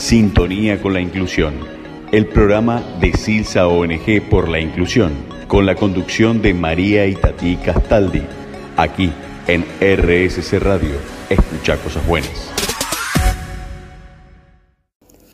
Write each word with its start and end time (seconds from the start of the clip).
Sintonía 0.00 0.80
con 0.80 0.94
la 0.94 1.00
Inclusión, 1.02 1.52
el 2.10 2.24
programa 2.24 2.82
de 3.00 3.12
Silsa 3.12 3.68
ONG 3.68 4.22
por 4.30 4.48
la 4.48 4.58
Inclusión, 4.58 5.12
con 5.46 5.66
la 5.66 5.74
conducción 5.74 6.40
de 6.40 6.54
María 6.54 7.06
Itatí 7.06 7.56
Castaldi, 7.56 8.22
aquí 8.78 9.12
en 9.46 9.62
RSC 9.78 10.58
Radio. 10.58 10.96
Escucha 11.28 11.76
cosas 11.76 12.04
buenas. 12.06 12.59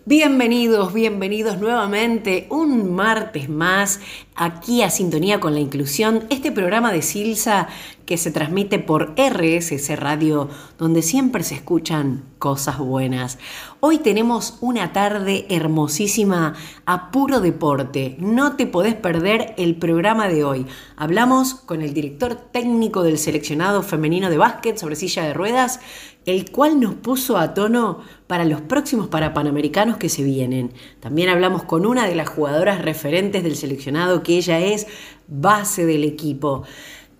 Bienvenidos, 0.08 0.94
bienvenidos 0.94 1.58
nuevamente 1.58 2.46
un 2.48 2.94
martes 2.94 3.48
más 3.48 3.98
aquí 4.36 4.82
a 4.82 4.90
Sintonía 4.90 5.40
con 5.40 5.54
la 5.54 5.58
Inclusión, 5.58 6.26
este 6.30 6.52
programa 6.52 6.92
de 6.92 7.02
Silsa 7.02 7.66
que 8.04 8.16
se 8.16 8.30
transmite 8.30 8.78
por 8.78 9.16
RSC 9.16 9.96
Radio, 9.96 10.48
donde 10.78 11.02
siempre 11.02 11.42
se 11.42 11.56
escuchan 11.56 12.22
cosas 12.38 12.78
buenas. 12.78 13.38
Hoy 13.80 13.98
tenemos 13.98 14.58
una 14.60 14.92
tarde 14.92 15.44
hermosísima 15.48 16.54
a 16.84 17.10
puro 17.10 17.40
deporte. 17.40 18.14
No 18.20 18.54
te 18.54 18.66
podés 18.66 18.94
perder 18.94 19.54
el 19.58 19.74
programa 19.74 20.28
de 20.28 20.44
hoy. 20.44 20.66
Hablamos 20.96 21.54
con 21.54 21.82
el 21.82 21.94
director 21.94 22.36
técnico 22.36 23.02
del 23.02 23.18
seleccionado 23.18 23.82
femenino 23.82 24.30
de 24.30 24.38
básquet 24.38 24.78
sobre 24.78 24.94
silla 24.94 25.24
de 25.24 25.34
ruedas, 25.34 25.80
el 26.26 26.50
cual 26.50 26.80
nos 26.80 26.94
puso 26.94 27.38
a 27.38 27.54
tono 27.54 28.00
para 28.26 28.44
los 28.44 28.60
próximos 28.60 29.08
Parapanamericanos 29.08 29.96
que 29.96 30.08
se 30.08 30.22
vienen. 30.22 30.72
También 31.00 31.28
hablamos 31.28 31.62
con 31.62 31.86
una 31.86 32.06
de 32.06 32.14
las 32.14 32.28
jugadoras 32.28 32.82
referentes 32.82 33.42
del 33.42 33.56
seleccionado, 33.56 34.22
que 34.22 34.36
ella 34.36 34.60
es 34.60 34.86
base 35.28 35.86
del 35.86 36.04
equipo 36.04 36.64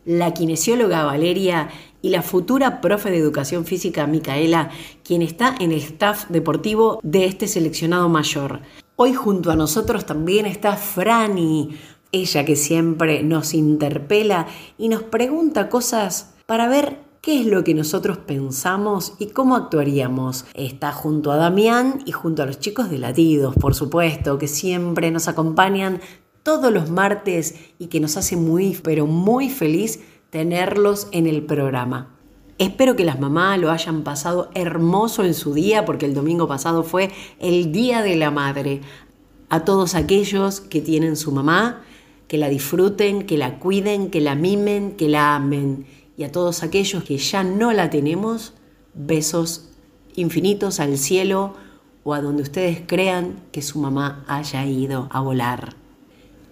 la 0.07 0.33
kinesióloga 0.33 1.05
Valeria 1.05 1.69
y 2.01 2.11
la 2.11 2.23
futura 2.23 2.81
profe 2.81 3.11
de 3.11 3.19
educación 3.19 3.67
física 3.67 4.07
Micaela, 4.07 4.71
quien 5.03 5.21
está 5.21 5.55
en 5.59 5.73
el 5.73 5.79
staff 5.79 6.27
deportivo 6.29 7.01
de 7.03 7.27
este 7.27 7.49
seleccionado 7.49 8.09
mayor. 8.09 8.61
Hoy 8.95 9.13
junto 9.13 9.51
a 9.51 9.57
nosotros 9.57 10.07
también 10.07 10.47
está 10.47 10.77
Franny, 10.77 11.77
ella 12.13 12.45
que 12.45 12.57
siempre 12.57 13.23
nos 13.25 13.53
interpela 13.53 14.47
y 14.79 14.89
nos 14.89 15.03
pregunta 15.03 15.69
cosas 15.69 16.35
para 16.47 16.69
ver 16.69 17.01
qué 17.27 17.41
es 17.41 17.47
lo 17.47 17.65
que 17.65 17.75
nosotros 17.75 18.19
pensamos 18.19 19.15
y 19.19 19.27
cómo 19.27 19.57
actuaríamos. 19.57 20.45
Está 20.55 20.93
junto 20.93 21.33
a 21.33 21.37
Damián 21.37 21.99
y 22.07 22.13
junto 22.13 22.45
a 22.45 22.47
los 22.47 22.61
chicos 22.61 22.89
de 22.89 22.99
Latidos, 22.99 23.57
por 23.57 23.75
supuesto, 23.75 24.39
que 24.39 24.47
siempre 24.47 25.11
nos 25.11 25.27
acompañan 25.27 26.01
todos 26.45 26.73
los 26.73 26.89
martes 26.89 27.57
y 27.81 27.89
que 27.89 27.99
nos 27.99 28.17
hace 28.17 28.37
muy, 28.37 28.79
pero 28.81 29.09
muy 29.09 29.51
feliz 29.51 29.99
tenerlos 30.31 31.09
en 31.11 31.27
el 31.27 31.43
programa. 31.43 32.15
Espero 32.59 32.95
que 32.95 33.05
las 33.05 33.19
mamás 33.19 33.59
lo 33.59 33.73
hayan 33.73 34.05
pasado 34.05 34.49
hermoso 34.55 35.25
en 35.25 35.35
su 35.35 35.53
día, 35.53 35.85
porque 35.85 36.07
el 36.07 36.15
domingo 36.15 36.47
pasado 36.47 36.85
fue 36.85 37.11
el 37.41 37.73
Día 37.73 38.03
de 38.03 38.15
la 38.15 38.31
Madre. 38.31 38.83
A 39.49 39.65
todos 39.65 39.97
aquellos 39.97 40.61
que 40.61 40.81
tienen 40.81 41.17
su 41.17 41.33
mamá, 41.33 41.83
que 42.29 42.39
la 42.39 42.49
disfruten, 42.49 43.27
que 43.27 43.37
la 43.37 43.59
cuiden, 43.59 44.11
que 44.11 44.21
la 44.21 44.37
mimen, 44.37 44.93
que 44.93 45.09
la 45.09 45.35
amen. 45.35 45.87
Y 46.17 46.25
a 46.25 46.33
todos 46.33 46.63
aquellos 46.63 47.05
que 47.05 47.19
ya 47.19 47.45
no 47.45 47.73
la 47.73 47.91
tenemos, 47.91 48.55
besos 48.95 49.69
infinitos 50.15 50.81
al 50.81 50.99
cielo 50.99 51.55
o 52.05 52.15
a 52.15 52.21
donde 52.21 52.43
ustedes 52.43 52.83
crean 52.87 53.41
que 53.53 53.63
su 53.63 53.79
mamá 53.79 54.25
haya 54.29 54.65
ido 54.65 55.09
a 55.11 55.21
volar. 55.21 55.77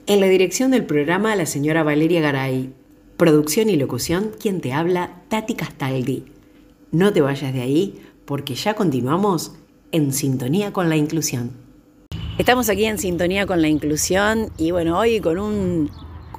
En 0.06 0.20
la 0.20 0.26
dirección 0.26 0.70
del 0.70 0.84
programa, 0.84 1.34
la 1.34 1.46
señora 1.46 1.82
Valeria 1.82 2.20
Garay. 2.20 2.74
Producción 3.16 3.70
y 3.70 3.76
locución, 3.76 4.32
quien 4.38 4.60
te 4.60 4.72
habla, 4.72 5.22
Tati 5.28 5.54
Castaldi. 5.54 6.24
No 6.90 7.12
te 7.12 7.20
vayas 7.20 7.54
de 7.54 7.62
ahí, 7.62 8.02
porque 8.24 8.54
ya 8.54 8.74
continuamos 8.74 9.52
en 9.92 10.12
sintonía 10.12 10.72
con 10.72 10.88
la 10.88 10.96
inclusión. 10.96 11.52
Estamos 12.36 12.68
aquí 12.68 12.84
en 12.84 12.98
sintonía 12.98 13.46
con 13.46 13.62
la 13.62 13.68
inclusión 13.68 14.50
y 14.58 14.72
bueno, 14.72 14.98
hoy 14.98 15.20
con 15.20 15.38
un, 15.38 15.90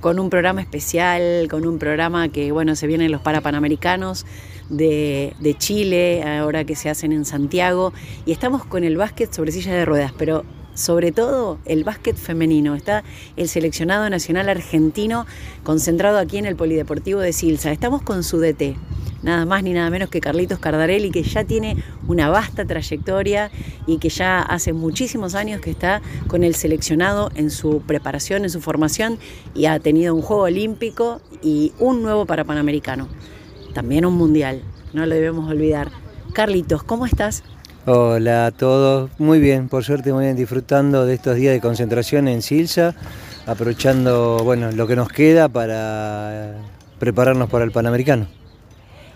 con 0.05 0.19
un 0.19 0.29
programa 0.29 0.61
especial, 0.61 1.47
con 1.49 1.65
un 1.65 1.79
programa 1.79 2.29
que 2.29 2.51
bueno, 2.51 2.75
se 2.75 2.85
vienen 2.85 3.11
los 3.11 3.21
Parapanamericanos 3.21 4.27
de, 4.69 5.33
de 5.39 5.57
Chile, 5.57 6.21
ahora 6.21 6.63
que 6.63 6.75
se 6.75 6.91
hacen 6.91 7.11
en 7.11 7.25
Santiago, 7.25 7.91
y 8.23 8.31
estamos 8.31 8.63
con 8.65 8.83
el 8.83 8.97
básquet 8.97 9.33
sobre 9.33 9.51
silla 9.51 9.73
de 9.73 9.83
ruedas, 9.83 10.13
pero 10.15 10.45
sobre 10.75 11.11
todo 11.11 11.57
el 11.65 11.83
básquet 11.83 12.15
femenino. 12.17 12.75
Está 12.75 13.03
el 13.35 13.49
seleccionado 13.49 14.07
nacional 14.07 14.47
argentino 14.47 15.25
concentrado 15.63 16.19
aquí 16.19 16.37
en 16.37 16.45
el 16.45 16.55
Polideportivo 16.55 17.19
de 17.19 17.33
Silsa. 17.33 17.71
Estamos 17.71 18.03
con 18.03 18.23
su 18.23 18.39
DT, 18.39 18.75
nada 19.25 19.43
más 19.45 19.63
ni 19.63 19.73
nada 19.73 19.89
menos 19.89 20.09
que 20.09 20.21
Carlitos 20.21 20.59
Cardarelli, 20.59 21.09
que 21.09 21.23
ya 21.23 21.43
tiene 21.43 21.83
una 22.07 22.29
vasta 22.29 22.63
trayectoria 22.63 23.49
y 23.87 23.97
que 23.97 24.09
ya 24.09 24.39
hace 24.41 24.71
muchísimos 24.71 25.33
años 25.33 25.59
que 25.61 25.71
está 25.71 26.01
con 26.27 26.43
el 26.43 26.53
seleccionado 26.53 27.31
en 27.35 27.49
su 27.49 27.81
preparación, 27.81 28.43
en 28.43 28.51
su 28.51 28.61
formación 28.61 29.17
y 29.55 29.65
ha 29.65 29.79
tenido 29.79 30.13
un 30.13 30.21
juego 30.21 30.43
olímpico 30.43 31.21
y 31.41 31.73
un 31.79 32.03
nuevo 32.03 32.25
para 32.25 32.43
Panamericano. 32.43 33.09
También 33.73 34.05
un 34.05 34.13
mundial, 34.13 34.61
no 34.93 35.05
lo 35.05 35.15
debemos 35.15 35.49
olvidar. 35.49 35.89
Carlitos, 36.33 36.83
¿cómo 36.83 37.07
estás? 37.07 37.43
Hola 37.87 38.47
a 38.47 38.51
todos, 38.51 39.09
muy 39.19 39.39
bien, 39.39 39.69
por 39.69 39.83
suerte 39.83 40.13
muy 40.13 40.25
bien, 40.25 40.35
disfrutando 40.35 41.05
de 41.05 41.15
estos 41.15 41.35
días 41.35 41.53
de 41.53 41.61
concentración 41.61 42.27
en 42.27 42.43
Silsa, 42.43 42.95
aprovechando 43.47 44.39
bueno, 44.43 44.71
lo 44.71 44.85
que 44.87 44.95
nos 44.95 45.09
queda 45.09 45.49
para 45.49 46.57
prepararnos 46.99 47.49
para 47.49 47.65
el 47.65 47.71
Panamericano. 47.71 48.27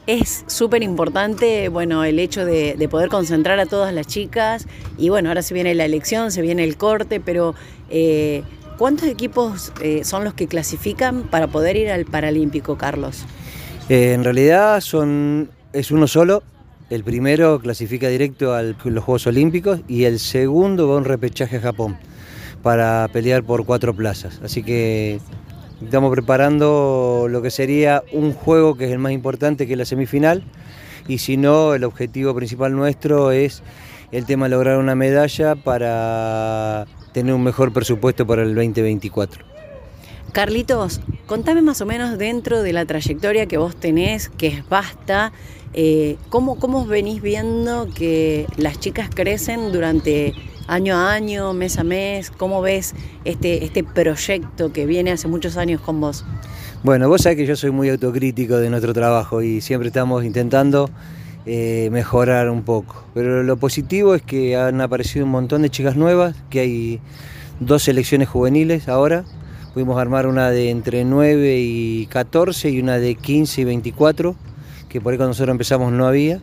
Es 0.10 0.44
súper 0.48 0.82
importante 0.82 1.70
bueno, 1.70 2.04
el 2.04 2.18
hecho 2.18 2.44
de, 2.44 2.88
poder 2.90 3.10
concentrar 3.10 3.60
a 3.60 3.68
todas 3.68 3.94
las 3.94 4.08
chicas 4.08 4.66
y 4.98 5.10
bueno, 5.10 5.30
ahora 5.30 5.44
se 5.44 5.54
viene 5.54 5.76
la 5.76 5.86
elección, 5.86 6.32
se 6.32 6.42
viene 6.42 6.64
el 6.64 6.78
corte, 6.78 7.20
pero 7.20 7.54
eh, 7.92 8.42
¿cuántos 8.80 9.08
equipos 9.08 9.72
eh, 9.84 10.04
son 10.04 10.24
los 10.24 10.34
que 10.34 10.48
clasifican 10.48 11.26
para 11.30 11.46
poder 11.46 11.78
ir 11.78 11.92
al 11.92 12.06
Paralímpico, 12.06 12.76
Carlos? 12.76 13.24
Eh, 13.88 14.14
en 14.14 14.24
realidad 14.24 14.82
son, 14.82 15.52
es 15.74 15.92
uno 15.92 16.08
solo, 16.08 16.42
el 16.90 17.04
primero 17.04 17.60
clasifica 17.60 18.08
directo 18.08 18.56
a 18.56 18.64
los 18.64 19.04
Juegos 19.04 19.28
Olímpicos 19.28 19.82
y 19.88 20.06
el 20.06 20.18
segundo 20.18 20.88
va 20.88 20.96
a 20.96 20.98
un 20.98 21.06
repechaje 21.06 21.58
a 21.58 21.62
Japón 21.62 22.00
para 22.64 23.08
pelear 23.14 23.44
por 23.44 23.64
cuatro 23.64 23.94
plazas. 23.94 24.42
Así 24.44 24.64
que 24.64 25.20
estamos 25.84 26.12
preparando 26.12 27.28
lo 27.30 27.42
que 27.42 27.52
sería 27.52 28.04
un 28.12 28.34
juego 28.34 28.76
que 28.76 28.86
es 28.86 28.92
el 28.92 29.00
más 29.00 29.12
importante, 29.12 29.68
que 29.68 29.74
es 29.74 29.80
la 29.80 29.86
semifinal. 29.86 30.44
Y 31.08 31.20
si 31.20 31.38
no, 31.38 31.74
el 31.74 31.84
objetivo 31.84 32.36
principal 32.36 32.76
nuestro 32.76 33.32
es 33.32 33.64
el 34.12 34.26
tema 34.26 34.46
de 34.46 34.52
lograr 34.52 34.78
una 34.78 34.96
medalla 34.96 35.56
para 35.56 36.86
tener 37.14 37.34
un 37.34 37.44
mejor 37.44 37.74
presupuesto 37.74 38.26
para 38.28 38.44
el 38.44 38.54
2024. 38.56 39.46
Carlitos, 40.32 41.02
contame 41.26 41.62
más 41.62 41.82
o 41.82 41.86
menos 41.86 42.18
dentro 42.20 42.62
de 42.62 42.74
la 42.74 42.86
trayectoria 42.86 43.48
que 43.48 43.58
vos 43.58 43.76
tenés, 43.76 44.30
que 44.30 44.48
es 44.48 44.70
vasta, 44.70 45.32
eh, 45.74 46.18
¿cómo, 46.30 46.60
¿Cómo 46.60 46.86
venís 46.86 47.22
viendo 47.22 47.88
que 47.94 48.46
las 48.58 48.80
chicas 48.80 49.10
crecen 49.14 49.72
durante 49.72 50.34
año 50.70 50.96
a 50.96 51.12
año, 51.12 51.54
mes 51.54 51.78
a 51.78 51.84
mes? 51.84 52.32
¿Cómo 52.32 52.62
ves 52.62 52.94
este, 53.26 53.66
este 53.66 53.84
proyecto 53.84 54.72
que 54.72 54.86
viene 54.86 55.12
hace 55.12 55.28
muchos 55.28 55.58
años 55.58 55.82
con 55.82 56.00
vos? 56.00 56.24
Bueno, 56.84 57.10
vos 57.10 57.22
sabés 57.22 57.38
que 57.38 57.46
yo 57.46 57.56
soy 57.56 57.72
muy 57.72 57.90
autocrítico 57.90 58.58
de 58.58 58.70
nuestro 58.70 58.94
trabajo 58.94 59.42
y 59.42 59.62
siempre 59.62 59.88
estamos 59.88 60.24
intentando 60.24 60.90
eh, 61.46 61.90
mejorar 61.92 62.50
un 62.50 62.64
poco. 62.64 63.04
Pero 63.14 63.44
lo 63.44 63.58
positivo 63.58 64.16
es 64.16 64.22
que 64.22 64.56
han 64.56 64.80
aparecido 64.80 65.26
un 65.26 65.32
montón 65.32 65.62
de 65.64 65.70
chicas 65.70 65.96
nuevas, 65.96 66.36
que 66.50 66.60
hay 66.62 67.00
dos 67.60 67.84
selecciones 67.84 68.30
juveniles 68.30 68.88
ahora. 68.88 69.26
Pudimos 69.74 70.00
armar 70.00 70.28
una 70.28 70.50
de 70.52 70.70
entre 70.70 71.04
9 71.04 71.60
y 71.60 72.06
14 72.08 72.70
y 72.70 72.80
una 72.80 72.98
de 72.98 73.16
15 73.16 73.62
y 73.62 73.64
24 73.66 74.36
que 74.90 75.00
por 75.00 75.14
ahí 75.14 75.18
cuando 75.18 75.30
nosotros 75.30 75.54
empezamos 75.54 75.94
no 75.94 76.08
había. 76.08 76.42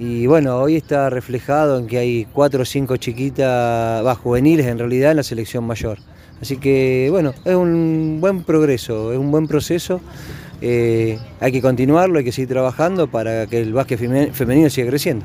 Y 0.00 0.28
bueno, 0.28 0.58
hoy 0.58 0.76
está 0.76 1.10
reflejado 1.10 1.78
en 1.78 1.88
que 1.88 1.98
hay 1.98 2.26
cuatro 2.32 2.62
o 2.62 2.64
cinco 2.64 2.96
chiquitas, 2.96 4.04
va, 4.04 4.14
juveniles 4.14 4.66
en 4.66 4.78
realidad 4.78 5.10
en 5.10 5.16
la 5.16 5.22
selección 5.24 5.64
mayor. 5.64 5.98
Así 6.40 6.56
que 6.56 7.08
bueno, 7.10 7.34
es 7.44 7.54
un 7.56 8.18
buen 8.20 8.44
progreso, 8.44 9.12
es 9.12 9.18
un 9.18 9.32
buen 9.32 9.48
proceso. 9.48 10.00
Eh, 10.60 11.18
hay 11.40 11.52
que 11.52 11.60
continuarlo, 11.60 12.18
hay 12.18 12.24
que 12.24 12.32
seguir 12.32 12.48
trabajando 12.48 13.08
para 13.08 13.46
que 13.46 13.60
el 13.60 13.72
básquet 13.72 13.98
femenino 14.32 14.70
siga 14.70 14.88
creciendo. 14.88 15.24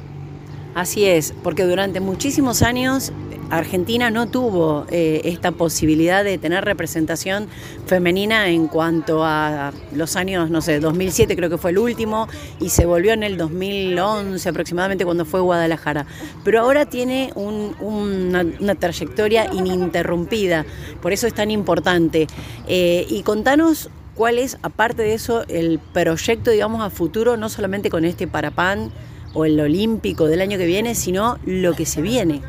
Así 0.75 1.05
es, 1.05 1.33
porque 1.43 1.63
durante 1.63 1.99
muchísimos 1.99 2.63
años 2.63 3.11
Argentina 3.51 4.09
no 4.09 4.27
tuvo 4.27 4.85
eh, 4.89 5.21
esta 5.25 5.51
posibilidad 5.51 6.23
de 6.23 6.37
tener 6.37 6.65
representación 6.65 7.47
femenina 7.85 8.49
en 8.49 8.67
cuanto 8.67 9.23
a 9.23 9.71
los 9.93 10.15
años, 10.15 10.49
no 10.49 10.61
sé, 10.61 10.79
2007 10.79 11.35
creo 11.35 11.49
que 11.49 11.57
fue 11.57 11.71
el 11.71 11.77
último 11.77 12.27
y 12.59 12.69
se 12.69 12.85
volvió 12.85 13.13
en 13.13 13.21
el 13.21 13.37
2011 13.37 14.49
aproximadamente 14.49 15.05
cuando 15.05 15.25
fue 15.25 15.41
Guadalajara. 15.41 16.07
Pero 16.43 16.61
ahora 16.61 16.85
tiene 16.87 17.31
una, 17.35 18.75
trayectoria 18.75 19.53
ininterrumpida, 19.53 20.65
por 21.01 21.13
eso 21.13 21.27
es 21.27 21.35
tan 21.35 21.51
importante. 21.51 22.27
Eh, 22.67 23.05
y 23.07 23.21
contanos 23.21 23.89
cuál 24.15 24.39
es, 24.39 24.57
aparte 24.63 25.03
de 25.03 25.13
eso, 25.13 25.43
el 25.47 25.79
proyecto, 25.79 26.49
digamos, 26.49 26.81
a 26.81 26.89
futuro, 26.89 27.37
no 27.37 27.49
solamente 27.49 27.89
con 27.89 28.03
este 28.05 28.27
Parapan 28.27 28.91
o 29.33 29.45
el 29.45 29.59
Olímpico 29.59 30.27
del 30.27 30.41
año 30.41 30.57
que 30.57 30.65
viene, 30.65 30.95
sino 30.95 31.37
lo 31.45 31.73
que 31.73 31.85
se 31.85 32.01
viene. 32.01 32.41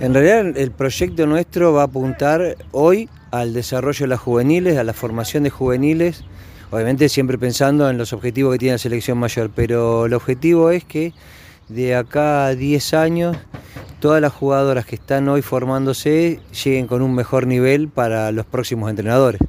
En 0.00 0.14
realidad 0.14 0.56
el 0.56 0.70
proyecto 0.70 1.26
nuestro 1.26 1.72
va 1.72 1.82
a 1.82 1.84
apuntar 1.86 2.56
hoy 2.70 3.08
al 3.30 3.52
desarrollo 3.52 4.04
de 4.04 4.08
las 4.08 4.20
juveniles, 4.20 4.78
a 4.78 4.84
la 4.84 4.92
formación 4.92 5.42
de 5.42 5.50
juveniles, 5.50 6.24
obviamente 6.70 7.08
siempre 7.08 7.36
pensando 7.36 7.90
en 7.90 7.98
los 7.98 8.12
objetivos 8.12 8.52
que 8.52 8.58
tiene 8.58 8.74
la 8.74 8.78
selección 8.78 9.18
mayor, 9.18 9.50
pero 9.54 10.06
el 10.06 10.14
objetivo 10.14 10.70
es 10.70 10.84
que 10.84 11.12
de 11.68 11.96
acá 11.96 12.46
a 12.46 12.54
10 12.54 12.94
años 12.94 13.36
todas 14.00 14.22
las 14.22 14.32
jugadoras 14.32 14.86
que 14.86 14.94
están 14.94 15.28
hoy 15.28 15.42
formándose 15.42 16.40
lleguen 16.64 16.86
con 16.86 17.02
un 17.02 17.14
mejor 17.14 17.46
nivel 17.46 17.88
para 17.88 18.30
los 18.32 18.46
próximos 18.46 18.90
entrenadores. 18.90 19.40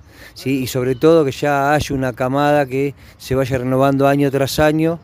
Y 0.46 0.68
sobre 0.68 0.96
todo 0.96 1.26
que 1.26 1.32
ya 1.32 1.74
haya 1.74 1.96
una 1.96 2.14
camada 2.14 2.66
que 2.66 2.96
se 3.18 3.36
vaya 3.36 3.58
renovando 3.58 4.08
año 4.08 4.32
tras 4.32 4.60
año 4.60 5.00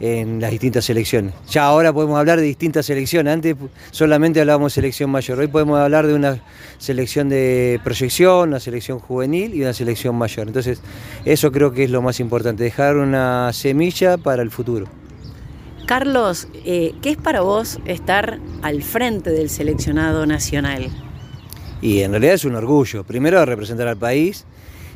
en 0.00 0.40
las 0.40 0.50
distintas 0.50 0.84
selecciones. 0.84 1.34
Ya 1.50 1.64
ahora 1.64 1.92
podemos 1.92 2.18
hablar 2.18 2.38
de 2.38 2.46
distintas 2.46 2.86
selecciones, 2.86 3.32
antes 3.32 3.56
solamente 3.90 4.40
hablábamos 4.40 4.72
de 4.72 4.74
selección 4.76 5.10
mayor, 5.10 5.38
hoy 5.38 5.48
podemos 5.48 5.78
hablar 5.78 6.06
de 6.06 6.14
una 6.14 6.42
selección 6.78 7.28
de 7.28 7.80
proyección, 7.82 8.50
una 8.50 8.60
selección 8.60 8.98
juvenil 8.98 9.54
y 9.54 9.62
una 9.62 9.72
selección 9.72 10.16
mayor. 10.16 10.46
Entonces 10.46 10.80
eso 11.24 11.50
creo 11.50 11.72
que 11.72 11.84
es 11.84 11.90
lo 11.90 12.02
más 12.02 12.20
importante, 12.20 12.62
dejar 12.62 12.96
una 12.96 13.52
semilla 13.52 14.18
para 14.18 14.42
el 14.42 14.50
futuro. 14.50 14.86
Carlos, 15.86 16.48
eh, 16.66 16.92
¿qué 17.00 17.10
es 17.10 17.16
para 17.16 17.40
vos 17.40 17.80
estar 17.86 18.38
al 18.60 18.82
frente 18.82 19.30
del 19.30 19.48
seleccionado 19.48 20.26
nacional? 20.26 20.90
Y 21.80 22.00
en 22.00 22.10
realidad 22.10 22.34
es 22.34 22.44
un 22.44 22.56
orgullo, 22.56 23.04
primero 23.04 23.42
representar 23.46 23.88
al 23.88 23.96
país, 23.96 24.44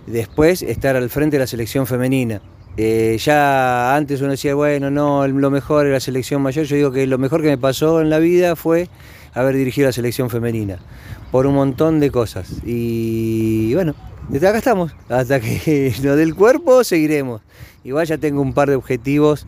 después 0.07 0.63
estar 0.63 0.97
al 0.97 1.09
frente 1.09 1.37
de 1.37 1.41
la 1.41 1.47
selección 1.47 1.87
femenina. 1.87 2.43
Eh, 2.77 3.19
ya 3.23 3.95
antes 3.95 4.21
uno 4.21 4.31
decía, 4.31 4.55
bueno, 4.55 4.91
no, 4.91 5.27
lo 5.27 5.51
mejor 5.51 5.87
era 5.87 5.95
la 5.95 6.01
selección 6.01 6.43
mayor. 6.43 6.65
Yo 6.65 6.77
digo 6.77 6.93
que 6.93 7.07
lo 7.07 7.19
mejor 7.19 7.43
que 7.43 7.49
me 7.49 7.59
pasó 7.59 8.01
en 8.01 8.11
la 8.11 8.19
vida 8.19 8.57
fue 8.57 8.89
haber 9.35 9.57
dirigido 9.57 9.89
la 9.89 9.93
selección 9.93 10.31
femenina, 10.31 10.79
por 11.31 11.47
un 11.47 11.55
montón 11.55 12.01
de 12.01 12.11
cosas. 12.11 12.51
Y 12.65 13.75
bueno, 13.75 13.95
desde 14.29 14.49
acá 14.49 14.59
estamos, 14.59 14.93
hasta 15.09 15.41
que 15.41 15.95
lo 16.03 16.17
del 16.17 16.35
cuerpo 16.35 16.85
seguiremos. 16.85 17.41
Igual 17.85 18.07
ya 18.07 18.19
tengo 18.19 18.41
un 18.41 18.53
par 18.53 18.69
de 18.69 18.77
objetivos 18.77 19.47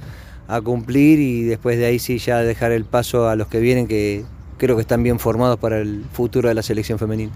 a 0.48 0.60
cumplir 0.60 1.20
y 1.20 1.44
después 1.44 1.78
de 1.78 1.86
ahí 1.86 1.98
sí 1.98 2.18
ya 2.18 2.38
dejar 2.40 2.72
el 2.72 2.84
paso 2.84 3.28
a 3.28 3.36
los 3.36 3.48
que 3.48 3.60
vienen 3.60 3.86
que 3.86 4.24
creo 4.58 4.76
que 4.76 4.82
están 4.82 5.02
bien 5.02 5.18
formados 5.18 5.58
para 5.58 5.78
el 5.78 6.04
futuro 6.12 6.48
de 6.48 6.54
la 6.54 6.62
selección 6.62 6.98
femenina. 6.98 7.32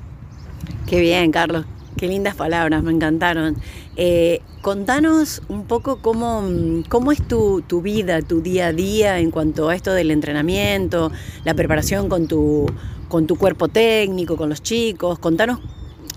Qué 0.87 1.01
bien, 1.01 1.31
Carlos. 1.31 1.65
Qué 1.99 2.07
lindas 2.07 2.37
palabras, 2.37 2.85
me 2.85 2.93
encantaron. 2.93 3.57
Eh, 3.97 4.41
contanos 4.63 5.43
un 5.49 5.65
poco 5.65 6.01
cómo, 6.01 6.45
cómo 6.89 7.11
es 7.11 7.27
tu, 7.27 7.61
vida, 7.83 8.23
tu 8.23 8.41
día 8.41 8.69
a 8.69 8.73
día 8.73 9.19
en 9.19 9.33
cuanto 9.33 9.69
a 9.69 9.75
esto 9.75 9.93
del 9.93 10.13
entrenamiento, 10.13 11.11
la 11.45 11.55
preparación 11.55 12.09
con 12.09 12.29
tu, 12.29 12.67
con 13.09 13.27
tu 13.27 13.35
cuerpo 13.35 13.67
técnico, 13.67 14.37
con 14.37 14.49
los 14.49 14.63
chicos. 14.63 15.19
Contanos 15.19 15.59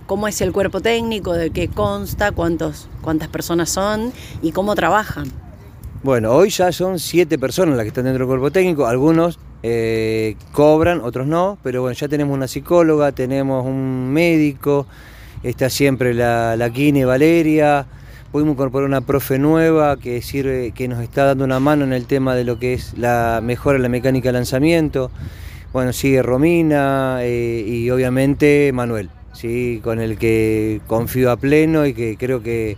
cómo 0.05 0.27
es 0.27 0.39
el 0.41 0.51
cuerpo 0.51 0.81
técnico, 0.81 1.33
de 1.33 1.49
qué 1.49 1.67
consta, 1.67 2.31
cuántos, 2.31 2.87
cuántas 3.01 3.29
personas 3.29 3.71
son 3.71 4.13
y 4.43 4.51
cómo 4.51 4.75
trabajan. 4.75 5.31
Bueno, 6.03 6.31
hoy 6.31 6.51
ya 6.51 6.71
son 6.71 6.99
siete 6.99 7.39
personas 7.39 7.75
las 7.75 7.85
que 7.85 7.87
están 7.87 8.03
dentro 8.03 8.25
del 8.25 8.27
cuerpo 8.27 8.51
técnico, 8.51 8.85
algunos 8.85 9.39
eh, 9.63 10.35
cobran, 10.51 11.01
otros 11.01 11.25
no, 11.25 11.57
pero 11.63 11.81
bueno, 11.81 11.95
ya 11.95 12.07
tenemos 12.07 12.35
una 12.35 12.47
psicóloga, 12.47 13.11
tenemos 13.13 13.65
un 13.65 14.13
médico, 14.13 14.85
está 15.43 15.69
siempre 15.69 16.13
la, 16.13 16.55
la 16.55 16.69
Kine 16.69 17.05
Valeria, 17.05 17.85
pudimos 18.31 18.53
incorporar 18.53 18.87
una 18.87 19.01
profe 19.01 19.39
nueva 19.39 19.97
que 19.97 20.21
sirve, 20.21 20.71
que 20.71 20.87
nos 20.87 21.01
está 21.01 21.25
dando 21.25 21.43
una 21.43 21.59
mano 21.59 21.83
en 21.83 21.93
el 21.93 22.05
tema 22.05 22.35
de 22.35 22.43
lo 22.43 22.59
que 22.59 22.73
es 22.73 22.97
la 22.97 23.41
mejora 23.43 23.75
en 23.75 23.83
la 23.83 23.89
mecánica 23.89 24.29
de 24.29 24.33
lanzamiento. 24.33 25.11
Bueno, 25.73 25.93
sigue 25.93 26.21
Romina 26.21 27.19
eh, 27.21 27.63
y 27.65 27.89
obviamente 27.89 28.71
Manuel, 28.73 29.09
¿sí? 29.33 29.81
con 29.83 29.99
el 29.99 30.17
que 30.17 30.81
confío 30.87 31.31
a 31.31 31.37
pleno 31.37 31.85
y 31.85 31.93
que 31.93 32.17
creo 32.17 32.41
que 32.41 32.77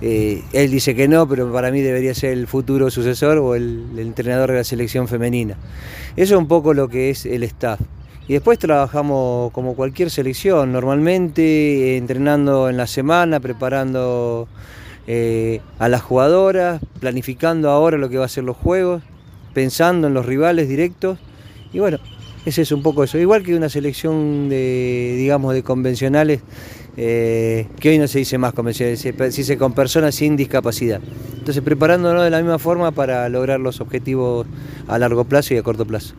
eh, 0.00 0.42
él 0.52 0.70
dice 0.70 0.94
que 0.94 1.08
no, 1.08 1.28
pero 1.28 1.52
para 1.52 1.70
mí 1.70 1.80
debería 1.80 2.14
ser 2.14 2.32
el 2.32 2.46
futuro 2.46 2.90
sucesor 2.90 3.38
o 3.38 3.54
el, 3.54 3.84
el 3.92 4.00
entrenador 4.00 4.50
de 4.50 4.58
la 4.58 4.64
selección 4.64 5.08
femenina. 5.08 5.56
Eso 6.16 6.34
es 6.34 6.38
un 6.38 6.48
poco 6.48 6.74
lo 6.74 6.88
que 6.88 7.10
es 7.10 7.26
el 7.26 7.42
staff. 7.44 7.80
Y 8.26 8.32
después 8.32 8.58
trabajamos 8.58 9.52
como 9.52 9.74
cualquier 9.74 10.10
selección, 10.10 10.72
normalmente 10.72 11.98
entrenando 11.98 12.70
en 12.70 12.78
la 12.78 12.86
semana, 12.86 13.38
preparando 13.38 14.48
eh, 15.06 15.60
a 15.78 15.90
las 15.90 16.00
jugadoras, 16.00 16.80
planificando 17.00 17.68
ahora 17.68 17.98
lo 17.98 18.08
que 18.08 18.16
va 18.16 18.24
a 18.24 18.28
ser 18.28 18.44
los 18.44 18.56
juegos, 18.56 19.02
pensando 19.52 20.06
en 20.06 20.14
los 20.14 20.24
rivales 20.24 20.70
directos. 20.70 21.18
Y 21.74 21.80
bueno, 21.80 21.98
ese 22.46 22.62
es 22.62 22.72
un 22.72 22.82
poco 22.82 23.04
eso. 23.04 23.18
Igual 23.18 23.42
que 23.42 23.54
una 23.54 23.68
selección 23.68 24.48
de, 24.48 25.16
digamos, 25.18 25.52
de 25.52 25.62
convencionales, 25.62 26.40
eh, 26.96 27.66
que 27.78 27.90
hoy 27.90 27.98
no 27.98 28.08
se 28.08 28.20
dice 28.20 28.38
más 28.38 28.54
convencionales, 28.54 29.00
se 29.00 29.12
dice 29.12 29.58
con 29.58 29.74
personas 29.74 30.14
sin 30.14 30.34
discapacidad. 30.34 31.02
Entonces 31.36 31.62
preparándonos 31.62 32.24
de 32.24 32.30
la 32.30 32.38
misma 32.38 32.58
forma 32.58 32.90
para 32.90 33.28
lograr 33.28 33.60
los 33.60 33.82
objetivos 33.82 34.46
a 34.88 34.98
largo 34.98 35.24
plazo 35.24 35.52
y 35.52 35.58
a 35.58 35.62
corto 35.62 35.84
plazo. 35.84 36.14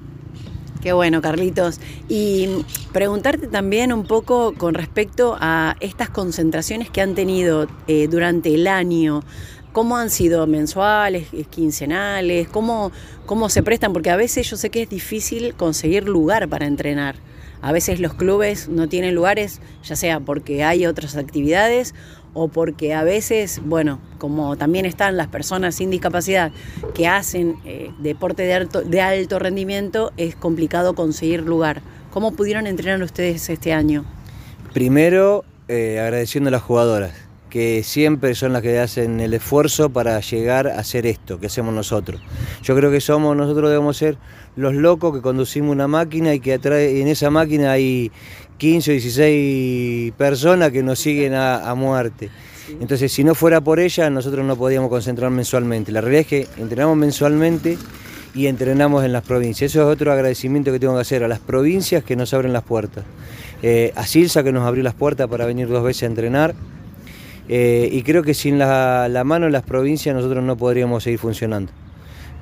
Qué 0.86 0.94
bueno, 0.94 1.20
Carlitos. 1.20 1.80
Y 2.08 2.48
preguntarte 2.94 3.48
también 3.48 3.92
un 3.92 4.06
poco 4.06 4.54
con 4.54 4.76
respecto 4.76 5.36
a 5.42 5.76
estas 5.80 6.12
concentraciones 6.12 6.92
que 6.92 7.02
han 7.02 7.16
tenido 7.16 7.66
eh, 7.88 8.08
durante 8.08 8.54
el 8.54 8.68
año. 8.68 9.24
¿Cómo 9.72 9.98
han 9.98 10.12
sido 10.12 10.46
mensuales, 10.46 11.30
quincenales? 11.50 12.48
¿Cómo, 12.50 12.92
¿Cómo 13.26 13.50
se 13.50 13.64
prestan? 13.64 13.94
Porque 13.94 14.12
a 14.12 14.16
veces 14.16 14.48
yo 14.48 14.58
sé 14.58 14.70
que 14.70 14.84
es 14.84 14.90
difícil 14.92 15.56
conseguir 15.56 16.08
lugar 16.08 16.48
para 16.50 16.68
entrenar. 16.68 17.16
A 17.64 17.72
veces 17.72 18.00
los 18.00 18.14
clubes 18.14 18.70
no 18.70 18.88
tienen 18.88 19.16
lugares, 19.16 19.62
ya 19.84 19.96
sea 19.96 20.20
porque 20.20 20.64
hay 20.64 20.86
otras 20.86 21.16
actividades 21.16 21.96
o 22.36 22.50
porque 22.50 22.94
a 22.94 23.04
veces, 23.04 23.62
bueno, 23.66 24.00
como 24.20 24.58
también 24.58 24.86
están 24.86 25.18
las 25.18 25.28
personas 25.28 25.74
sin 25.74 25.90
discapacidad 25.90 26.52
que 26.94 27.08
hacen 27.08 27.56
eh, 27.66 27.90
deporte 28.00 28.44
de 28.44 29.02
alto, 29.02 29.40
rendimiento, 29.40 30.12
es 30.18 30.36
complicado 30.36 30.94
conseguir 30.94 31.42
lugar. 31.42 31.82
¿Cómo 32.12 32.34
pudieron 32.34 32.68
entrenar 32.68 33.02
ustedes 33.02 33.50
este 33.50 33.74
año? 33.74 34.06
Primero, 34.74 35.46
eh, 35.70 36.00
agradeciendo 36.00 36.50
a 36.50 36.52
las 36.52 36.62
jugadoras, 36.62 37.14
que 37.56 37.84
siempre 37.84 38.36
son 38.36 38.52
las 38.52 38.62
que 38.62 38.80
hacen 38.80 39.22
el 39.22 39.34
esfuerzo 39.34 39.90
para 39.90 40.20
llegar 40.20 40.68
a 40.68 40.78
hacer 40.78 41.06
esto 41.06 41.40
que 41.40 41.46
hacemos 41.46 41.74
nosotros. 41.74 42.20
Yo 42.62 42.76
creo 42.76 42.92
que 42.92 43.00
somos, 43.00 43.34
nosotros 43.38 43.70
debemos 43.70 43.96
ser 43.96 44.18
los 44.58 44.74
locos 44.74 45.16
que 45.16 45.22
conducimos 45.22 45.72
una 45.72 45.88
máquina 45.88 46.34
y 46.34 46.42
que 46.42 46.56
atrae, 46.56 47.00
en 47.00 47.08
esa 47.08 47.30
máquina 47.30 47.72
hay 47.72 48.12
15 48.58 48.92
o 48.92 48.94
16 48.96 50.12
personas 50.18 50.72
que 50.72 50.84
nos 50.84 51.00
siguen 51.00 51.34
a, 51.34 51.74
muerte. 51.76 52.30
Entonces, 52.82 53.10
si 53.14 53.24
no 53.24 53.34
fuera 53.36 53.62
por 53.62 53.80
ella, 53.80 54.10
nosotros 54.10 54.46
no 54.46 54.58
podíamos 54.58 54.90
concentrar 54.90 55.32
mensualmente. 55.32 55.94
La 55.94 56.02
realidad 56.02 56.24
es 56.24 56.28
que 56.28 56.48
entrenamos 56.62 56.98
mensualmente 56.98 57.78
y 58.34 58.48
entrenamos 58.48 59.06
en 59.06 59.14
las 59.14 59.24
provincias. 59.24 59.72
Eso 59.72 59.84
es 59.84 59.94
otro 59.96 60.12
agradecimiento 60.12 60.74
que 60.74 60.80
tengo 60.80 60.96
que 60.96 61.02
hacer 61.04 61.24
a 61.24 61.30
las 61.30 61.40
provincias 61.40 62.04
que 62.04 62.18
nos 62.18 62.34
abren 62.34 62.52
las 62.52 62.64
puertas. 62.64 63.06
Eh, 63.64 63.94
a 63.96 64.06
Silsa 64.06 64.44
que 64.44 64.52
nos 64.52 64.68
abrió 64.68 64.84
las 64.84 64.94
puertas 64.94 65.30
para 65.30 65.46
venir 65.46 65.70
dos 65.70 65.86
veces 65.86 66.04
a 66.04 66.08
entrenar. 66.08 66.54
Eh, 67.48 67.90
y 67.92 68.02
creo 68.04 68.24
que 68.24 68.34
sin 68.34 68.58
la, 68.58 69.08
la 69.10 69.24
mano 69.24 69.46
en 69.46 69.52
las 69.52 69.64
provincias 69.64 70.16
nosotros 70.16 70.44
no 70.44 70.58
podríamos 70.58 71.04
seguir 71.04 71.20
funcionando. 71.20 71.72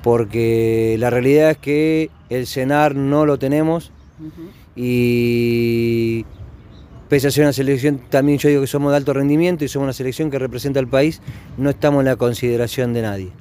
Porque 0.02 0.96
la 0.98 1.10
realidad 1.10 1.50
es 1.50 1.58
que 1.58 2.10
el 2.28 2.46
CENAR 2.46 2.94
no 2.94 3.24
lo 3.26 3.38
tenemos 3.38 3.90
y 4.76 6.24
pese 7.08 7.28
a 7.28 7.30
ser 7.30 7.44
una 7.44 7.52
selección, 7.52 8.00
también 8.10 8.38
yo 8.38 8.48
digo 8.48 8.60
que 8.60 8.66
somos 8.66 8.92
de 8.92 8.96
alto 8.96 9.12
rendimiento 9.12 9.64
y 9.64 9.68
somos 9.68 9.84
una 9.84 9.92
selección 9.92 10.30
que 10.30 10.38
representa 10.38 10.80
al 10.80 10.88
país, 10.88 11.20
no 11.56 11.70
estamos 11.70 12.00
en 12.00 12.06
la 12.06 12.16
consideración 12.16 12.92
de 12.92 13.02
nadie. 13.02 13.32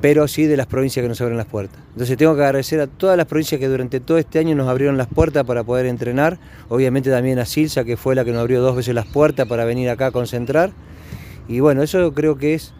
Pero 0.00 0.28
sí 0.28 0.44
de 0.44 0.56
las 0.56 0.66
provincias 0.66 1.02
que 1.02 1.08
nos 1.08 1.20
abren 1.20 1.36
las 1.36 1.46
puertas. 1.46 1.80
Entonces 1.92 2.16
tengo 2.16 2.34
que 2.36 2.42
agradecer 2.42 2.80
a 2.80 2.86
todas 2.86 3.16
las 3.16 3.26
provincias 3.26 3.58
que 3.58 3.68
durante 3.68 4.00
todo 4.00 4.18
este 4.18 4.38
año 4.38 4.54
nos 4.54 4.68
abrieron 4.68 4.96
las 4.98 5.06
puertas 5.06 5.44
para 5.44 5.64
poder 5.64 5.86
entrenar, 5.86 6.38
obviamente 6.68 7.10
también 7.10 7.38
a 7.38 7.46
Silsa, 7.46 7.84
que 7.84 7.96
fue 7.96 8.14
la 8.14 8.24
que 8.24 8.32
nos 8.32 8.40
abrió 8.40 8.60
dos 8.60 8.76
veces 8.76 8.94
las 8.94 9.06
puertas 9.06 9.46
para 9.48 9.64
venir 9.64 9.88
acá 9.88 10.06
a 10.06 10.10
concentrar. 10.10 10.72
Y 11.48 11.60
bueno, 11.60 11.82
eso 11.82 12.12
creo 12.12 12.36
que 12.36 12.54
es 12.54 12.74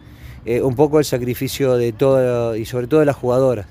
eh, 0.45 0.61
un 0.61 0.75
poco 0.75 0.99
el 0.99 1.05
sacrificio 1.05 1.77
de 1.77 1.93
todo 1.93 2.55
y 2.55 2.65
sobre 2.65 2.87
todo 2.87 2.99
de 2.99 3.05
las 3.05 3.15
jugadoras. 3.15 3.65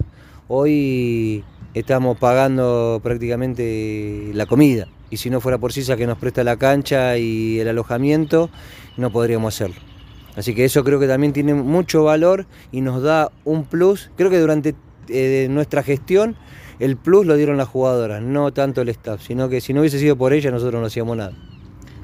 Hoy 0.49 1.45
estamos 1.75 2.19
pagando 2.19 3.01
prácticamente 3.03 4.31
la 4.35 4.47
comida. 4.47 4.89
Y 5.11 5.19
si 5.19 5.29
no 5.29 5.41
fuera 5.41 5.59
por 5.59 5.73
Sisa 5.73 5.97
que 5.97 6.07
nos 6.07 6.19
presta 6.19 6.43
la 6.43 6.57
cancha 6.57 7.19
y 7.19 7.61
el 7.61 7.69
alojamiento, 7.69 8.49
no 8.97 9.11
podríamos 9.11 9.55
hacerlo. 9.55 9.92
Así 10.37 10.55
que 10.55 10.65
eso 10.65 10.83
creo 10.85 10.99
que 10.99 11.07
también 11.07 11.33
tiene 11.33 11.55
mucho 11.55 12.05
valor 12.05 12.47
y 12.71 12.81
nos 12.81 13.03
da 13.03 13.31
un 13.45 13.65
plus. 13.65 14.11
Creo 14.17 14.31
que 14.31 14.39
durante 14.39 14.75
eh, 15.09 15.47
nuestra 15.51 15.83
gestión 15.83 16.37
el 16.79 16.97
plus 16.97 17.27
lo 17.27 17.37
dieron 17.37 17.57
las 17.57 17.69
jugadoras, 17.69 18.23
no 18.23 18.53
tanto 18.53 18.81
el 18.81 18.89
staff, 18.89 19.23
sino 19.23 19.49
que 19.49 19.61
si 19.61 19.73
no 19.73 19.81
hubiese 19.81 19.99
sido 19.99 20.17
por 20.17 20.33
ella 20.33 20.51
nosotros 20.51 20.81
no 20.81 20.87
hacíamos 20.87 21.17
nada. 21.17 21.33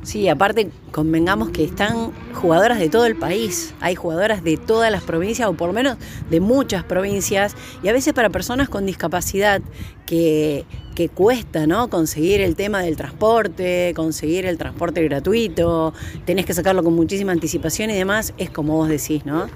Sí, 0.03 0.29
aparte 0.29 0.71
convengamos 0.93 1.51
que 1.51 1.65
están 1.65 2.13
jugadoras 2.33 2.79
de 2.79 2.89
todo 2.89 3.05
el 3.05 3.17
país, 3.17 3.75
hay 3.81 3.95
jugadoras 3.95 4.45
de 4.45 4.57
todas 4.57 4.91
las 4.93 5.03
provincias 5.03 5.49
o 5.49 5.55
por 5.55 5.69
lo 5.69 5.75
menos 5.75 5.99
de 6.31 6.41
muchas 6.41 6.85
provincias 6.85 7.55
y 7.83 7.89
a 7.89 7.93
veces 7.93 8.15
para 8.15 8.31
personas 8.31 8.69
con 8.69 8.87
discapacidad 8.87 9.61
que, 10.07 10.65
que 10.95 11.09
cuesta 11.09 11.67
¿no? 11.67 11.91
conseguir 11.91 12.41
el 12.41 12.57
tema 12.57 12.81
del 12.81 12.97
transporte, 12.97 13.93
conseguir 13.95 14.47
el 14.47 14.57
transporte 14.57 15.03
gratuito, 15.03 15.93
tenés 16.25 16.47
que 16.47 16.55
sacarlo 16.55 16.83
con 16.83 16.95
muchísima 16.95 17.33
anticipación 17.33 17.91
y 17.91 17.95
demás, 17.95 18.33
es 18.39 18.51
como 18.51 18.77
vos 18.77 18.89
decís, 18.89 19.27
¿no? 19.27 19.47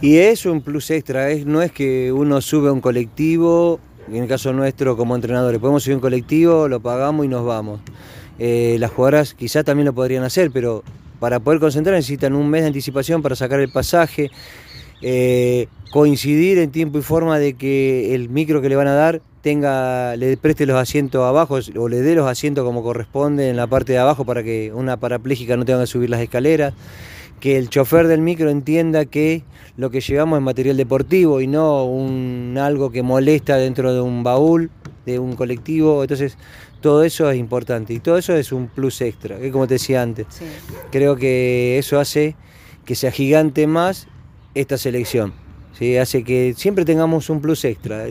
Y 0.00 0.18
es 0.18 0.44
un 0.44 0.60
plus 0.60 0.90
extra, 0.90 1.30
es, 1.30 1.46
no 1.46 1.62
es 1.62 1.72
que 1.72 2.12
uno 2.12 2.40
sube 2.40 2.68
a 2.68 2.72
un 2.72 2.80
colectivo, 2.80 3.80
en 4.08 4.22
el 4.22 4.28
caso 4.28 4.52
nuestro 4.52 4.96
como 4.96 5.14
entrenadores, 5.14 5.60
podemos 5.60 5.82
subir 5.82 5.96
un 5.96 6.02
colectivo, 6.02 6.68
lo 6.68 6.80
pagamos 6.80 7.24
y 7.24 7.28
nos 7.28 7.44
vamos. 7.46 7.80
Eh, 8.38 8.76
las 8.78 8.90
jugadoras 8.90 9.34
quizás 9.34 9.64
también 9.64 9.86
lo 9.86 9.94
podrían 9.94 10.24
hacer, 10.24 10.50
pero 10.50 10.82
para 11.20 11.40
poder 11.40 11.60
concentrar 11.60 11.96
necesitan 11.96 12.34
un 12.34 12.48
mes 12.48 12.62
de 12.62 12.68
anticipación 12.68 13.22
para 13.22 13.36
sacar 13.36 13.60
el 13.60 13.70
pasaje, 13.70 14.30
eh, 15.02 15.68
coincidir 15.90 16.58
en 16.58 16.70
tiempo 16.70 16.98
y 16.98 17.02
forma 17.02 17.38
de 17.38 17.54
que 17.54 18.14
el 18.14 18.28
micro 18.28 18.60
que 18.60 18.68
le 18.68 18.76
van 18.76 18.88
a 18.88 18.94
dar 18.94 19.22
tenga, 19.40 20.16
le 20.16 20.36
preste 20.36 20.66
los 20.66 20.76
asientos 20.76 21.22
abajo 21.22 21.58
o 21.76 21.88
le 21.88 22.02
dé 22.02 22.14
los 22.14 22.28
asientos 22.28 22.64
como 22.64 22.82
corresponde 22.82 23.48
en 23.48 23.56
la 23.56 23.66
parte 23.66 23.92
de 23.92 23.98
abajo 23.98 24.24
para 24.24 24.42
que 24.42 24.72
una 24.74 24.96
parapléjica 24.96 25.56
no 25.56 25.64
tenga 25.64 25.80
que 25.80 25.86
subir 25.86 26.10
las 26.10 26.20
escaleras, 26.20 26.74
que 27.40 27.56
el 27.56 27.68
chofer 27.68 28.08
del 28.08 28.20
micro 28.20 28.50
entienda 28.50 29.04
que 29.04 29.44
lo 29.76 29.90
que 29.90 30.00
llevamos 30.00 30.38
es 30.38 30.42
material 30.42 30.76
deportivo 30.76 31.40
y 31.40 31.46
no 31.46 31.84
un, 31.84 32.56
algo 32.58 32.90
que 32.90 33.02
molesta 33.02 33.56
dentro 33.56 33.94
de 33.94 34.00
un 34.00 34.22
baúl, 34.22 34.70
de 35.04 35.18
un 35.18 35.36
colectivo. 35.36 36.02
Entonces, 36.02 36.36
todo 36.80 37.04
eso 37.04 37.30
es 37.30 37.38
importante 37.38 37.94
y 37.94 38.00
todo 38.00 38.18
eso 38.18 38.34
es 38.34 38.52
un 38.52 38.68
plus 38.68 39.00
extra, 39.00 39.38
que 39.38 39.50
como 39.50 39.66
te 39.66 39.74
decía 39.74 40.02
antes. 40.02 40.26
Creo 40.90 41.16
que 41.16 41.78
eso 41.78 41.98
hace 41.98 42.36
que 42.84 42.94
sea 42.94 43.10
gigante 43.10 43.66
más 43.66 44.08
esta 44.54 44.78
selección. 44.78 45.34
¿sí? 45.78 45.96
Hace 45.96 46.24
que 46.24 46.54
siempre 46.56 46.84
tengamos 46.84 47.30
un 47.30 47.40
plus 47.40 47.64
extra. 47.64 48.06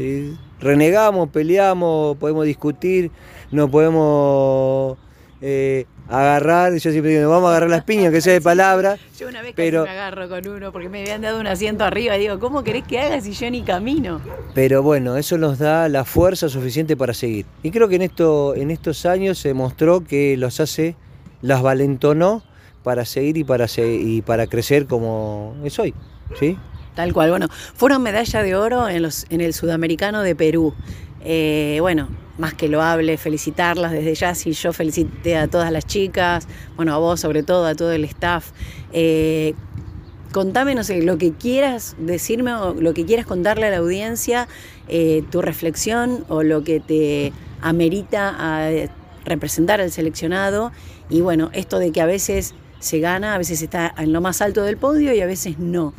renegamos, 0.60 1.30
peleamos, 1.30 2.18
podemos 2.18 2.46
discutir, 2.46 3.12
no 3.52 3.70
podemos 3.70 4.98
eh, 5.42 5.86
agarrar, 6.10 6.74
yo 6.74 6.92
siempre 6.92 7.18
digo, 7.18 7.30
vamos 7.30 7.48
a 7.48 7.52
agarrar 7.52 7.70
las 7.70 7.84
piñas, 7.84 8.12
que 8.12 8.22
sea 8.22 8.34
de 8.34 8.42
palabra. 8.56 8.98
Yo 9.20 9.28
una 9.28 9.42
vez 9.42 9.54
pero, 9.56 9.84
me 9.84 9.90
agarro 9.90 10.30
con 10.30 10.48
uno 10.48 10.72
porque 10.72 10.90
me 10.90 11.02
habían 11.02 11.22
dado 11.22 11.40
un 11.40 11.48
asiento 11.48 11.84
arriba 11.84 12.16
y 12.18 12.20
digo, 12.20 12.40
¿cómo 12.40 12.64
querés 12.64 12.84
que 12.84 13.00
haga 13.00 13.20
si 13.22 13.34
yo 13.34 13.50
ni 13.50 13.64
camino? 13.64 14.22
Pero 14.54 14.84
bueno, 14.84 15.18
eso 15.18 15.38
nos 15.38 15.60
da 15.60 15.90
la 15.90 16.06
fuerza 16.06 16.50
suficiente 16.50 16.96
para 16.96 17.14
seguir. 17.14 17.46
Y 17.64 17.72
creo 17.72 17.88
que 17.88 17.96
en, 17.96 18.04
esto, 18.04 18.56
en 18.56 18.72
estos 18.72 19.06
años 19.06 19.40
se 19.40 19.54
mostró 19.54 20.04
que 20.04 20.38
los 20.38 20.60
hace, 20.60 20.96
las 21.42 21.62
valentonó 21.62 22.44
para 22.84 23.06
seguir 23.06 23.38
y 23.38 23.44
para, 23.44 23.66
y 23.78 24.22
para 24.22 24.48
crecer 24.48 24.86
como 24.86 25.56
es 25.64 25.80
hoy. 25.80 25.94
¿sí? 26.40 26.58
Tal 26.96 27.14
cual, 27.14 27.30
bueno, 27.30 27.48
fueron 27.50 28.04
medalla 28.04 28.44
de 28.44 28.56
oro 28.56 28.88
en, 28.88 29.02
los, 29.02 29.26
en 29.30 29.42
el 29.42 29.54
sudamericano 29.54 30.22
de 30.22 30.36
Perú. 30.36 30.74
Eh, 31.24 31.80
bueno, 31.82 32.08
más 32.38 32.54
que 32.54 32.68
lo 32.68 32.82
hable, 32.82 33.18
felicitarlas 33.18 33.92
desde 33.92 34.16
ya, 34.16 34.36
si 34.36 34.52
yo 34.52 34.74
felicité 34.74 35.38
a 35.38 35.48
todas 35.48 35.72
las 35.72 35.86
chicas, 35.86 36.48
bueno, 36.76 36.94
a 36.94 36.98
vos 36.98 37.20
sobre 37.20 37.44
todo, 37.44 37.66
a 37.66 37.76
todo 37.76 37.92
el 37.92 38.04
staff. 38.06 38.52
Eh, 38.92 39.54
contame, 40.32 40.76
no 40.76 40.84
sé, 40.84 41.02
lo 41.02 41.18
que 41.18 41.32
quieras 41.32 41.96
decirme 41.98 42.54
o 42.54 42.74
lo 42.74 42.94
que 42.94 43.06
quieras 43.06 43.26
contarle 43.26 43.68
a 43.68 43.70
la 43.70 43.78
audiencia, 43.78 44.48
eh, 44.88 45.24
tu 45.32 45.42
reflexión 45.42 46.26
o 46.28 46.44
lo 46.44 46.64
que 46.64 46.80
te 46.80 47.32
amerita 47.62 48.36
representar 49.24 49.82
al 49.82 49.92
seleccionado. 49.92 50.72
Y 51.10 51.22
bueno, 51.22 51.50
esto 51.54 51.80
de 51.80 51.92
que 51.92 52.02
a 52.02 52.06
veces 52.06 52.54
se 52.80 53.00
gana, 53.00 53.34
a 53.34 53.38
veces 53.38 53.62
está 53.62 53.94
en 53.98 54.14
lo 54.14 54.22
más 54.22 54.42
alto 54.42 54.64
del 54.64 54.78
podio 54.78 55.14
y 55.14 55.22
a 55.22 55.26
veces 55.26 55.58
no. 55.58 55.94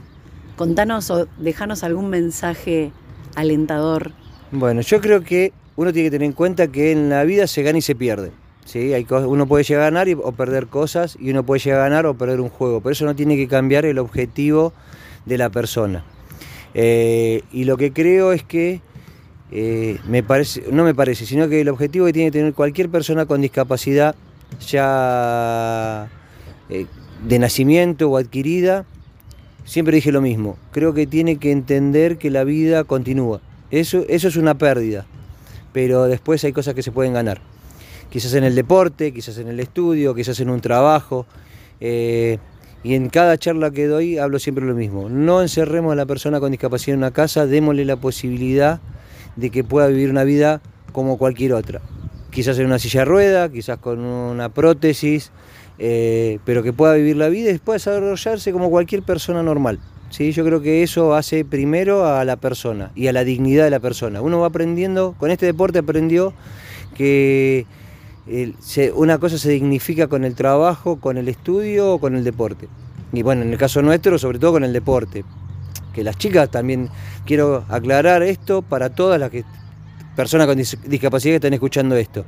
Contanos 0.57 1.11
o 1.11 1.26
dejanos 1.38 1.83
algún 1.83 2.09
mensaje 2.09 2.93
alentador. 3.35 4.12
Bueno, 4.52 4.81
yo 4.81 5.00
creo 5.00 5.23
que 5.23 5.52
uno 5.76 5.92
tiene 5.92 6.06
que 6.06 6.11
tener 6.12 6.26
en 6.26 6.33
cuenta 6.33 6.68
que 6.68 6.90
en 6.90 7.11
la 7.11 7.25
vida 7.25 7.47
se 7.47 7.62
gana 7.62 7.78
y 7.78 7.83
se 7.83 7.95
pierde. 7.95 8.33
¿sí? 8.64 8.95
Hay 8.95 9.06
uno 9.11 9.47
puede 9.47 9.64
llegar 9.64 9.83
a 9.83 9.90
ganar 9.90 10.09
o 10.23 10.33
perder 10.33 10.66
cosas 10.66 11.16
y 11.21 11.30
uno 11.30 11.45
puede 11.45 11.61
llegar 11.61 11.80
a 11.80 11.85
ganar 11.85 12.06
o 12.06 12.14
perder 12.14 12.40
un 12.40 12.49
juego, 12.49 12.80
pero 12.80 12.92
eso 12.92 13.04
no 13.04 13.14
tiene 13.14 13.37
que 13.37 13.47
cambiar 13.47 13.85
el 13.85 13.99
objetivo 13.99 14.73
de 15.26 15.38
la 15.38 15.50
persona. 15.50 16.04
Eh, 16.75 17.42
y 17.52 17.64
lo 17.64 17.76
que 17.76 17.92
creo 17.92 18.33
es 18.33 18.42
que, 18.42 18.80
eh, 19.52 19.99
me 20.09 20.23
parece, 20.23 20.64
no 20.73 20.83
me 20.83 20.95
parece, 20.95 21.26
sino 21.26 21.49
que 21.49 21.61
el 21.61 21.68
objetivo 21.68 22.06
que 22.06 22.12
tiene 22.12 22.30
que 22.30 22.38
tener 22.38 22.54
cualquier 22.54 22.88
persona 22.88 23.26
con 23.26 23.40
discapacidad 23.40 24.14
ya 24.66 26.09
eh, 26.71 26.87
de 27.26 27.38
nacimiento 27.38 28.11
o 28.11 28.16
adquirida, 28.16 28.87
siempre 29.64 29.97
dije 29.97 30.11
lo 30.11 30.23
mismo, 30.23 30.56
creo 30.73 30.95
que 30.95 31.06
tiene 31.06 31.37
que 31.37 31.52
entender 31.52 32.16
que 32.16 32.30
la 32.30 32.45
vida 32.45 32.85
continúa. 32.85 33.40
Eso, 33.71 34.04
eso 34.09 34.28
es 34.28 34.37
una 34.37 34.56
pérdida 34.56 35.06
pero 35.76 36.04
después 36.04 36.42
hay 36.42 36.54
cosas 36.54 36.73
que 36.73 36.83
se 36.83 36.90
pueden 36.90 37.12
ganar. 37.12 37.42
Quizás 38.09 38.33
en 38.33 38.45
el 38.45 38.54
deporte, 38.54 39.12
quizás 39.12 39.37
en 39.37 39.49
el 39.49 39.61
estudio, 39.61 40.14
quizás 40.14 40.40
en 40.40 40.49
un 40.49 40.62
trabajo. 40.62 41.26
Eh, 41.80 42.38
y 42.83 42.95
en 42.95 43.11
cada 43.11 43.37
charla 43.37 43.71
que 43.71 43.87
doy 43.87 44.16
hablo 44.16 44.38
siempre 44.38 44.64
lo 44.64 44.75
mismo. 44.75 45.11
No 45.11 45.42
encerremos 45.42 45.92
a 45.92 45.95
la 45.95 46.06
persona 46.06 46.40
con 46.40 46.50
discapacidad 46.50 46.95
en 46.95 47.00
una 47.00 47.11
casa, 47.11 47.45
démosle 47.45 47.85
la 47.85 47.97
posibilidad 47.97 48.80
de 49.37 49.50
que 49.50 49.64
pueda 49.64 49.88
vivir 49.88 50.09
una 50.09 50.25
vida 50.25 50.62
como 50.92 51.18
cualquier 51.18 51.52
otra. 51.52 51.83
Quizás 52.30 52.59
en 52.59 52.64
una 52.64 52.78
silla 52.78 53.00
de 53.00 53.04
rueda, 53.04 53.52
quizás 53.52 53.76
con 53.76 53.99
una 53.99 54.49
prótesis, 54.49 55.30
eh, 55.78 56.38
pero 56.47 56.62
que 56.62 56.73
pueda 56.73 56.95
vivir 56.95 57.18
la 57.18 57.28
vida 57.28 57.50
y 57.50 57.52
después 57.52 57.85
desarrollarse 57.85 58.50
como 58.50 58.71
cualquier 58.71 59.02
persona 59.02 59.42
normal. 59.42 59.78
¿Sí? 60.10 60.32
Yo 60.32 60.44
creo 60.44 60.60
que 60.60 60.82
eso 60.82 61.14
hace 61.14 61.44
primero 61.44 62.06
a 62.06 62.25
la 62.25 62.36
persona 62.36 62.90
y 62.94 63.08
a 63.08 63.12
la 63.12 63.25
dignidad 63.25 63.64
de 63.64 63.70
la 63.70 63.80
persona. 63.80 64.20
Uno 64.20 64.40
va 64.40 64.48
aprendiendo, 64.48 65.14
con 65.18 65.30
este 65.30 65.46
deporte 65.46 65.78
aprendió 65.78 66.32
que 66.94 67.66
una 68.94 69.18
cosa 69.18 69.38
se 69.38 69.50
dignifica 69.50 70.08
con 70.08 70.25
el 70.25 70.34
trabajo, 70.34 70.96
con 71.00 71.16
el 71.16 71.28
estudio 71.28 71.92
o 71.94 71.98
con 71.98 72.16
el 72.16 72.25
deporte. 72.25 72.68
Y 73.12 73.22
bueno, 73.22 73.42
en 73.42 73.52
el 73.52 73.58
caso 73.58 73.82
nuestro, 73.82 74.18
sobre 74.18 74.38
todo 74.38 74.52
con 74.52 74.64
el 74.64 74.72
deporte. 74.72 75.25
Que 75.94 76.02
las 76.04 76.18
chicas 76.18 76.50
también, 76.50 76.90
quiero 77.25 77.64
aclarar 77.68 78.22
esto 78.22 78.62
para 78.62 78.90
todas 78.90 79.18
las 79.18 79.30
personas 80.14 80.46
con 80.46 80.56
discapacidad 80.56 81.32
que 81.32 81.36
están 81.36 81.54
escuchando 81.54 81.96
esto. 81.96 82.25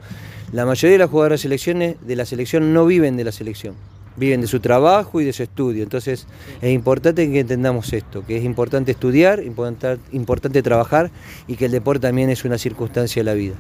La 0.53 0.65
mayoría 0.65 0.93
de 0.93 0.99
las 0.99 1.11
jugadoras 1.11 1.41
de, 1.41 1.43
selecciones, 1.43 1.97
de 2.01 2.17
la 2.17 2.25
selección 2.25 2.73
no 2.73 2.87
viven 2.87 3.17
de 3.17 3.25
la 3.25 3.33
selección 3.33 3.75
viven 4.19 4.41
de 4.41 4.47
su 4.47 4.61
trabajo 4.61 5.21
y 5.21 5.25
de 5.25 5.33
su 5.33 5.43
estudio. 5.43 5.83
Entonces 5.83 6.27
es 6.61 6.73
importante 6.73 7.31
que 7.31 7.41
entendamos 7.41 7.93
esto, 7.93 8.25
que 8.27 8.37
es 8.37 8.45
importante 8.45 8.93
estudiar, 8.93 9.43
importante 9.43 10.63
trabajar 10.63 11.11
y 11.47 11.57
que 11.57 11.67
el 11.67 11.73
deporte 11.73 12.09
también 12.09 12.31
es 12.31 12.45
una 12.45 12.59
circunstancia 12.59 13.21
de 13.21 13.25
la 13.25 13.35
vida. 13.35 13.55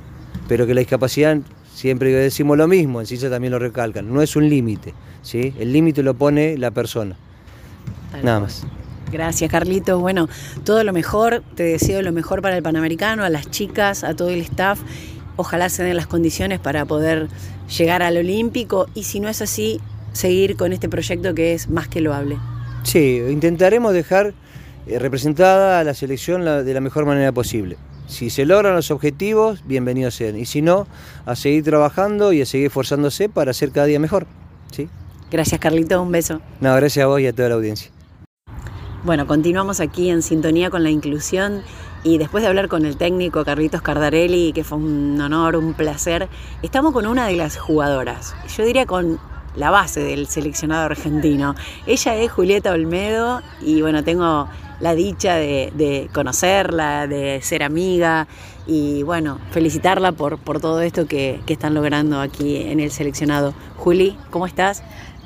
Pero 0.49 0.67
que 0.67 0.75
la 0.75 0.81
discapacidad, 0.81 1.39
siempre 1.73 2.11
decimos 2.11 2.57
lo 2.57 2.67
mismo, 2.69 3.01
en 3.01 3.07
ciencia 3.07 3.31
también 3.31 3.53
lo 3.53 3.59
recalcan, 3.59 4.13
no 4.13 4.23
es 4.23 4.35
un 4.37 4.49
límite, 4.49 4.95
¿sí? 5.23 5.55
el 5.59 5.73
límite 5.73 6.03
lo 6.03 6.15
pone 6.15 6.57
la 6.59 6.71
persona. 6.71 7.17
Nada 8.23 8.41
más. 8.41 8.67
Gracias, 9.11 9.51
Carlitos. 9.51 10.01
Bueno, 10.01 10.29
todo 10.65 10.85
lo 10.85 10.93
mejor, 10.93 11.43
te 11.55 11.63
deseo 11.63 12.03
lo 12.03 12.13
mejor 12.13 12.43
para 12.43 12.57
el 12.57 12.63
Panamericano, 12.63 13.25
a 13.25 13.31
las 13.31 13.51
chicas, 13.51 14.05
a 14.05 14.15
todo 14.15 14.29
el 14.29 14.41
staff. 14.43 14.81
Ojalá 15.37 15.69
se 15.69 15.83
den 15.83 15.97
las 15.97 16.07
condiciones 16.07 16.61
para 16.61 16.85
poder 16.85 17.29
llegar 17.69 18.03
al 18.03 18.17
Olímpico 18.17 18.89
y 18.95 19.05
si 19.05 19.21
no 19.21 19.29
es 19.29 19.41
así, 19.41 19.81
seguir 20.13 20.57
con 20.57 20.73
este 20.73 20.89
proyecto 20.89 21.35
que 21.35 21.55
es 21.55 21.69
más 21.69 21.89
que 21.89 22.01
loable. 22.01 22.39
Sí, 22.83 23.23
intentaremos 23.29 23.93
dejar 23.93 24.35
eh, 24.87 24.99
representada 24.99 25.81
a 25.81 25.85
la 25.85 25.95
selección 25.95 26.45
de 26.45 26.75
la 26.75 26.81
mejor 26.81 27.07
manera 27.07 27.33
posible. 27.33 27.77
Si 28.07 28.31
se 28.31 28.47
logran 28.47 28.75
los 28.75 28.91
objetivos, 28.91 29.63
bienvenidos 29.67 30.15
sean. 30.15 30.37
Y 30.37 30.47
si 30.47 30.63
no, 30.63 30.87
a 31.27 31.37
seguir 31.37 31.63
trabajando 31.63 32.33
y 32.33 32.41
a 32.41 32.47
seguir 32.47 32.69
esforzándose 32.69 33.29
para 33.29 33.53
ser 33.53 33.71
cada 33.71 33.87
día 33.87 34.01
mejor. 34.01 34.27
¿sí? 34.73 34.89
Gracias, 35.31 35.61
Carlito. 35.61 36.01
Un 36.03 36.11
beso. 36.11 36.41
No, 36.61 36.75
gracias 36.75 37.05
a 37.05 37.07
vos 37.07 37.21
y 37.21 37.27
a 37.27 37.35
toda 37.35 37.51
la 37.51 37.57
audiencia. 37.57 37.91
Bueno, 39.05 39.27
continuamos 39.27 39.81
aquí 39.81 40.09
en 40.09 40.23
sintonía 40.23 40.71
con 40.71 40.83
la 40.83 40.91
inclusión 40.91 41.63
y 42.03 42.17
después 42.17 42.43
de 42.43 42.49
hablar 42.49 42.69
con 42.69 42.87
el 42.87 42.97
técnico 42.97 43.45
Carlitos 43.45 43.83
Cardarelli, 43.83 44.53
que 44.53 44.65
fue 44.65 44.79
un 44.79 45.21
honor, 45.21 45.57
un 45.57 45.75
placer, 45.75 46.29
estamos 46.63 46.93
con 46.93 47.07
una 47.07 47.27
de 47.27 47.37
las 47.37 47.59
jugadoras. 47.59 48.35
Yo 48.57 48.65
diría 48.65 48.87
con 48.87 49.21
la 49.59 49.71
base 49.71 50.01
del 50.01 50.27
seleccionado 50.29 50.87
argentino. 50.87 51.55
Ella 51.87 52.15
es 52.17 52.31
Julieta 52.31 52.73
Olmedo 52.73 53.43
y 53.61 53.83
bueno, 53.83 54.05
tengo 54.05 54.49
la 54.81 54.95
dicha 54.95 55.35
de, 55.35 56.09
conocerla, 56.13 57.07
de 57.07 57.41
ser 57.43 57.63
amiga 57.63 58.29
y 58.67 59.03
bueno, 59.03 59.39
felicitarla 59.51 60.13
por, 60.13 60.39
por 60.39 60.61
todo 60.61 60.81
esto 60.81 61.07
que, 61.07 61.41
están 61.47 61.75
logrando 61.75 62.21
aquí 62.21 62.57
en 62.57 62.81
el 62.81 62.91
seleccionado. 62.91 63.55
Juli, 63.77 64.17
¿cómo 64.31 64.47
estás? 64.47 64.83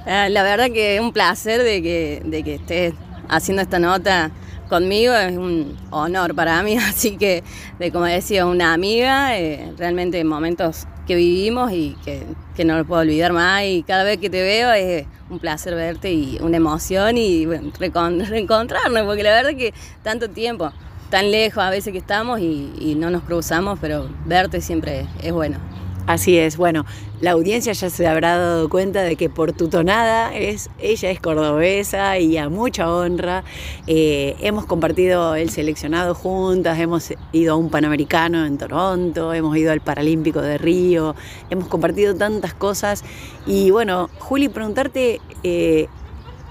Ah, 0.07 0.29
la 0.29 0.43
verdad 0.43 0.67
que 0.67 0.97
es 0.97 1.01
un 1.01 1.13
placer 1.13 1.63
de 1.63 1.83
que, 1.83 2.23
de 2.25 2.43
que 2.43 2.55
estés 2.55 2.95
haciendo 3.29 3.63
esta 3.63 3.79
nota 3.79 4.31
conmigo 4.73 5.13
es 5.13 5.37
un 5.37 5.77
honor 5.91 6.35
para 6.35 6.63
mí, 6.63 6.77
así 6.79 7.19
que 7.19 7.45
de 7.79 7.93
como 7.93 8.07
decía, 8.07 8.47
una 8.47 8.73
amiga, 8.73 9.39
eh, 9.39 9.71
realmente 9.77 10.25
momentos 10.25 10.87
que 11.07 11.15
vivimos 11.15 11.73
y 11.73 11.95
que, 12.03 12.25
no 12.65 12.79
lo 12.79 12.87
puedo 12.87 13.03
olvidar 13.03 13.35
más 13.35 13.65
y 13.65 13.83
cada 13.83 14.03
vez 14.03 14.17
que 14.17 14.31
te 14.31 14.41
veo 14.41 14.73
es 14.73 15.05
un 15.29 15.41
placer 15.41 15.75
verte 15.75 16.11
y 16.13 16.39
una 16.41 16.57
emoción 16.57 17.19
y 17.19 17.45
reencontrarnos, 17.45 19.03
porque 19.03 19.23
la 19.23 19.33
verdad 19.33 19.51
que 19.51 19.75
tanto 20.03 20.31
tiempo, 20.31 20.73
tan 21.11 21.31
lejos 21.31 21.63
a 21.63 21.69
veces 21.69 21.93
que 21.93 21.99
estamos 21.99 22.41
y 22.41 22.95
no 22.97 23.11
nos 23.11 23.25
cruzamos, 23.25 23.79
pero 23.79 24.09
verte 24.25 24.63
siempre 24.63 25.07
es 25.23 25.33
bueno. 25.33 25.59
Así 26.07 26.39
es, 26.39 26.57
bueno, 26.57 26.85
la 27.23 27.31
audiencia 27.31 27.73
ya 27.73 27.89
se 27.89 28.07
habrá 28.09 28.37
dado 28.37 28.69
cuenta 28.69 29.03
de 29.03 29.15
que 29.15 29.31
por 29.31 29.53
tu 29.53 29.69
tonada 29.69 30.35
es, 30.35 30.71
ella 30.81 31.09
es 31.09 31.21
cordobesa 31.21 32.19
y 32.19 32.37
a 32.37 32.49
mucha 32.49 32.93
honra. 32.93 33.45
Eh, 33.87 34.35
hemos 34.41 34.67
compartido 34.67 35.37
el 35.37 35.49
seleccionado 35.49 36.17
juntas, 36.17 36.81
hemos 36.81 37.15
ido 37.31 37.55
a 37.55 37.57
un 37.57 37.71
Panamericano 37.71 38.45
en 38.45 38.59
Toronto, 38.59 39.33
hemos 39.33 39.57
ido 39.57 39.71
al 39.71 39.81
Paralímpico 39.81 40.43
de 40.43 40.59
Río, 40.59 41.15
hemos 41.49 41.69
compartido 41.69 42.13
tantas 42.17 42.55
cosas. 42.55 43.05
Y 43.47 43.71
bueno, 43.71 44.11
Juli, 44.19 44.49
preguntarte, 44.49 45.21
eh, 45.45 45.87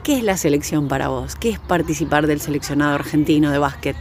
¿qué 0.05 0.17
es 0.19 0.23
la 0.23 0.37
selección 0.37 0.87
para 0.87 1.09
vos? 1.09 1.35
¿Qué 1.35 1.49
es 1.49 1.59
participar 1.59 2.27
del 2.27 2.39
seleccionado 2.39 2.95
argentino 2.95 3.51
de 3.51 3.57
básquet? 3.57 3.97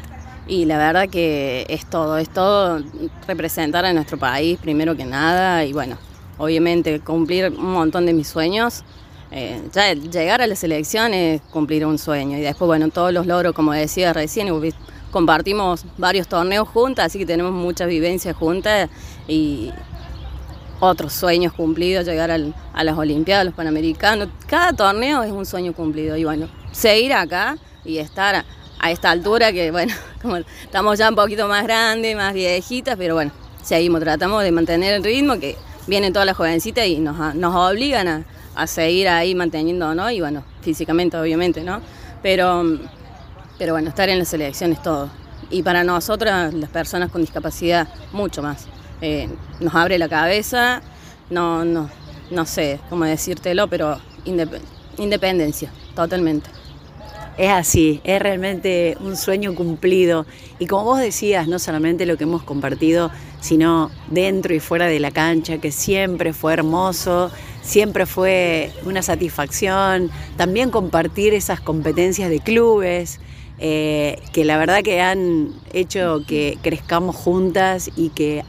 Y 0.47 0.67
la 0.67 0.79
verdad 0.79 1.09
que 1.09 1.67
es 1.69 1.85
todo, 1.91 2.17
es 2.17 2.29
todo 2.29 2.81
representar 3.27 3.85
a 3.85 3.93
nuestro 3.93 4.19
país 4.19 4.57
primero 4.61 4.97
que 4.97 5.05
nada 5.05 5.65
y 5.65 5.73
bueno, 5.73 5.97
obviamente 6.41 7.01
cumplir 7.01 7.53
un 7.57 7.73
montón 7.73 8.07
de 8.07 8.15
mis 8.15 8.27
sueños. 8.27 8.83
Eh, 9.31 9.63
ya 9.73 9.93
llegar 9.93 10.43
a 10.43 10.47
la 10.47 10.57
selección 10.57 11.15
es 11.15 11.41
cumplir 11.53 11.87
un 11.87 11.99
sueño 11.99 12.37
y 12.37 12.41
después 12.41 12.67
bueno, 12.67 12.89
todos 12.89 13.13
los 13.13 13.27
logros 13.27 13.55
como 13.55 13.73
decía 13.73 14.13
recién, 14.13 14.49
compartimos 15.13 15.85
varios 15.99 16.27
torneos 16.27 16.67
juntas, 16.67 17.07
así 17.07 17.21
que 17.21 17.27
tenemos 17.27 17.53
muchas 17.53 17.87
vivencias 17.89 18.35
juntas 18.35 18.89
y 19.29 19.71
otros 20.81 21.13
sueños 21.13 21.53
cumplidos, 21.53 22.07
llegar 22.07 22.31
a 22.31 22.85
las 22.85 22.99
Olimpiadas, 22.99 23.45
los 23.45 23.55
Panamericanos. 23.55 24.29
Cada 24.47 24.73
torneo 24.73 25.23
es 25.23 25.31
un 25.31 25.45
sueño 25.45 25.75
cumplido 25.75 26.17
y 26.17 26.25
bueno, 26.25 26.49
seguir 26.73 27.13
acá 27.13 27.59
y 27.85 27.99
estar 27.99 28.47
a 28.79 28.91
esta 28.91 29.11
altura 29.11 29.53
que, 29.53 29.71
bueno, 29.71 29.95
como 30.23 30.37
estamos 30.37 30.99
ya 30.99 31.11
un 31.11 31.17
poquito 31.17 31.47
más 31.47 31.65
grandes, 31.65 32.17
más 32.17 32.33
viejitas, 32.33 32.97
pero 32.97 33.15
bueno, 33.15 33.31
seguimos, 33.63 34.01
tratamos 34.01 34.43
de 34.43 34.51
mantener 34.53 34.95
el 34.95 35.05
ritmo 35.05 35.39
que 35.39 35.55
vienen 35.91 36.13
todas 36.13 36.25
las 36.25 36.37
jovencitas 36.37 36.87
y 36.87 37.01
nos, 37.01 37.35
nos 37.35 37.55
obligan 37.55 38.25
a, 38.55 38.67
seguir 38.67 39.09
ahí 39.09 39.35
manteniendo. 39.35 40.11
Y 40.11 40.21
bueno, 40.21 40.45
físicamente 40.63 41.17
obviamente, 41.17 41.63
¿no? 41.63 41.81
Pero, 42.23 42.63
pero 43.59 43.73
bueno, 43.73 43.89
estar 43.89 44.09
en 44.09 44.19
la 44.19 44.25
selección 44.25 44.73
es 44.73 44.83
todo. 44.83 45.11
Y 45.51 45.63
para 45.63 45.83
nosotras, 45.83 46.55
las 46.55 46.71
personas 46.71 47.11
con 47.11 47.23
discapacidad, 47.23 47.89
mucho 48.13 48.43
más. 48.43 48.67
Eh, 49.01 49.29
nos 49.59 49.75
abre 49.75 49.99
la 49.99 50.09
cabeza, 50.09 50.81
no, 51.29 51.65
no, 51.65 51.91
no 52.31 52.47
sé 52.47 52.79
cómo 52.89 53.05
decírtelo, 53.05 53.67
pero 53.69 53.99
independencia, 54.97 55.73
totalmente. 55.97 56.51
Es 57.37 57.51
así, 57.51 58.01
es 58.05 58.21
realmente 58.21 58.97
un 59.01 59.17
sueño 59.17 59.55
cumplido. 59.55 60.27
Y 60.59 60.67
como 60.67 60.85
vos 60.85 61.01
decías, 61.01 61.49
no 61.49 61.59
solamente 61.59 62.05
lo 62.05 62.17
que 62.19 62.25
hemos 62.25 62.43
compartido, 62.43 63.11
sino 63.41 63.91
dentro 64.09 64.55
y 64.55 64.61
fuera 64.61 64.87
de 64.87 65.01
la 65.01 65.11
cancha, 65.11 65.59
que 65.59 65.73
siempre 65.73 66.33
fue 66.33 66.53
hermoso, 66.53 67.31
siempre 67.63 68.07
fue 68.07 68.73
una 68.85 69.03
satisfacción. 69.03 70.11
También 70.37 70.71
compartir 70.71 71.35
esas 71.35 71.61
competencias 71.61 72.31
de 72.31 72.41
clubes, 72.41 73.21
eh, 73.59 74.21
que 74.33 74.45
la 74.45 74.57
verdad 74.57 74.83
que 74.83 75.01
han 75.01 75.53
hecho 75.73 76.23
que 76.27 76.59
crezcamos 76.63 77.17
juntas 77.17 77.91
y 77.97 78.11
que, 78.11 78.45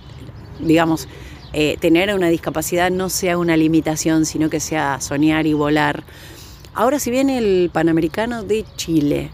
digamos, 0.60 1.08
eh, 1.54 1.76
tener 1.82 2.14
una 2.16 2.30
discapacidad 2.30 2.90
no 2.92 3.10
sea 3.10 3.38
una 3.38 3.58
limitación, 3.58 4.26
sino 4.26 4.50
que 4.50 4.62
sea 4.62 5.02
soñar 5.02 5.48
y 5.48 5.54
volar. 5.54 6.04
Ahora 6.74 7.00
si 7.00 7.12
viene 7.12 7.38
el 7.38 7.70
Panamericano 7.74 8.44
de 8.44 8.64
Chile, 8.78 9.30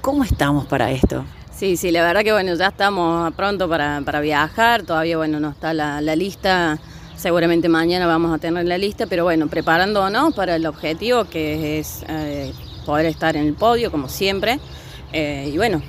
¿cómo 0.00 0.24
estamos 0.24 0.66
para 0.66 0.90
esto? 0.90 1.24
Sí, 1.56 1.76
sí, 1.76 1.92
la 1.92 2.02
verdad 2.02 2.24
que 2.24 2.32
bueno, 2.32 2.52
ya 2.56 2.66
estamos 2.66 3.32
pronto 3.34 3.68
para, 3.68 4.20
viajar, 4.20 4.82
todavía 4.82 5.16
bueno, 5.16 5.38
no 5.38 5.50
está 5.50 5.72
la, 5.72 6.00
lista, 6.16 6.80
seguramente 7.16 7.68
mañana 7.68 8.08
vamos 8.08 8.34
a 8.34 8.38
tener 8.38 8.66
la 8.66 8.76
lista, 8.76 9.06
pero 9.06 9.22
bueno, 9.22 9.46
preparándonos 9.46 10.34
para 10.34 10.56
el 10.56 10.66
objetivo 10.66 11.26
que 11.26 11.78
es 11.78 12.04
eh, 12.08 12.52
poder 12.84 13.06
estar 13.06 13.36
en 13.36 13.46
el 13.46 13.54
podio 13.54 13.92
como 13.92 14.08
siempre. 14.08 14.58
Eh, 15.12 15.48
y 15.54 15.56
bueno, 15.56 15.80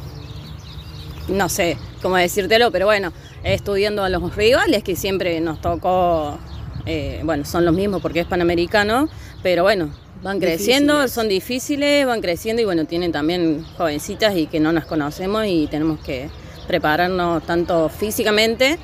no 1.30 1.50
sé 1.50 1.80
cómo 2.00 2.18
decírtelo, 2.18 2.70
pero 2.72 2.86
bueno, 2.86 3.12
estudiando 3.44 4.04
a 4.04 4.10
los 4.10 4.36
rivales 4.36 4.84
que 4.84 4.96
siempre 4.96 5.42
nos 5.42 5.62
tocó, 5.62 6.38
eh, 6.86 7.22
bueno, 7.24 7.44
son 7.44 7.66
los 7.66 7.74
mismos 7.74 8.04
porque 8.04 8.20
es 8.20 8.28
panamericano, 8.28 9.10
pero 9.42 9.64
bueno, 9.64 9.90
Van 10.24 10.40
creciendo, 10.40 11.08
son 11.08 11.28
difíciles, 11.30 12.06
van 12.06 12.22
creciendo 12.22 12.62
y 12.62 12.66
bueno, 12.66 12.86
tienen 12.86 13.12
también 13.12 13.64
jovencitas 13.78 14.36
y 14.36 14.48
que 14.48 14.60
no 14.60 14.72
las 14.72 14.86
conocemos 14.86 15.46
y 15.46 15.68
tenemos 15.68 16.00
que 16.00 16.30
prepararnos 16.68 17.46
tanto 17.46 17.90
físicamente 17.90 18.80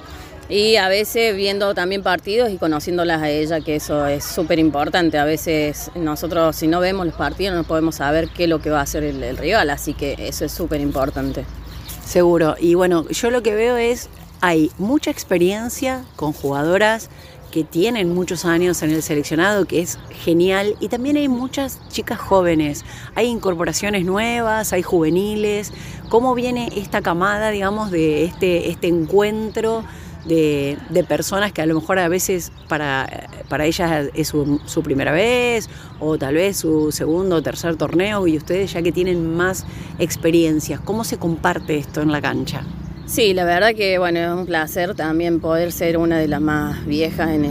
y 0.50 0.76
a 0.76 0.89
veces 0.89 1.36
viendo 1.36 1.74
también 1.74 2.04
partidos 2.04 2.52
y 2.52 2.58
conociéndolas 2.58 3.22
a 3.22 3.30
ella, 3.30 3.62
que 3.62 3.78
eso 3.78 4.06
es 4.06 4.24
súper 4.24 4.60
importante. 4.60 5.17
A 5.17 5.26
veces 5.26 5.89
nosotros 5.96 6.56
si 6.56 6.67
no 6.67 6.80
vemos 6.80 7.06
los 7.06 7.15
partidos 7.15 7.56
no 7.56 7.63
podemos 7.63 7.96
saber 7.96 8.28
qué 8.30 8.44
es 8.44 8.50
lo 8.50 8.60
que 8.60 8.70
va 8.70 8.80
a 8.80 8.84
hacer 8.84 9.04
el, 9.04 9.24
el 9.24 9.38
rival, 9.38 9.70
así 9.70 9.94
que 9.94 10.15
eso 10.20 10.46
es 10.46 10.52
súper 10.52 10.82
importante. 10.82 11.46
Seguro, 12.06 12.56
y 12.60 12.74
bueno, 12.76 13.08
yo 13.10 13.32
lo 13.32 13.41
que 13.41 13.56
veo 13.56 13.78
es, 13.78 14.10
hay 14.41 14.72
mucha 14.78 15.10
experiencia 15.10 16.04
con 16.17 16.34
jugadoras 16.34 17.10
que 17.52 17.64
tienen 17.64 18.14
muchos 18.14 18.46
años 18.46 18.82
en 18.82 18.92
el 18.92 19.04
seleccionado, 19.04 19.66
que 19.66 19.82
es 19.82 20.00
genial, 20.10 20.76
y 20.80 20.88
también 20.88 21.18
hay 21.18 21.28
muchas 21.28 21.80
chicas 21.90 22.18
jóvenes, 22.18 22.86
hay 23.14 23.28
incorporaciones 23.28 24.06
nuevas, 24.06 24.74
hay 24.74 24.82
juveniles, 24.82 25.72
¿cómo 26.10 26.34
viene 26.34 26.70
esta 26.76 27.02
camada, 27.02 27.52
digamos, 27.52 27.92
de 27.92 28.24
este, 28.24 28.70
este 28.70 28.88
encuentro? 28.88 29.84
De, 30.26 30.78
personas 31.10 31.52
que 31.52 31.64
a 31.64 31.66
lo 31.66 31.74
mejor 31.74 31.98
a 31.98 32.08
veces 32.08 32.52
para, 32.70 33.28
para 33.50 33.66
ellas 33.66 34.10
es 34.14 34.28
su, 34.28 34.62
su, 34.68 34.84
primera 34.84 35.12
vez 35.12 35.68
o 36.00 36.20
tal 36.20 36.36
vez 36.36 36.58
su 36.58 36.92
segundo 36.92 37.38
o 37.38 37.42
tercer 37.42 37.76
torneo 37.76 38.28
y 38.28 38.38
ustedes 38.38 38.72
ya 38.72 38.84
que 38.84 38.92
tienen 38.92 39.36
más 39.36 39.66
experiencias, 39.98 40.80
¿cómo 40.80 41.06
se 41.06 41.18
comparte 41.18 41.80
esto 41.80 42.02
en 42.02 42.12
la 42.12 42.22
cancha? 42.22 42.64
Sí, 43.12 43.34
la 43.34 43.43
verdad 43.43 43.76
que 43.76 43.97
bueno, 43.97 44.19
es 44.19 44.30
un 44.30 44.45
placer 44.45 44.95
también 44.95 45.41
poder 45.41 45.74
ser 45.74 45.97
una 45.97 46.17
de 46.17 46.30
las 46.30 46.39
más 46.39 46.86
viejas 46.86 47.30
en, 47.32 47.43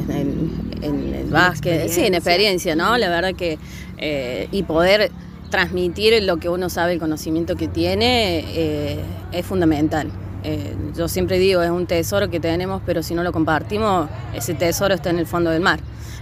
el 0.83 1.27
básquet, 1.29 1.90
sí, 1.90 2.07
en 2.07 2.14
experiencia, 2.14 2.75
¿no? 2.75 2.96
La 2.96 3.11
verdad 3.11 3.35
que, 3.35 3.59
eh, 3.99 4.49
y 4.53 4.62
poder 4.62 5.11
transmitir 5.51 6.23
lo 6.23 6.38
que 6.38 6.49
uno 6.49 6.70
sabe, 6.70 6.94
el 6.94 6.99
conocimiento 6.99 7.57
que 7.57 7.68
tiene, 7.68 8.42
eh, 8.55 9.01
es 9.33 9.44
fundamental. 9.44 10.11
Eh, 10.44 10.75
yo 10.96 11.09
siempre 11.09 11.38
digo, 11.38 11.61
es 11.61 11.70
un 11.70 11.87
tesoro 11.87 12.31
que 12.31 12.40
tenemos, 12.40 12.81
pero 12.87 13.03
si 13.03 13.14
no 13.14 13.23
lo 13.23 13.31
compartimos, 13.31 14.09
ese 14.35 14.55
tesoro 14.55 14.94
está 14.94 15.11
en 15.11 15.18
el 15.18 15.27
fondo 15.27 15.51
del 15.51 15.61
mar. 15.61 15.81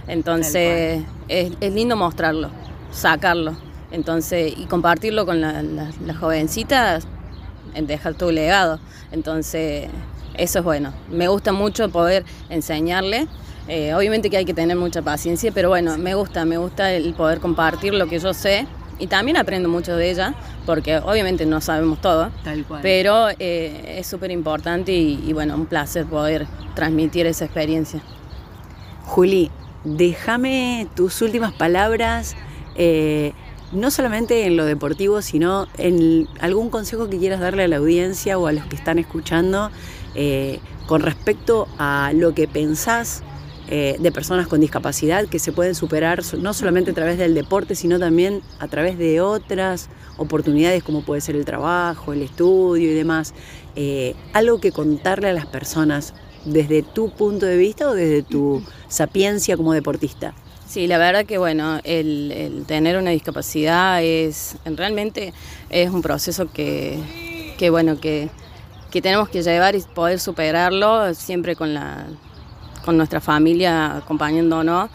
Entonces, 0.09 1.01
es, 1.29 1.73
lindo 1.73 1.95
mostrarlo, 1.95 2.49
sacarlo. 2.91 3.55
Entonces, 3.93 4.51
y 4.57 4.65
compartirlo 4.65 5.25
con 5.25 5.39
las 5.39 6.17
jovencitas, 6.19 7.07
dejar 7.73 8.13
tu 8.15 8.31
legado. 8.31 8.79
Entonces, 9.11 9.89
eso 10.35 10.59
es 10.59 10.65
bueno. 10.65 10.93
Me 11.11 11.27
gusta 11.27 11.51
mucho 11.51 11.89
poder 11.89 12.25
enseñarle. 12.49 13.27
Eh, 13.67 13.93
obviamente 13.93 14.29
que 14.29 14.37
hay 14.37 14.45
que 14.45 14.53
tener 14.53 14.75
mucha 14.77 15.01
paciencia, 15.01 15.51
pero 15.51 15.69
bueno, 15.69 15.97
me 15.97 16.15
gusta, 16.15 16.43
me 16.45 16.57
gusta 16.57 16.91
el 16.91 17.13
poder 17.13 17.39
compartir 17.39 17.93
lo 17.93 18.07
que 18.07 18.17
yo 18.19 18.33
sé 18.33 18.65
y 18.97 19.07
también 19.07 19.37
aprendo 19.37 19.69
mucho 19.69 19.95
de 19.95 20.11
ella, 20.11 20.33
porque 20.65 20.97
obviamente 20.97 21.45
no 21.45 21.61
sabemos 21.61 22.01
todo, 22.01 22.31
Tal 22.43 22.65
cual. 22.65 22.81
pero 22.81 23.29
eh, 23.39 23.95
es 23.99 24.07
súper 24.07 24.31
importante 24.31 24.91
y, 24.91 25.31
bueno, 25.33 25.55
un 25.55 25.67
placer 25.67 26.05
poder 26.05 26.47
transmitir 26.75 27.25
esa 27.25 27.45
experiencia. 27.45 28.01
Juli, 29.05 29.51
déjame 29.83 30.87
tus 30.95 31.21
últimas 31.21 31.53
palabras. 31.53 32.35
Eh, 32.75 33.33
no 33.71 33.91
solamente 33.91 34.45
en 34.45 34.57
lo 34.57 34.65
deportivo, 34.65 35.21
sino 35.21 35.67
en 35.77 36.27
algún 36.39 36.69
consejo 36.69 37.09
que 37.09 37.17
quieras 37.17 37.39
darle 37.39 37.63
a 37.63 37.67
la 37.67 37.77
audiencia 37.77 38.37
o 38.37 38.47
a 38.47 38.51
los 38.51 38.65
que 38.65 38.75
están 38.75 38.99
escuchando 38.99 39.71
eh, 40.15 40.59
con 40.87 41.01
respecto 41.01 41.67
a 41.77 42.11
lo 42.15 42.33
que 42.33 42.47
pensás 42.47 43.23
eh, 43.71 43.97
de 43.99 44.11
personas 44.11 44.47
con 44.47 44.61
discapacidad 44.61 45.27
que 45.27 45.37
se 45.37 45.51
pueden 45.51 45.75
superar 45.75 46.23
no 46.39 46.55
solamente 46.55 46.89
a 46.89 46.93
través 46.95 47.19
del 47.19 47.35
deporte, 47.35 47.75
sino 47.75 47.99
también 47.99 48.41
a 48.57 48.67
través 48.67 48.97
de 48.97 49.21
otras 49.21 49.89
oportunidades 50.17 50.81
como 50.81 51.03
puede 51.03 51.21
ser 51.21 51.35
el 51.35 51.45
trabajo, 51.45 52.11
el 52.11 52.23
estudio 52.23 52.91
y 52.91 52.95
demás. 52.95 53.35
Eh, 53.75 54.15
algo 54.33 54.59
que 54.59 54.71
contarle 54.71 55.29
a 55.29 55.33
las 55.33 55.45
personas 55.45 56.15
desde 56.45 56.81
tu 56.81 57.11
punto 57.11 57.45
de 57.45 57.57
vista 57.57 57.87
o 57.87 57.93
desde 57.93 58.23
tu 58.23 58.63
sapiencia 58.87 59.55
como 59.55 59.73
deportista. 59.73 60.33
Sí, 60.69 60.85
la 60.85 60.99
verdad 60.99 61.25
que 61.25 61.39
bueno, 61.39 61.79
el, 61.83 62.63
tener 62.67 62.95
una 62.95 63.09
discapacidad 63.09 64.03
es 64.03 64.55
realmente 64.65 65.33
es 65.71 65.89
un 65.89 66.03
proceso 66.03 66.51
que, 66.51 66.99
bueno 67.71 67.99
que, 67.99 68.29
tenemos 68.91 69.29
que 69.29 69.41
llevar 69.41 69.75
y 69.75 69.81
poder 69.81 70.19
superarlo 70.19 71.11
siempre 71.15 71.55
con 71.55 71.73
la 71.73 72.05
con 72.85 72.97
nuestra 72.97 73.19
familia 73.19 73.97
acompañándonos. 73.97 74.91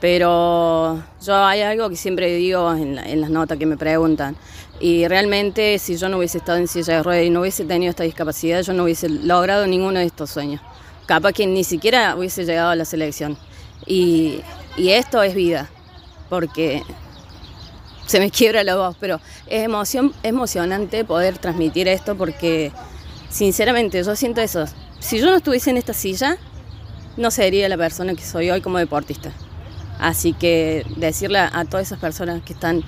Pero 0.00 1.02
yo 1.22 1.36
hay 1.44 1.60
algo 1.60 1.90
que 1.90 1.96
siempre 1.96 2.34
digo 2.34 2.72
en, 2.72 2.96
en 2.96 3.20
las 3.20 3.28
notas 3.28 3.58
que 3.58 3.66
me 3.66 3.76
preguntan. 3.76 4.34
Y 4.80 5.06
realmente 5.08 5.78
si 5.78 5.98
yo 5.98 6.08
no 6.08 6.16
hubiese 6.16 6.38
estado 6.38 6.56
en 6.56 6.68
silla 6.68 6.94
de 6.94 7.02
ruedas 7.02 7.26
y 7.26 7.28
no 7.28 7.42
hubiese 7.42 7.66
tenido 7.66 7.90
esta 7.90 8.04
discapacidad, 8.04 8.62
yo 8.62 8.72
no 8.72 8.84
hubiese 8.84 9.10
logrado 9.10 9.66
ninguno 9.66 9.98
de 9.98 10.06
estos 10.06 10.30
sueños. 10.30 10.62
Capaz 11.04 11.34
que 11.34 11.46
ni 11.46 11.64
siquiera 11.64 12.16
hubiese 12.16 12.46
llegado 12.46 12.70
a 12.70 12.76
la 12.76 12.86
selección. 12.86 13.36
Y, 13.86 14.40
esto 14.86 15.22
es 15.22 15.34
vida, 15.34 15.68
porque 16.28 16.82
se 18.06 18.20
me 18.20 18.30
quiebra 18.30 18.64
la 18.64 18.76
voz, 18.76 18.96
pero 18.98 19.20
es 19.46 19.64
emoción, 19.64 20.14
emocionante 20.22 21.04
poder 21.04 21.36
transmitir 21.38 21.88
esto 21.88 22.16
porque 22.16 22.72
sinceramente 23.28 24.02
yo 24.02 24.16
siento 24.16 24.40
eso. 24.40 24.64
Si 24.98 25.18
yo 25.18 25.26
no 25.26 25.36
estuviese 25.36 25.70
en 25.70 25.76
esta 25.76 25.92
silla, 25.92 26.38
no 27.18 27.30
sería 27.30 27.68
la 27.68 27.76
persona 27.76 28.14
que 28.14 28.22
soy 28.22 28.50
hoy 28.50 28.60
como 28.60 28.78
deportista. 28.78 29.30
Así 29.98 30.32
que 30.32 30.86
decirle 30.96 31.38
a 31.38 31.64
todas 31.64 31.88
esas 31.88 31.98
personas 31.98 32.42
que 32.42 32.52
están 32.52 32.82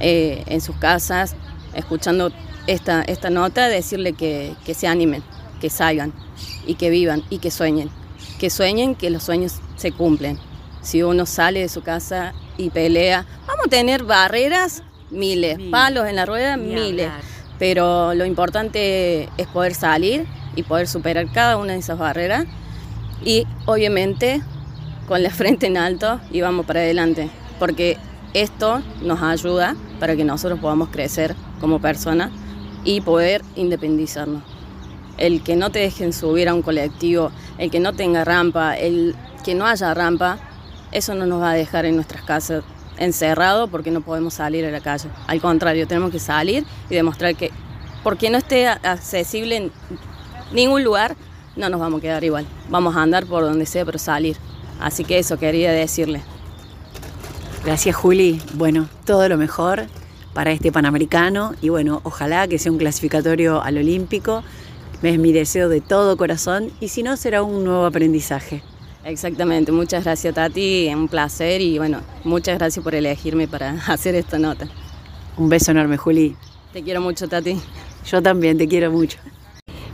eh, 0.00 0.42
en 0.46 0.60
sus 0.60 0.76
casas, 0.76 1.36
escuchando 1.74 2.32
esta, 2.66 3.02
esta 3.02 3.30
nota, 3.30 3.68
decirle 3.68 4.14
que, 4.14 4.54
que 4.64 4.74
se 4.74 4.86
animen, 4.86 5.22
que 5.60 5.70
salgan 5.70 6.12
y 6.66 6.74
que 6.74 6.90
vivan 6.90 7.22
y 7.30 7.38
que 7.38 7.50
sueñen. 7.50 7.90
Que 8.40 8.50
sueñen 8.50 8.94
que 8.94 9.10
los 9.10 9.22
sueños 9.22 9.60
se 9.76 9.92
cumplen. 9.92 10.38
Si 10.84 11.02
uno 11.02 11.24
sale 11.24 11.60
de 11.60 11.68
su 11.70 11.82
casa 11.82 12.34
y 12.58 12.68
pelea, 12.68 13.24
vamos 13.46 13.66
a 13.66 13.70
tener 13.70 14.04
barreras, 14.04 14.82
miles, 15.10 15.58
palos 15.70 16.06
en 16.06 16.14
la 16.14 16.26
rueda, 16.26 16.58
miles. 16.58 17.10
Pero 17.58 18.12
lo 18.12 18.26
importante 18.26 19.30
es 19.38 19.46
poder 19.46 19.74
salir 19.74 20.26
y 20.54 20.62
poder 20.62 20.86
superar 20.86 21.32
cada 21.32 21.56
una 21.56 21.72
de 21.72 21.78
esas 21.78 21.98
barreras 21.98 22.44
y 23.24 23.46
obviamente 23.64 24.42
con 25.08 25.22
la 25.22 25.30
frente 25.34 25.66
en 25.66 25.78
alto 25.78 26.20
y 26.30 26.42
vamos 26.42 26.66
para 26.66 26.80
adelante. 26.80 27.30
Porque 27.58 27.96
esto 28.34 28.82
nos 29.00 29.22
ayuda 29.22 29.76
para 29.98 30.16
que 30.16 30.24
nosotros 30.24 30.60
podamos 30.60 30.90
crecer 30.90 31.34
como 31.60 31.80
personas 31.80 32.30
y 32.84 33.00
poder 33.00 33.42
independizarnos. 33.56 34.42
El 35.16 35.42
que 35.42 35.56
no 35.56 35.70
te 35.70 35.78
dejen 35.78 36.12
subir 36.12 36.46
a 36.50 36.54
un 36.54 36.60
colectivo, 36.60 37.30
el 37.56 37.70
que 37.70 37.80
no 37.80 37.94
tenga 37.94 38.22
rampa, 38.22 38.76
el 38.76 39.14
que 39.44 39.54
no 39.54 39.66
haya 39.66 39.94
rampa, 39.94 40.38
eso 40.94 41.14
no 41.14 41.26
nos 41.26 41.42
va 41.42 41.50
a 41.50 41.54
dejar 41.54 41.84
en 41.84 41.96
nuestras 41.96 42.22
casas 42.22 42.64
encerrados 42.96 43.68
porque 43.68 43.90
no 43.90 44.00
podemos 44.00 44.34
salir 44.34 44.64
a 44.64 44.70
la 44.70 44.80
calle. 44.80 45.08
Al 45.26 45.40
contrario, 45.40 45.86
tenemos 45.86 46.12
que 46.12 46.20
salir 46.20 46.64
y 46.88 46.94
demostrar 46.94 47.34
que 47.34 47.50
porque 48.02 48.30
no 48.30 48.38
esté 48.38 48.68
accesible 48.68 49.56
en 49.56 49.72
ningún 50.52 50.84
lugar, 50.84 51.16
no 51.56 51.68
nos 51.68 51.80
vamos 51.80 51.98
a 51.98 52.02
quedar 52.02 52.22
igual. 52.22 52.46
Vamos 52.68 52.94
a 52.96 53.02
andar 53.02 53.26
por 53.26 53.42
donde 53.42 53.66
sea, 53.66 53.84
pero 53.84 53.98
salir. 53.98 54.36
Así 54.80 55.04
que 55.04 55.18
eso 55.18 55.36
quería 55.36 55.72
decirle. 55.72 56.22
Gracias 57.64 57.96
Juli. 57.96 58.40
Bueno, 58.54 58.88
todo 59.04 59.28
lo 59.28 59.36
mejor 59.36 59.86
para 60.32 60.52
este 60.52 60.70
Panamericano 60.70 61.54
y 61.60 61.70
bueno, 61.70 62.00
ojalá 62.04 62.46
que 62.46 62.58
sea 62.58 62.70
un 62.70 62.78
clasificatorio 62.78 63.62
al 63.62 63.78
Olímpico. 63.78 64.44
Es 65.02 65.18
mi 65.18 65.32
deseo 65.32 65.68
de 65.68 65.80
todo 65.80 66.16
corazón 66.16 66.70
y 66.80 66.88
si 66.88 67.02
no 67.02 67.16
será 67.16 67.42
un 67.42 67.64
nuevo 67.64 67.84
aprendizaje. 67.84 68.62
Exactamente, 69.04 69.70
muchas 69.70 70.04
gracias 70.04 70.34
Tati, 70.34 70.88
un 70.94 71.08
placer 71.08 71.60
y 71.60 71.76
bueno, 71.76 72.00
muchas 72.24 72.56
gracias 72.58 72.82
por 72.82 72.94
elegirme 72.94 73.46
para 73.46 73.70
hacer 73.86 74.14
esta 74.14 74.38
nota. 74.38 74.66
Un 75.36 75.48
beso 75.48 75.72
enorme 75.72 75.98
Juli. 75.98 76.36
Te 76.72 76.82
quiero 76.82 77.00
mucho 77.00 77.28
Tati. 77.28 77.56
Yo 78.06 78.22
también 78.22 78.56
te 78.56 78.66
quiero 78.66 78.90
mucho. 78.90 79.18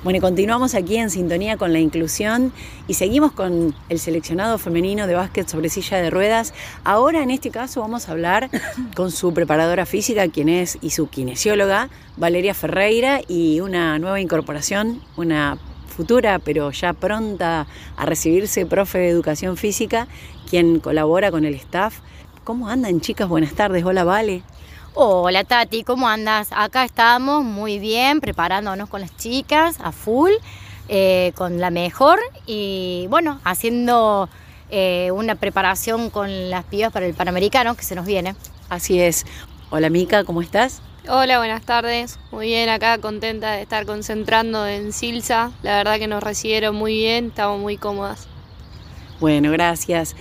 Bueno, 0.03 0.17
y 0.17 0.21
continuamos 0.21 0.75
aquí 0.75 0.97
en 0.97 1.11
sintonía 1.11 1.59
con 1.59 1.75
la 1.75 1.79
inclusión 1.79 2.53
y 2.89 2.95
seguimos 2.95 3.33
con 3.33 3.75
el 3.91 3.99
seleccionado 3.99 4.57
femenino 4.57 5.07
de 5.07 5.15
básquet 5.15 5.47
sobre 5.47 5.69
silla 5.69 5.99
de 5.99 6.09
ruedas. 6.09 6.55
Ahora, 6.85 7.23
en 7.23 7.31
este 7.31 7.51
caso, 7.51 7.83
vamos 7.83 8.09
a 8.09 8.13
hablar 8.13 8.49
con 8.97 9.11
su 9.11 9.35
preparadora 9.35 9.85
física, 9.85 10.27
quien 10.29 10.49
es, 10.49 10.79
y 10.81 10.91
su 10.91 11.11
kinesióloga, 11.11 11.91
Valeria 12.17 12.55
Ferreira, 12.55 13.21
y 13.29 13.61
una 13.61 13.99
nueva 13.99 14.21
incorporación, 14.23 15.03
una 15.17 15.59
futura, 16.01 16.39
pero 16.39 16.71
ya 16.71 16.95
pronta 16.95 17.67
a 17.95 18.07
recibirse, 18.07 18.65
profe 18.65 18.97
de 18.97 19.09
educación 19.11 19.59
física, 19.59 20.09
quien 20.49 20.81
colabora 20.81 21.31
con 21.31 21.45
el 21.45 21.55
staff. 21.57 21.99
¿Cómo 22.43 22.71
andan, 22.71 23.03
chicas? 23.03 23.29
Buenas 23.29 23.53
tardes. 23.53 23.85
Hola, 23.85 24.05
Vale. 24.05 24.43
Hola 24.95 25.45
Tati, 25.45 25.85
¿cómo 25.85 26.09
andas? 26.09 26.49
Acá 26.53 26.85
estamos 26.85 27.45
muy 27.45 27.79
bien, 27.79 28.21
preparándonos 28.21 28.89
con 28.89 29.03
las 29.03 29.15
chicas 29.19 29.79
a 29.81 29.93
full, 29.93 30.33
eh, 30.89 31.33
con 31.37 31.61
la 31.61 31.71
mejor 31.71 32.19
y 32.47 33.07
bueno, 33.11 33.39
haciendo 33.45 34.29
eh, 34.71 35.11
una 35.13 35.35
preparación 35.35 36.09
con 36.09 36.49
las 36.49 36.65
pibas 36.65 36.93
para 36.93 37.07
el 37.07 37.15
Panamericano 37.15 37.77
que 37.77 37.85
se 37.85 37.95
nos 37.95 38.07
viene. 38.07 38.35
Así 38.71 39.01
es. 39.01 39.27
Hola 39.69 39.91
Mica, 39.91 40.25
¿cómo 40.25 40.41
estás? 40.41 40.81
Hola, 41.13 41.39
buenas 41.39 41.63
tardes. 41.63 42.21
Muy 42.31 42.47
bien, 42.47 42.69
acá 42.69 42.97
contenta 42.99 43.51
de 43.51 43.63
estar 43.63 43.85
concentrando 43.85 44.65
en 44.69 44.93
Silsa. 44.93 45.51
La 45.65 45.79
verdad 45.79 45.99
que 45.99 46.07
nos 46.07 46.23
recibieron 46.23 46.77
muy 46.77 46.95
bien, 46.95 47.27
estamos 47.27 47.61
muy 47.61 47.77
cómodas. 47.77 48.29
Bueno, 49.19 49.51
gracias. 49.51 50.15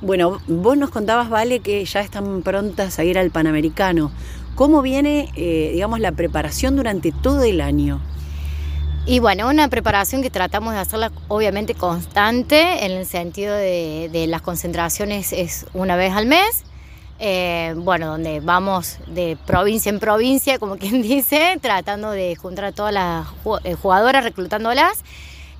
Bueno, 0.00 0.40
vos 0.46 0.76
nos 0.78 0.90
contabas, 0.90 1.28
Vale, 1.28 1.58
que 1.58 1.84
ya 1.84 2.02
están 2.02 2.42
prontas 2.42 3.00
a 3.00 3.04
ir 3.04 3.18
al 3.18 3.32
Panamericano. 3.32 4.12
¿Cómo 4.54 4.80
viene, 4.80 5.28
eh, 5.34 5.70
digamos, 5.72 5.98
la 5.98 6.12
preparación 6.12 6.76
durante 6.76 7.10
todo 7.10 7.42
el 7.42 7.60
año? 7.60 8.00
Y 9.06 9.18
bueno, 9.18 9.48
una 9.48 9.68
preparación 9.68 10.22
que 10.22 10.30
tratamos 10.30 10.72
de 10.72 10.78
hacerla 10.78 11.10
obviamente 11.26 11.74
constante, 11.74 12.84
en 12.86 12.92
el 12.92 13.06
sentido 13.06 13.56
de, 13.56 14.24
las 14.28 14.42
concentraciones 14.42 15.32
es 15.32 15.66
una 15.74 15.96
vez 15.96 16.12
al 16.12 16.26
mes. 16.26 16.62
Eh, 17.20 17.74
bueno, 17.76 18.06
donde 18.06 18.38
vamos 18.38 18.98
de 19.08 19.36
provincia 19.44 19.90
en 19.90 19.98
provincia, 19.98 20.58
como 20.58 20.76
quien 20.76 21.02
dice, 21.02 21.58
tratando 21.60 22.12
de 22.12 22.36
juntar 22.36 22.66
a 22.66 22.72
todas 22.72 22.94
las 22.94 23.26
eh, 23.64 23.74
jugadoras, 23.74 24.24
reclutándolas 24.24 25.02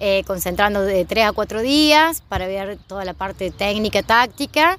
eh, 0.01 0.23
concentrando 0.29 0.83
de 0.83 1.05
tres 1.05 1.27
a 1.27 1.33
cuatro 1.33 1.61
días 1.61 2.23
para 2.29 2.47
ver 2.47 2.79
toda 2.87 3.05
la 3.05 3.15
parte 3.15 3.51
técnica, 3.51 4.05
táctica, 4.05 4.79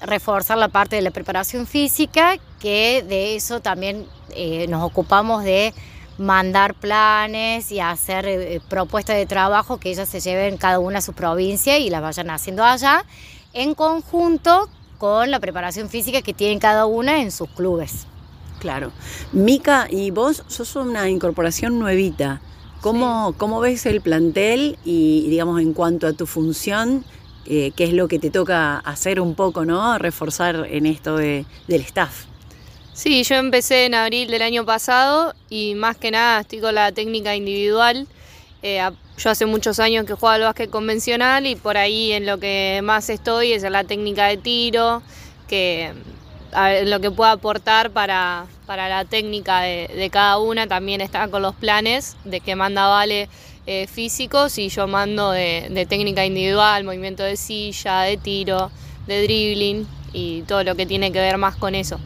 reforzar 0.00 0.58
la 0.58 0.68
parte 0.68 0.94
de 0.94 1.02
la 1.02 1.10
preparación 1.10 1.66
física, 1.66 2.36
que 2.60 3.04
de 3.08 3.34
eso 3.34 3.58
también 3.58 4.06
nos 4.68 4.84
ocupamos 4.84 5.42
de 5.42 5.74
mandar 6.18 6.74
planes 6.74 7.72
y 7.72 7.80
hacer 7.80 8.62
propuestas 8.68 9.16
de 9.16 9.26
trabajo 9.26 9.78
que 9.78 9.90
ellas 9.90 10.08
se 10.08 10.20
lleven 10.20 10.56
cada 10.56 10.78
una 10.78 10.98
a 10.98 11.02
su 11.02 11.14
provincia 11.14 11.78
y 11.78 11.90
las 11.90 12.00
vayan 12.00 12.30
haciendo 12.30 12.62
allá, 12.62 13.04
en 13.52 13.74
conjunto 13.74 14.68
con 15.00 15.30
la 15.30 15.40
preparación 15.40 15.88
física 15.88 16.20
que 16.20 16.34
tienen 16.34 16.58
cada 16.58 16.84
una 16.84 17.22
en 17.22 17.32
sus 17.32 17.48
clubes. 17.48 18.06
Claro. 18.58 18.92
Mica, 19.32 19.88
y 19.90 20.10
vos 20.10 20.44
sos 20.46 20.76
una 20.76 21.08
incorporación 21.08 21.78
nuevita. 21.78 22.42
¿Cómo, 22.82 23.34
¿Cómo, 23.38 23.60
ves 23.60 23.86
el 23.86 24.02
plantel 24.02 24.78
y, 24.84 25.26
digamos, 25.30 25.60
en 25.62 25.72
cuanto 25.72 26.06
a 26.06 26.12
tu 26.12 26.26
función, 26.26 27.02
eh, 27.46 27.72
qué 27.74 27.84
es 27.84 27.94
lo 27.94 28.08
que 28.08 28.18
te 28.18 28.28
toca 28.30 28.76
hacer 28.76 29.20
un 29.20 29.34
poco, 29.34 29.64
¿no? 29.64 29.96
Reforzar 29.96 30.66
en 30.70 30.84
esto 30.84 31.16
de, 31.16 31.46
del 31.66 31.80
staff. 31.80 32.26
Sí, 32.92 33.22
yo 33.22 33.36
empecé 33.36 33.86
en 33.86 33.94
abril 33.94 34.30
del 34.30 34.42
año 34.42 34.66
pasado 34.66 35.34
y 35.48 35.74
más 35.76 35.96
que 35.96 36.10
nada 36.10 36.40
estoy 36.40 36.60
con 36.60 36.74
la 36.74 36.92
técnica 36.92 37.34
individual. 37.34 38.06
Eh, 38.62 38.82
yo 39.22 39.28
hace 39.28 39.44
muchos 39.44 39.78
años 39.80 40.06
que 40.06 40.14
juego 40.14 40.28
al 40.28 40.40
básquet 40.42 40.70
convencional 40.70 41.46
y 41.46 41.54
por 41.54 41.76
ahí 41.76 42.12
en 42.12 42.24
lo 42.24 42.38
que 42.38 42.80
más 42.82 43.10
estoy 43.10 43.52
es 43.52 43.62
en 43.62 43.72
la 43.72 43.84
técnica 43.84 44.26
de 44.26 44.38
tiro, 44.38 45.02
que 45.46 45.92
lo 46.84 47.00
que 47.00 47.10
pueda 47.10 47.32
aportar 47.32 47.90
para, 47.90 48.46
la 48.66 49.04
técnica 49.04 49.60
de, 49.60 50.08
cada 50.10 50.38
una. 50.38 50.66
También 50.66 51.02
está 51.02 51.28
con 51.28 51.42
los 51.42 51.54
planes 51.54 52.16
de 52.24 52.40
que 52.40 52.56
manda 52.56 52.88
Vale 52.88 53.28
eh, 53.66 53.86
físicos 53.86 54.56
y 54.56 54.70
yo 54.70 54.86
mando 54.86 55.32
de, 55.32 55.86
técnica 55.88 56.24
individual, 56.24 56.84
movimiento 56.84 57.22
de 57.22 57.36
silla, 57.36 58.00
de 58.02 58.16
tiro, 58.16 58.70
de 59.06 59.22
dribbling 59.22 59.86
y 60.14 60.42
todo 60.42 60.64
lo 60.64 60.74
que 60.76 60.86
tiene 60.86 61.12
que 61.12 61.20
ver 61.20 61.36
más 61.36 61.56
con 61.56 61.74
eso. 61.74 62.00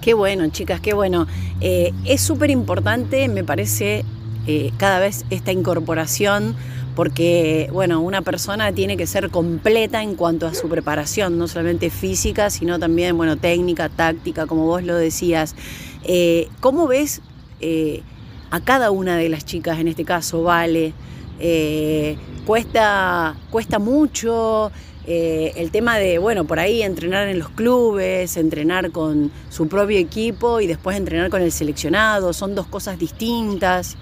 Qué 0.00 0.14
bueno, 0.14 0.48
chicas, 0.48 0.80
qué 0.80 0.94
bueno. 0.94 1.26
Eh, 1.60 1.92
es 2.06 2.22
súper 2.22 2.48
importante, 2.48 3.28
me 3.28 3.44
parece, 3.44 4.06
eh, 4.46 4.72
cada 4.78 4.98
vez 5.00 5.24
esta 5.30 5.52
incorporación 5.52 6.56
porque 6.96 7.68
bueno, 7.72 8.00
una 8.00 8.22
persona 8.22 8.72
tiene 8.72 8.96
que 8.96 9.06
ser 9.06 9.30
completa 9.30 10.02
en 10.02 10.16
cuanto 10.16 10.46
a 10.46 10.54
su 10.54 10.68
preparación, 10.68 11.38
no 11.38 11.46
solamente 11.46 11.88
física, 11.88 12.50
sino 12.50 12.78
también 12.78 13.16
bueno, 13.16 13.36
técnica, 13.36 13.88
táctica, 13.88 14.46
como 14.46 14.66
vos 14.66 14.82
lo 14.82 14.96
decías. 14.96 15.54
Eh, 16.04 16.48
¿Cómo 16.60 16.86
ves 16.88 17.22
eh, 17.60 18.02
a 18.50 18.60
cada 18.60 18.90
una 18.90 19.16
de 19.16 19.28
las 19.28 19.44
chicas, 19.44 19.78
en 19.78 19.88
este 19.88 20.04
caso, 20.04 20.42
Vale? 20.42 20.92
Cuesta, 22.44 23.36
cuesta 23.50 23.78
mucho, 23.78 24.70
el 25.06 25.70
tema 25.70 25.96
de, 25.96 26.18
bueno, 26.18 26.44
por 26.44 26.58
ahí 26.58 26.82
entrenar 26.82 27.28
en 27.28 27.38
los 27.38 27.48
clubes, 27.48 28.36
entrenar 28.36 28.90
con 28.90 29.30
su 29.48 29.68
propio 29.68 29.98
equipo 29.98 30.60
y 30.60 30.66
después 30.66 30.98
entrenar 30.98 31.30
con 31.30 31.40
el 31.40 31.52
seleccionado, 31.52 32.34
son 32.34 32.54
dos 32.54 32.66
cosas 32.66 32.98
distintas. 32.98 33.96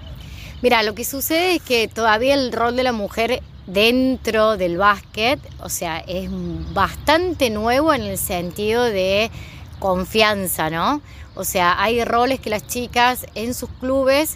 Mira, 0.61 0.83
lo 0.83 0.93
que 0.93 1.05
sucede 1.05 1.55
es 1.55 1.61
que 1.61 1.87
todavía 1.87 2.33
el 2.33 2.51
rol 2.51 2.75
de 2.75 2.83
la 2.83 2.91
mujer 2.91 3.41
dentro 3.65 4.57
del 4.57 4.77
básquet, 4.77 5.39
o 5.61 5.69
sea, 5.69 5.99
es 5.99 6.29
bastante 6.73 7.49
nuevo 7.49 7.93
en 7.93 8.01
el 8.01 8.17
sentido 8.17 8.83
de 8.83 9.31
confianza, 9.79 10.69
¿no? 10.69 11.01
O 11.35 11.45
sea, 11.45 11.81
hay 11.81 12.03
roles 12.03 12.41
que 12.41 12.49
las 12.49 12.67
chicas 12.67 13.25
en 13.35 13.53
sus 13.53 13.69
clubes 13.79 14.35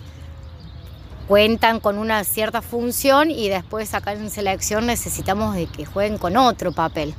cuentan 1.28 1.82
con 1.82 1.98
una 1.98 2.24
cierta 2.24 2.62
función 2.62 3.30
y 3.30 3.50
después 3.50 3.94
acá 3.94 4.14
en 4.14 4.30
selección 4.30 4.86
necesitamos 4.86 5.56
de 5.56 5.66
que 5.66 5.86
jueguen 5.86 6.18
con 6.18 6.38
otro 6.38 6.72
papel 6.72 7.14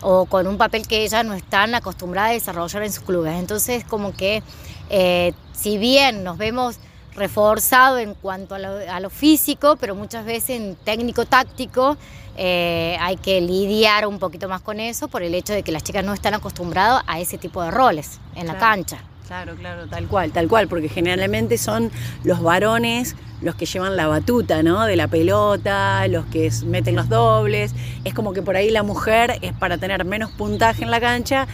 o 0.00 0.24
con 0.24 0.46
un 0.46 0.56
papel 0.56 0.86
que 0.86 1.04
ellas 1.04 1.24
no 1.24 1.34
están 1.34 1.74
acostumbradas 1.74 2.30
a 2.30 2.34
desarrollar 2.34 2.82
en 2.84 2.92
sus 2.92 3.04
clubes. 3.04 3.34
Entonces, 3.34 3.84
como 3.84 4.14
que 4.14 4.42
eh, 4.88 5.34
si 5.52 5.76
bien 5.76 6.24
nos 6.24 6.38
vemos 6.38 6.78
reforzados 7.14 8.00
en 8.00 8.14
cuanto 8.14 8.54
a 8.54 9.00
lo, 9.00 9.10
físico, 9.10 9.76
pero 9.76 9.94
muchas 9.94 10.24
veces 10.24 10.50
en 10.50 10.76
técnico-táctico 10.76 11.96
eh, 12.36 12.96
hay 13.00 13.16
que 13.16 13.40
lidiar 13.40 14.06
un 14.06 14.18
poquito 14.18 14.48
más 14.48 14.60
con 14.60 14.78
eso 14.80 15.08
por 15.08 15.22
el 15.22 15.34
hecho 15.34 15.52
de 15.52 15.62
que 15.62 15.72
las 15.72 15.82
chicas 15.82 16.04
no 16.04 16.12
están 16.12 16.34
acostumbradas 16.34 17.02
a 17.06 17.18
ese 17.20 17.38
tipo 17.38 17.62
de 17.62 17.70
roles 17.70 18.20
en 18.36 18.46
la 18.46 18.56
cancha. 18.56 18.98
Claro, 19.26 19.56
claro, 19.56 19.86
tal 19.88 20.06
cual, 20.06 20.32
tal 20.32 20.48
cual, 20.48 20.68
porque 20.68 20.88
generalmente 20.88 21.58
son 21.58 21.90
los 22.24 22.40
varones 22.40 23.14
los 23.40 23.54
que 23.54 23.66
llevan 23.66 23.96
la 23.96 24.06
batuta, 24.06 24.62
¿no? 24.62 24.84
De 24.84 24.96
la 24.96 25.08
pelota, 25.08 26.06
los 26.08 26.24
que 26.26 26.50
meten 26.64 26.96
los 26.96 27.08
dobles. 27.08 27.74
Es 28.04 28.14
como 28.14 28.32
que 28.32 28.42
por 28.42 28.56
ahí 28.56 28.70
la 28.70 28.82
mujer 28.82 29.38
es 29.42 29.52
para 29.52 29.78
tener 29.78 30.04
menos 30.04 30.30
puntaje 30.32 30.82
en 30.82 30.90
la 30.90 31.00
cancha 31.00 31.46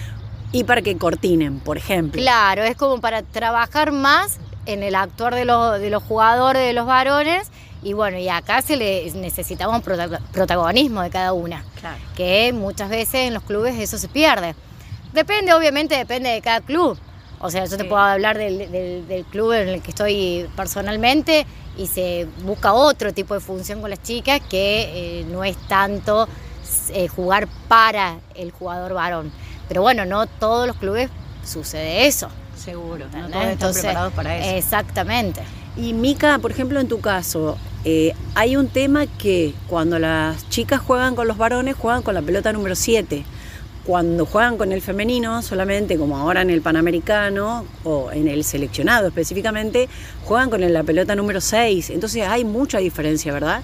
y 0.53 0.65
para 0.65 0.83
que 0.83 0.97
cortinen, 0.97 1.59
por 1.59 1.77
ejemplo. 1.77 2.23
Claro, 2.23 2.63
es 2.63 2.77
como 2.77 3.01
para 3.01 3.23
trabajar 3.23 3.91
más 3.91 4.39
en 4.67 4.83
el 4.83 4.95
actuar 4.95 5.35
de 5.35 5.45
los, 5.45 5.81
de 5.81 5.91
los 5.91 6.03
jugadores, 6.03 6.63
de 6.63 6.73
los 6.73 6.87
varones. 6.87 7.51
Y 7.83 7.93
bueno, 7.93 8.19
y 8.19 8.29
acá 8.29 8.63
se 8.63 8.77
le 8.77 9.11
necesitamos 9.13 9.83
protagonismo 10.33 11.03
de 11.03 11.11
cada 11.11 11.33
una. 11.33 11.65
Claro. 11.81 11.99
Que 12.17 12.53
muchas 12.53 12.89
veces 12.89 13.27
en 13.27 13.35
los 13.35 13.43
clubes 13.43 13.79
eso 13.79 13.99
se 13.99 14.09
pierde. 14.09 14.55
Depende, 15.13 15.53
obviamente, 15.53 15.97
depende 15.97 16.31
de 16.31 16.41
cada 16.41 16.61
club. 16.61 16.99
O 17.41 17.51
sea, 17.51 17.67
yo 17.67 17.77
te 17.77 17.85
puedo 17.85 18.01
hablar 18.01 18.39
del, 18.39 19.27
club 19.31 19.53
en 19.53 19.69
el 19.69 19.83
que 19.83 19.91
estoy 19.91 20.49
personalmente 20.57 21.47
y 21.77 21.89
se 21.89 22.27
busca 22.43 22.73
otro 22.73 23.13
tipo 23.13 23.35
de 23.35 23.41
función 23.41 23.83
con 23.83 23.91
las 23.91 24.03
chicas 24.03 24.41
que 24.49 25.21
eh, 25.21 25.27
no 25.29 25.45
es 25.45 25.57
tanto 25.69 26.27
eh, 26.89 27.07
jugar 27.09 27.49
para 27.69 28.19
el 28.35 28.51
jugador 28.51 28.95
varón. 28.95 29.31
Pero 29.69 29.83
bueno, 29.83 30.07
no 30.07 30.27
todos 30.27 30.67
los 30.67 30.77
clubes 30.77 31.11
sucede 31.45 32.07
eso. 32.07 32.29
Seguro, 32.65 33.07
no 33.13 33.29
todos 33.29 33.47
están 33.47 33.73
preparados 33.73 34.13
para 34.15 34.39
eso. 34.39 34.57
Exactamente. 34.57 35.43
Y 35.77 35.93
Mica, 35.93 36.39
por 36.39 36.51
ejemplo, 36.51 36.81
en 36.81 36.89
tu 36.89 37.01
caso, 37.01 37.59
eh, 37.85 38.15
hay 38.35 38.57
un 38.57 38.69
tema 38.69 39.07
que 39.07 39.53
cuando 39.69 39.99
las 39.99 40.49
chicas 40.49 40.81
juegan 40.81 41.15
con 41.15 41.29
los 41.29 41.37
varones, 41.37 41.77
juegan 41.77 42.03
con 42.03 42.15
la 42.15 42.23
pelota 42.23 42.53
número 42.53 42.75
7 42.75 43.25
cuando 43.85 44.25
juegan 44.25 44.57
con 44.57 44.73
el 44.73 44.81
femenino, 44.81 45.43
solamente 45.43 45.99
como 45.99 46.17
ahora 46.17 46.43
en 46.43 46.51
el 46.51 46.63
Panamericano 46.63 47.67
o 47.85 48.11
en 48.13 48.29
el 48.29 48.43
seleccionado 48.43 49.09
específicamente, 49.09 49.89
juegan 50.25 50.49
con 50.49 50.73
la 50.73 50.83
pelota 50.83 51.15
número 51.15 51.41
6. 51.41 51.91
Entonces 51.91 52.27
hay 52.27 52.45
mucha 52.45 52.79
diferencia, 52.79 53.33
¿verdad? 53.33 53.63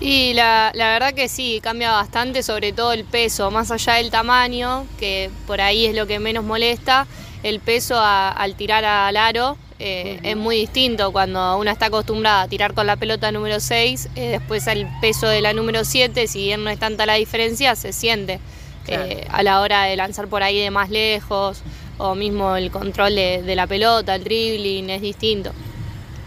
Y 0.00 0.32
la, 0.34 0.72
verdad 0.74 1.12
que 1.14 1.28
sí, 1.28 1.60
cambia 1.62 1.92
bastante, 1.92 2.42
sobre 2.42 2.72
todo 2.72 2.92
el 2.92 3.04
peso, 3.04 3.50
más 3.50 3.70
allá 3.70 3.94
del 3.94 4.10
tamaño, 4.10 4.86
que 4.98 5.30
por 5.46 5.60
ahí 5.60 5.86
es 5.86 5.94
lo 5.94 6.06
que 6.06 6.18
menos 6.18 6.44
molesta, 6.44 7.06
el 7.42 7.60
peso 7.60 7.98
al 7.98 8.54
tirar 8.54 8.84
al 8.84 9.16
aro 9.16 9.56
eh, 9.84 10.20
es 10.22 10.36
muy 10.36 10.56
distinto 10.56 11.10
cuando 11.10 11.58
una 11.58 11.72
está 11.72 11.86
acostumbrada 11.86 12.42
a 12.42 12.48
tirar 12.48 12.72
con 12.72 12.86
la 12.86 12.94
pelota 12.94 13.32
número 13.32 13.58
6, 13.58 14.10
eh, 14.14 14.28
después 14.28 14.68
el 14.68 14.86
peso 15.00 15.26
de 15.26 15.40
la 15.40 15.54
número 15.54 15.84
7, 15.84 16.28
si 16.28 16.44
bien 16.44 16.62
no 16.62 16.70
es 16.70 16.78
tanta 16.78 17.04
la 17.04 17.14
diferencia, 17.14 17.74
se 17.74 17.92
siente. 17.92 18.38
Eh, 18.86 19.26
a 19.30 19.42
la 19.42 19.60
hora 19.60 19.84
de 19.84 19.96
lanzar 19.96 20.28
por 20.28 20.44
ahí 20.44 20.60
de 20.60 20.70
más 20.70 20.88
lejos, 20.90 21.62
o 21.98 22.14
mismo 22.14 22.54
el 22.54 22.70
control 22.70 23.16
de, 23.16 23.54
la 23.56 23.66
pelota, 23.66 24.14
el 24.14 24.22
dribbling, 24.22 24.90
es 24.90 25.02
distinto. 25.02 25.50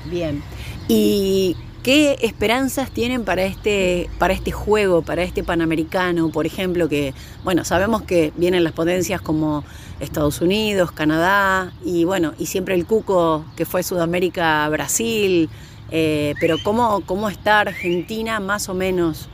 Bien. 0.06 0.43
¿Y 0.89 1.56
qué 1.82 2.17
esperanzas 2.21 2.91
tienen 2.91 3.23
para 3.23 3.43
este, 3.43 4.10
para 4.19 4.34
este 4.34 4.51
juego, 4.51 5.01
para 5.01 5.23
este 5.23 5.45
Panamericano, 5.45 6.30
por 6.30 6.45
ejemplo, 6.45 6.89
que, 6.89 7.13
bueno, 7.45 7.63
sabemos 7.63 8.01
que 8.01 8.34
vienen 8.36 8.65
las 8.65 8.73
potencias 8.73 9.21
como 9.21 9.63
Estados 9.99 10.41
Unidos, 10.41 10.91
Canadá, 10.91 11.71
y 11.84 12.05
bueno, 12.05 12.34
y 12.38 12.47
siempre 12.47 12.75
el 12.75 12.86
cuco 12.86 13.45
que 13.55 13.65
fue 13.65 13.84
Sudamérica, 13.84 14.67
Brasil, 14.69 15.49
eh, 15.91 16.34
pero 16.39 16.58
¿cómo, 16.63 17.01
¿cómo 17.05 17.29
está 17.29 17.62
Argentina 17.62 18.39
más 18.39 18.69
o 18.69 18.73
menos 18.73 19.29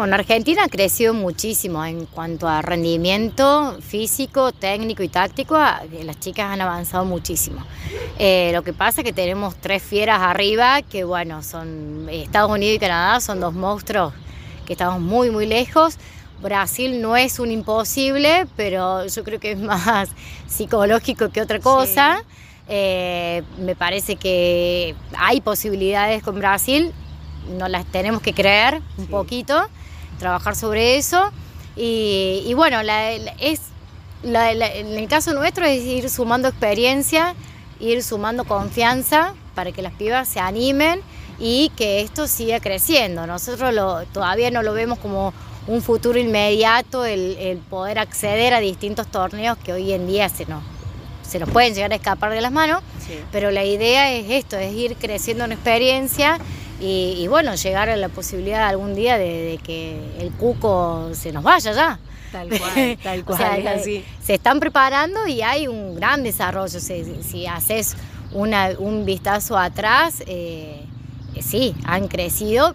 bueno, 0.00 0.14
Argentina 0.14 0.64
ha 0.64 0.68
crecido 0.68 1.12
muchísimo 1.12 1.84
en 1.84 2.06
cuanto 2.06 2.48
a 2.48 2.62
rendimiento 2.62 3.76
físico, 3.82 4.50
técnico 4.50 5.02
y 5.02 5.08
táctico. 5.08 5.58
Las 5.58 6.18
chicas 6.20 6.46
han 6.50 6.62
avanzado 6.62 7.04
muchísimo. 7.04 7.62
Eh, 8.18 8.50
lo 8.54 8.62
que 8.62 8.72
pasa 8.72 9.02
es 9.02 9.04
que 9.04 9.12
tenemos 9.12 9.56
tres 9.56 9.82
fieras 9.82 10.22
arriba, 10.22 10.80
que 10.80 11.04
bueno, 11.04 11.42
son 11.42 12.08
Estados 12.08 12.50
Unidos 12.50 12.76
y 12.76 12.78
Canadá, 12.78 13.20
son 13.20 13.40
dos 13.40 13.52
monstruos 13.52 14.14
que 14.64 14.72
estamos 14.72 15.00
muy, 15.00 15.30
muy 15.30 15.44
lejos. 15.44 15.98
Brasil 16.40 17.00
no 17.00 17.16
es 17.16 17.38
un 17.38 17.50
imposible, 17.50 18.46
pero 18.56 19.06
yo 19.06 19.24
creo 19.24 19.40
que 19.40 19.52
es 19.52 19.58
más 19.60 20.08
psicológico 20.46 21.30
que 21.30 21.40
otra 21.40 21.60
cosa. 21.60 22.24
Eh, 22.68 23.42
me 23.58 23.74
parece 23.74 24.16
que 24.16 24.94
hay 25.18 25.40
posibilidades 25.40 26.22
con 26.22 26.38
Brasil, 26.38 26.92
no 27.58 27.68
las 27.68 27.84
tenemos 27.86 28.22
que 28.22 28.32
creer 28.32 28.80
un 28.96 29.06
poquito 29.08 29.66
trabajar 30.20 30.54
sobre 30.54 30.96
eso. 30.96 31.32
Y, 31.76 32.52
bueno, 32.54 32.78
es, 33.40 33.60
en 34.22 34.98
el 34.98 35.08
caso 35.08 35.32
nuestro 35.32 35.64
es 35.64 35.82
ir 35.82 36.10
sumando 36.10 36.48
experiencia, 36.48 37.34
ir 37.80 38.02
sumando 38.02 38.44
confianza 38.44 39.34
para 39.54 39.72
que 39.72 39.80
las 39.82 39.94
pibas 39.94 40.28
se 40.28 40.40
animen 40.40 41.00
y 41.38 41.72
que 41.76 42.02
esto 42.02 42.26
siga 42.26 42.60
creciendo. 42.60 43.26
Nosotros 43.26 43.72
lo, 43.74 44.04
todavía 44.06 44.50
no 44.50 44.62
lo 44.62 44.74
vemos 44.74 44.98
como 44.98 45.32
un 45.66 45.82
futuro 45.82 46.18
inmediato 46.18 47.04
el, 47.04 47.60
poder 47.68 47.98
acceder 47.98 48.54
a 48.54 48.60
distintos 48.60 49.06
torneos 49.06 49.58
que 49.58 49.72
hoy 49.72 49.92
en 49.92 50.06
día 50.06 50.28
se 50.28 50.46
nos, 50.46 50.62
se 51.22 51.38
nos 51.38 51.48
pueden 51.50 51.74
llegar 51.74 51.92
a 51.92 51.96
escapar 51.96 52.32
de 52.32 52.40
las 52.40 52.52
manos, 52.52 52.82
pero 53.32 53.50
la 53.50 53.64
idea 53.64 54.12
es 54.12 54.30
esto, 54.30 54.56
es 54.56 54.72
ir 54.72 54.96
creciendo 54.96 55.44
en 55.44 55.52
experiencia 55.52 56.38
y, 56.80 57.26
bueno, 57.28 57.54
llegar 57.56 57.90
a 57.90 57.96
la 57.96 58.08
posibilidad 58.08 58.66
algún 58.66 58.94
día 58.94 59.18
de, 59.18 59.60
que 59.62 60.00
el 60.18 60.32
cuco 60.32 61.10
se 61.12 61.30
nos 61.30 61.42
vaya 61.42 61.72
ya. 61.72 61.98
Tal 62.32 62.48
cual, 62.48 62.98
tal 63.02 63.24
cual. 63.24 63.82
Se 64.22 64.34
están 64.34 64.60
preparando 64.60 65.26
y 65.26 65.42
hay 65.42 65.66
un 65.68 65.94
gran 65.94 66.22
desarrollo. 66.22 66.80
Si, 66.80 67.46
haces 67.46 67.96
un 68.32 69.04
vistazo 69.04 69.58
atrás, 69.58 70.22
eh, 70.26 70.86
sí, 71.40 71.74
han 71.84 72.08
crecido. 72.08 72.74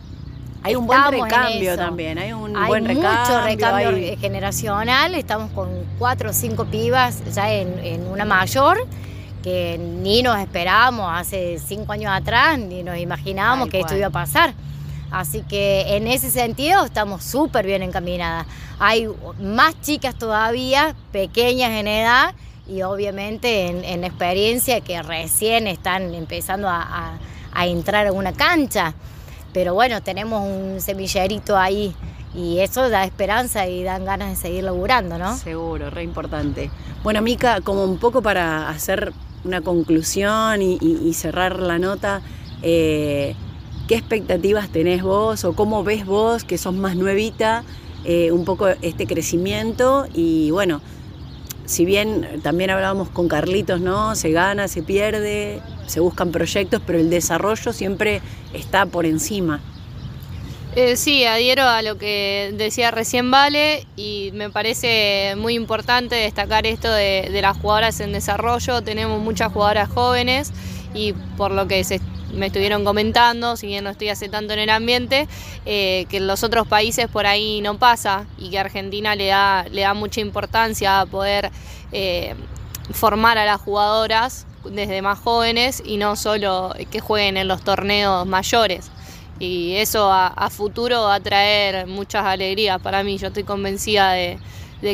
Hay 0.65 0.75
un 0.75 0.87
buen 0.87 1.11
recambio 1.11 1.77
también, 1.77 2.17
hay 2.17 2.33
un 2.33 2.53
buen 2.53 2.85
recambio. 2.85 3.19
Mucho 3.19 3.41
recambio 3.41 4.17
generacional, 4.19 5.13
estamos 5.13 5.51
con 5.51 5.69
cuatro 5.99 6.31
o 6.31 6.33
cinco 6.33 6.65
pibas 6.65 7.23
ya 7.33 7.51
en, 7.51 7.77
en 7.79 8.07
una 8.07 8.25
mayor 8.25 8.77
que 9.43 9.77
ni 9.77 10.23
nos 10.23 10.39
esperábamos 10.39 11.07
hace 11.13 11.59
cinco 11.59 11.91
años 11.91 12.11
atrás, 12.11 12.57
ni 12.57 12.81
nos 12.81 12.97
imaginábamos 12.97 13.69
que 13.69 13.79
esto 13.79 13.95
iba 13.95 14.07
a 14.07 14.09
pasar. 14.09 14.55
Así 15.11 15.43
que 15.43 15.95
en 15.95 16.07
ese 16.07 16.31
sentido 16.31 16.83
estamos 16.83 17.23
súper 17.23 17.63
bien 17.67 17.83
encaminadas. 17.83 18.47
Hay 18.79 19.07
más 19.39 19.79
chicas 19.81 20.15
todavía, 20.15 20.95
pequeñas 21.11 21.69
en 21.73 21.87
edad 21.87 22.33
y 22.67 22.81
obviamente 22.81 23.67
en, 23.67 24.03
experiencia 24.03 24.81
que 24.81 24.99
recién 25.03 25.67
están 25.67 26.15
empezando 26.15 26.67
a, 26.67 27.19
entrar 27.55 28.07
en 28.07 28.15
una 28.15 28.33
cancha. 28.33 28.95
Pero 29.55 29.73
bueno, 29.73 30.03
tenemos 30.03 30.45
un 30.45 30.81
semillerito 30.81 31.55
ahí 31.55 31.95
y 32.33 32.59
eso 32.59 32.89
da 32.89 33.05
esperanza 33.05 33.65
y 33.69 33.83
dan 33.83 34.03
ganas 34.03 34.31
de 34.31 34.35
seguir 34.35 34.65
laburando, 34.65 35.17
¿no? 35.17 35.33
Seguro, 35.37 35.89
re 35.89 36.03
importante. 36.03 36.69
Bueno, 37.03 37.21
Mica, 37.21 37.61
como 37.61 37.85
un 37.85 37.97
poco 37.97 38.21
para 38.21 38.67
hacer 38.67 39.13
una 39.45 39.61
conclusión 39.61 40.61
y, 40.61 41.13
cerrar 41.13 41.61
la 41.61 41.79
nota, 41.79 42.21
eh, 42.63 43.33
¿qué 43.87 43.95
expectativas 43.95 44.67
tenés 44.67 45.03
vos 45.03 45.45
o 45.45 45.53
cómo 45.53 45.85
ves 45.85 46.05
vos 46.05 46.43
que 46.43 46.57
sos 46.57 46.73
más 46.73 46.97
nuevita 46.97 47.63
eh, 48.03 48.33
un 48.33 48.43
poco 48.43 48.67
este 48.67 49.07
crecimiento? 49.07 50.05
Y 50.13 50.51
bueno, 50.51 50.81
si 51.65 51.85
bien 51.85 52.41
también 52.43 52.69
hablábamos 52.69 53.09
con 53.09 53.27
Carlitos, 53.27 53.81
¿no? 53.81 54.15
Se 54.15 54.31
gana, 54.31 54.67
se 54.67 54.83
pierde, 54.83 55.61
se 55.87 55.99
buscan 55.99 56.31
proyectos, 56.31 56.81
pero 56.85 56.99
el 56.99 57.09
desarrollo 57.09 57.73
siempre 57.73 58.21
está 58.53 58.85
por 58.85 59.05
encima. 59.05 59.61
Eh, 60.75 60.97
sí, 60.97 61.23
adhiero 61.23 61.63
a 61.63 61.81
lo 61.81 61.97
que 61.97 62.53
decía 62.57 62.91
recién 62.91 63.31
Vale 63.31 63.87
y 63.95 64.31
me 64.33 64.49
parece 64.49 65.35
muy 65.37 65.53
importante 65.53 66.15
destacar 66.15 66.67
esto 66.67 66.91
de, 66.91 67.29
las 67.41 67.57
jugadoras 67.57 68.01
en 68.01 68.11
desarrollo. 68.11 68.81
Tenemos 68.81 69.21
muchas 69.21 69.53
jugadoras 69.53 69.87
jóvenes 69.87 70.51
y 70.93 71.13
por 71.37 71.51
lo 71.51 71.67
que 71.69 71.85
me 72.35 72.47
estuvieron 72.47 72.83
comentando, 72.83 73.57
si 73.57 73.67
bien 73.67 73.83
no 73.83 73.89
estoy 73.89 74.09
hace 74.09 74.29
tanto 74.29 74.53
en 74.53 74.59
el 74.59 74.69
ambiente, 74.69 75.27
eh, 75.65 76.05
que 76.09 76.17
en 76.17 76.27
los 76.27 76.43
otros 76.43 76.67
países 76.67 77.07
por 77.07 77.25
ahí 77.25 77.61
no 77.61 77.77
pasa 77.77 78.25
y 78.37 78.49
que 78.49 78.59
Argentina 78.59 79.15
le 79.15 79.27
da, 79.27 79.65
le 79.71 79.81
da 79.81 79.93
mucha 79.93 80.21
importancia 80.21 81.01
a 81.01 81.05
poder 81.05 81.51
eh, 81.91 82.35
formar 82.91 83.37
a 83.37 83.45
las 83.45 83.61
jugadoras 83.61 84.45
desde 84.65 85.01
más 85.01 85.19
jóvenes 85.19 85.81
y 85.85 85.97
no 85.97 86.15
solo 86.15 86.73
que 86.91 86.99
jueguen 86.99 87.37
en 87.37 87.47
los 87.47 87.63
torneos 87.63 88.25
mayores 88.25 88.91
y 89.39 89.75
eso 89.75 90.11
a, 90.11 90.49
futuro 90.49 91.03
va 91.03 91.15
a 91.15 91.19
traer 91.19 91.87
muchas 91.87 92.25
alegrías 92.25 92.81
para 92.81 93.03
mí. 93.03 93.17
Yo 93.17 93.27
estoy 93.27 93.43
convencida 93.43 94.13
de, 94.13 94.39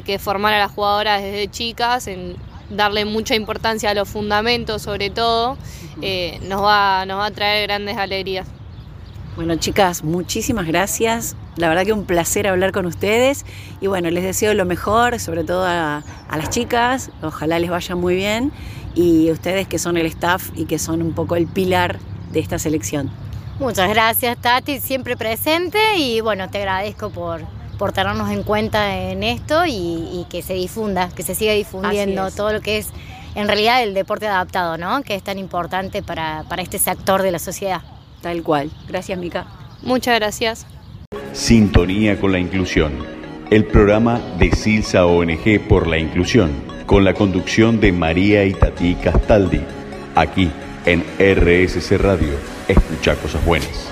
que 0.03 0.19
formar 0.19 0.53
a 0.53 0.59
las 0.59 0.71
jugadoras 0.71 1.21
desde 1.21 1.49
chicas, 1.49 2.07
en 2.07 2.35
darle 2.71 3.05
mucha 3.05 3.35
importancia 3.35 3.89
a 3.89 3.93
los 3.93 4.09
fundamentos 4.09 4.81
sobre 4.81 5.09
todo, 5.09 5.57
eh, 6.01 6.39
nos, 6.43 6.63
va, 6.63 7.05
nos 7.05 7.19
va 7.19 7.27
a 7.27 7.31
traer 7.31 7.67
grandes 7.67 7.97
alegrías. 7.97 8.47
Bueno 9.35 9.55
chicas, 9.55 10.03
muchísimas 10.03 10.67
gracias. 10.67 11.35
La 11.55 11.69
verdad 11.69 11.85
que 11.85 11.93
un 11.93 12.05
placer 12.05 12.47
hablar 12.47 12.71
con 12.71 12.85
ustedes 12.85 13.45
y 13.79 13.87
bueno, 13.87 14.09
les 14.09 14.23
deseo 14.23 14.53
lo 14.53 14.65
mejor, 14.65 15.19
sobre 15.19 15.43
todo 15.43 15.65
a, 15.65 16.03
a 16.29 16.37
las 16.37 16.49
chicas, 16.49 17.11
ojalá 17.21 17.59
les 17.59 17.69
vaya 17.69 17.95
muy 17.95 18.15
bien 18.15 18.51
y 18.93 19.31
ustedes 19.31 19.67
que 19.67 19.79
son 19.79 19.97
el 19.97 20.05
staff 20.07 20.49
y 20.55 20.65
que 20.65 20.79
son 20.79 21.01
un 21.01 21.13
poco 21.13 21.35
el 21.35 21.47
pilar 21.47 21.99
de 22.31 22.39
esta 22.39 22.59
selección. 22.59 23.09
Muchas 23.59 23.89
gracias 23.89 24.37
Tati, 24.39 24.79
siempre 24.79 25.15
presente 25.15 25.79
y 25.97 26.19
bueno, 26.21 26.49
te 26.49 26.57
agradezco 26.57 27.09
por, 27.09 27.41
por 27.81 27.93
tenernos 27.93 28.29
en 28.29 28.43
cuenta 28.43 28.95
en 28.95 29.23
esto 29.23 29.63
y, 29.65 30.27
que 30.29 30.43
se 30.43 30.53
difunda, 30.53 31.09
que 31.15 31.23
se 31.23 31.33
siga 31.33 31.53
difundiendo 31.53 32.29
todo 32.29 32.53
lo 32.53 32.61
que 32.61 32.77
es 32.77 32.89
en 33.33 33.47
realidad 33.47 33.81
el 33.81 33.95
deporte 33.95 34.27
adaptado, 34.27 34.77
¿no? 34.77 35.01
Que 35.01 35.15
es 35.15 35.23
tan 35.23 35.39
importante 35.39 36.03
para, 36.03 36.43
para 36.47 36.61
este 36.61 36.77
sector 36.77 37.23
de 37.23 37.31
la 37.31 37.39
sociedad. 37.39 37.81
Tal 38.21 38.43
cual. 38.43 38.69
Gracias, 38.87 39.17
Mica. 39.17 39.47
Muchas 39.81 40.19
gracias. 40.19 40.67
Sintonía 41.33 42.19
con 42.19 42.31
la 42.31 42.37
inclusión. 42.37 42.91
El 43.49 43.65
programa 43.65 44.21
de 44.37 44.51
Silsa 44.51 45.07
ONG 45.07 45.67
por 45.67 45.87
la 45.87 45.97
inclusión, 45.97 46.51
con 46.85 47.03
la 47.03 47.15
conducción 47.15 47.79
de 47.79 47.91
María 47.91 48.45
Itatí 48.45 48.93
Castaldi, 48.93 49.61
aquí 50.13 50.51
en 50.85 51.03
RSC 51.17 51.97
Radio 51.97 52.35
escuchar 52.67 53.17
cosas 53.17 53.43
buenas. 53.43 53.90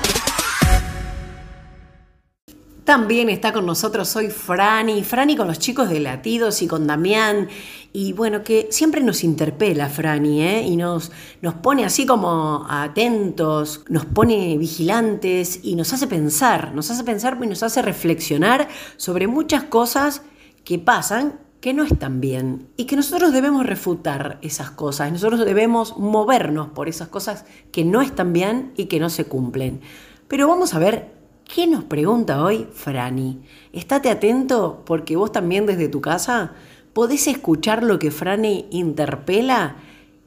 También 2.89 3.29
está 3.29 3.53
con 3.53 3.67
nosotros 3.67 4.15
hoy 4.15 4.31
Franny, 4.31 5.03
Franny 5.03 5.35
con 5.35 5.45
los 5.45 5.59
chicos 5.59 5.91
de 5.91 5.99
Latidos 5.99 6.63
y 6.63 6.67
con 6.67 6.87
Damián. 6.87 7.47
Y 7.93 8.13
bueno, 8.13 8.43
que 8.43 8.69
siempre 8.71 9.01
nos 9.01 9.23
interpela 9.23 9.89
Franny, 9.89 10.41
¿eh? 10.41 10.63
Y 10.63 10.75
nos, 10.75 11.11
nos 11.43 11.53
pone 11.53 11.85
así 11.85 12.07
como 12.07 12.65
atentos, 12.67 13.85
nos 13.89 14.05
pone 14.05 14.57
vigilantes 14.57 15.59
y 15.61 15.75
nos 15.75 15.93
hace 15.93 16.07
pensar, 16.07 16.73
nos 16.73 16.89
hace 16.89 17.03
pensar 17.03 17.37
y 17.39 17.45
nos 17.45 17.61
hace 17.61 17.83
reflexionar 17.83 18.67
sobre 18.97 19.27
muchas 19.27 19.65
cosas 19.65 20.23
que 20.63 20.79
pasan 20.79 21.39
que 21.61 21.75
no 21.75 21.83
están 21.83 22.19
bien 22.19 22.69
y 22.75 22.85
que 22.85 22.95
nosotros 22.95 23.33
debemos 23.33 23.67
refutar 23.67 24.39
esas 24.41 24.71
cosas, 24.71 25.11
nosotros 25.11 25.45
debemos 25.45 25.95
movernos 25.99 26.69
por 26.69 26.89
esas 26.89 27.09
cosas 27.09 27.45
que 27.71 27.85
no 27.85 28.01
están 28.01 28.33
bien 28.33 28.73
y 28.77 28.85
que 28.85 28.99
no 28.99 29.11
se 29.11 29.25
cumplen. 29.25 29.79
Pero 30.27 30.47
vamos 30.47 30.73
a 30.73 30.79
ver 30.79 31.18
qué 31.53 31.65
nos 31.67 31.83
pregunta 31.83 32.43
hoy 32.43 32.67
Franny. 32.71 33.41
Estate 33.73 34.09
atento 34.09 34.83
porque 34.85 35.15
vos 35.15 35.31
también 35.31 35.65
desde 35.65 35.89
tu 35.89 35.99
casa 35.99 36.53
podés 36.93 37.27
escuchar 37.27 37.83
lo 37.83 37.97
que 37.97 38.11
Franny 38.11 38.67
interpela 38.69 39.75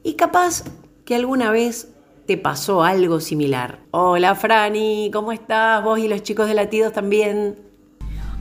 y 0.03 0.13
capaz 0.13 0.65
que 1.05 1.15
alguna 1.15 1.51
vez 1.51 1.89
te 2.27 2.37
pasó 2.37 2.83
algo 2.83 3.19
similar. 3.19 3.79
Hola 3.91 4.35
Franny, 4.35 5.11
¿cómo 5.13 5.31
estás? 5.31 5.83
Vos 5.83 5.99
y 5.99 6.07
los 6.07 6.23
chicos 6.23 6.47
de 6.47 6.55
latidos 6.55 6.91
también. 6.91 7.57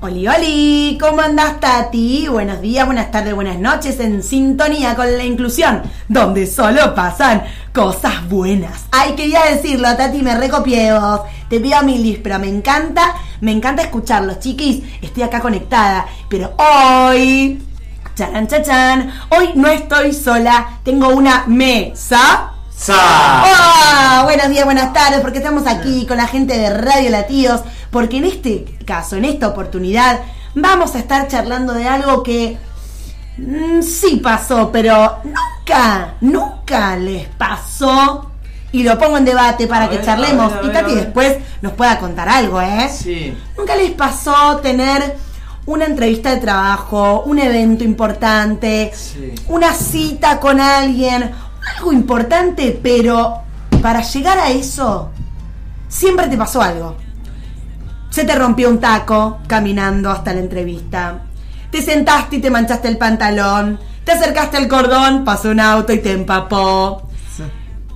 Oli, 0.05 0.27
oli, 0.27 0.99
¿cómo 1.01 1.21
andás 1.21 1.61
Tati? 1.61 2.27
Buenos 2.27 2.61
días, 2.61 2.87
buenas 2.87 3.13
tardes, 3.13 3.37
buenas 3.37 3.61
noches 3.61 4.01
en 4.01 4.25
sintonía 4.25 4.97
con 4.97 5.07
la 5.17 5.23
inclusión, 5.23 5.81
donde 6.09 6.49
solo 6.49 6.93
pasan 6.93 7.45
cosas 7.73 8.29
buenas. 8.29 8.87
Ay, 8.91 9.13
quería 9.13 9.45
decirlo, 9.45 9.97
Tati, 9.97 10.21
me 10.23 10.37
recopié 10.37 10.93
vos. 10.93 11.21
Te 11.49 11.61
pido 11.61 11.77
a 11.77 11.83
milis, 11.83 12.19
pero 12.21 12.41
me 12.41 12.49
encanta, 12.49 13.15
me 13.41 13.53
encanta 13.53 13.83
escucharlos, 13.83 14.41
chiquis. 14.41 14.83
Estoy 15.01 15.23
acá 15.23 15.39
conectada, 15.39 16.05
pero 16.29 16.53
hoy, 16.57 17.63
chan, 18.17 18.49
chan, 18.49 19.13
hoy 19.29 19.51
no 19.55 19.69
estoy 19.69 20.13
sola, 20.15 20.81
tengo 20.83 21.11
una 21.11 21.45
mesa 21.47 22.53
¡Ah! 22.89 24.23
buenos 24.25 24.49
días, 24.49 24.65
buenas 24.65 24.93
tardes, 24.93 25.21
porque 25.21 25.39
estamos 25.39 25.67
aquí 25.67 26.05
con 26.07 26.17
la 26.17 26.27
gente 26.27 26.59
de 26.59 26.71
Radio 26.71 27.11
Latidos, 27.11 27.61
porque 27.93 28.17
en 28.17 28.25
este 28.25 28.65
caso, 28.87 29.17
en 29.17 29.27
esta 29.27 29.49
oportunidad, 29.49 30.21
vamos 30.55 30.95
a 30.95 30.99
estar 30.99 31.29
charlando 31.29 31.75
de 31.75 31.87
algo 31.87 32.23
que 32.23 32.57
mm, 33.37 33.83
sí 33.83 34.17
pasó, 34.17 34.73
pero 34.73 35.19
nunca, 35.23 36.15
nunca 36.23 36.97
les 36.97 37.29
pasó. 37.29 38.31
Y 38.73 38.83
lo 38.85 38.99
pongo 38.99 39.19
en 39.19 39.27
debate 39.27 39.67
para 39.67 39.91
que 39.91 40.01
charlemos 40.01 40.51
y 40.63 40.69
Tati 40.71 40.95
después 40.95 41.37
nos 41.61 41.75
pueda 41.75 41.99
contar 41.99 42.27
algo, 42.31 42.59
¿eh? 42.63 42.89
Sí. 42.91 43.37
Nunca 43.59 43.77
les 43.77 43.91
pasó 43.91 44.57
tener 44.63 45.15
una 45.67 45.85
entrevista 45.85 46.31
de 46.31 46.41
trabajo, 46.41 47.25
un 47.27 47.39
evento 47.39 47.85
importante, 47.85 48.91
una 49.49 49.75
cita 49.75 50.41
con 50.41 50.59
alguien, 50.59 51.31
algo 51.77 51.93
importante, 51.93 52.81
pero 52.83 53.43
para 53.83 54.01
llegar 54.01 54.39
a 54.39 54.49
eso, 54.49 55.11
siempre 55.89 56.29
te 56.29 56.39
pasó 56.39 56.63
algo. 56.63 56.97
Se 58.13 58.25
te 58.25 58.35
rompió 58.35 58.69
un 58.69 58.79
taco 58.79 59.39
caminando 59.47 60.11
hasta 60.11 60.35
la 60.35 60.41
entrevista. 60.41 61.23
Te 61.71 61.81
sentaste 61.81 62.37
y 62.37 62.41
te 62.43 62.51
manchaste 62.51 62.89
el 62.89 62.99
pantalón. 62.99 63.81
Te 64.05 64.13
acercaste 64.13 64.59
al 64.59 64.69
cordón, 64.69 65.25
pasó 65.25 65.49
un 65.49 65.61
auto 65.61 65.95
y 65.95 66.01
te 66.01 66.13
empapó. 66.13 67.09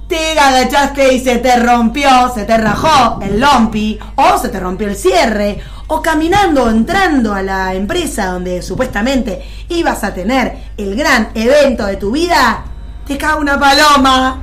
Te 0.09 0.39
agachaste 0.39 1.13
y 1.13 1.21
se 1.21 1.37
te 1.37 1.59
rompió, 1.59 2.33
se 2.35 2.45
te 2.45 2.57
rajó 2.57 3.21
el 3.21 3.41
lompi, 3.41 3.99
o 4.15 4.39
se 4.39 4.49
te 4.49 4.59
rompió 4.59 4.89
el 4.89 4.97
cierre, 4.97 5.61
o 5.89 6.01
caminando, 6.01 6.71
entrando 6.71 7.35
a 7.35 7.43
la 7.43 7.75
empresa 7.75 8.27
donde 8.27 8.63
supuestamente 8.63 9.45
ibas 9.69 10.03
a 10.03 10.15
tener 10.15 10.57
el 10.79 10.97
gran 10.97 11.29
evento 11.35 11.85
de 11.85 11.97
tu 11.97 12.13
vida, 12.13 12.65
te 13.07 13.19
cae 13.19 13.35
una 13.35 13.61
paloma. 13.61 14.43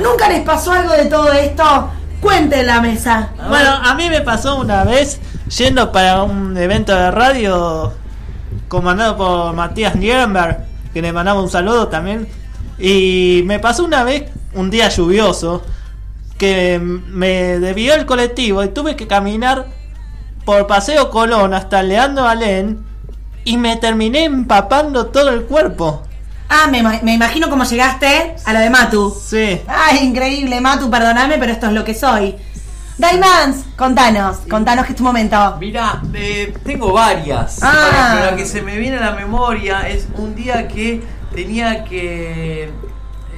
¿Nunca 0.00 0.28
les 0.30 0.40
pasó 0.40 0.72
algo 0.72 0.94
de 0.94 1.06
todo 1.06 1.30
esto? 1.32 1.90
Cuente 2.22 2.62
la 2.62 2.80
mesa. 2.80 3.30
Bueno, 3.48 3.68
a 3.68 3.96
mí 3.96 4.08
me 4.08 4.20
pasó 4.20 4.54
una 4.54 4.84
vez 4.84 5.18
yendo 5.58 5.90
para 5.90 6.22
un 6.22 6.56
evento 6.56 6.94
de 6.94 7.10
radio 7.10 7.92
comandado 8.68 9.16
por 9.16 9.52
Matías 9.54 9.96
Nierenberg, 9.96 10.64
que 10.94 11.02
le 11.02 11.12
mandaba 11.12 11.42
un 11.42 11.50
saludo 11.50 11.88
también. 11.88 12.28
Y 12.78 13.42
me 13.46 13.58
pasó 13.58 13.84
una 13.84 14.04
vez, 14.04 14.30
un 14.54 14.70
día 14.70 14.88
lluvioso, 14.88 15.62
que 16.38 16.78
me 16.80 17.58
debió 17.58 17.94
el 17.94 18.06
colectivo 18.06 18.62
y 18.62 18.68
tuve 18.68 18.94
que 18.94 19.08
caminar 19.08 19.66
por 20.44 20.68
Paseo 20.68 21.10
Colón 21.10 21.54
hasta 21.54 21.82
Leandro 21.82 22.28
Alén 22.28 22.84
y 23.44 23.56
me 23.56 23.76
terminé 23.78 24.26
empapando 24.26 25.06
todo 25.06 25.30
el 25.30 25.42
cuerpo. 25.42 26.04
Ah, 26.54 26.68
me, 26.70 27.14
imagino 27.14 27.48
cómo 27.48 27.64
llegaste 27.64 28.36
a 28.44 28.52
la 28.52 28.60
de 28.60 28.68
Matu. 28.68 29.10
Sí. 29.10 29.58
Ay, 29.66 30.00
increíble, 30.02 30.60
Matu, 30.60 30.90
perdóname, 30.90 31.38
pero 31.38 31.50
esto 31.50 31.68
es 31.68 31.72
lo 31.72 31.82
que 31.82 31.94
soy. 31.94 32.36
Daimans, 32.98 33.64
contanos, 33.74 34.36
contanos 34.50 34.84
que 34.84 34.92
es 34.92 34.98
tu 34.98 35.02
momento. 35.02 35.56
Mira, 35.58 36.02
eh, 36.12 36.52
tengo 36.62 36.92
varias. 36.92 37.58
Ah. 37.62 38.16
Pero 38.16 38.30
la 38.32 38.36
que 38.36 38.44
se 38.44 38.60
me 38.60 38.76
viene 38.78 38.98
a 38.98 39.00
la 39.00 39.12
memoria 39.12 39.88
es 39.88 40.06
un 40.18 40.34
día 40.34 40.68
que 40.68 41.02
tenía 41.34 41.84
que. 41.84 42.70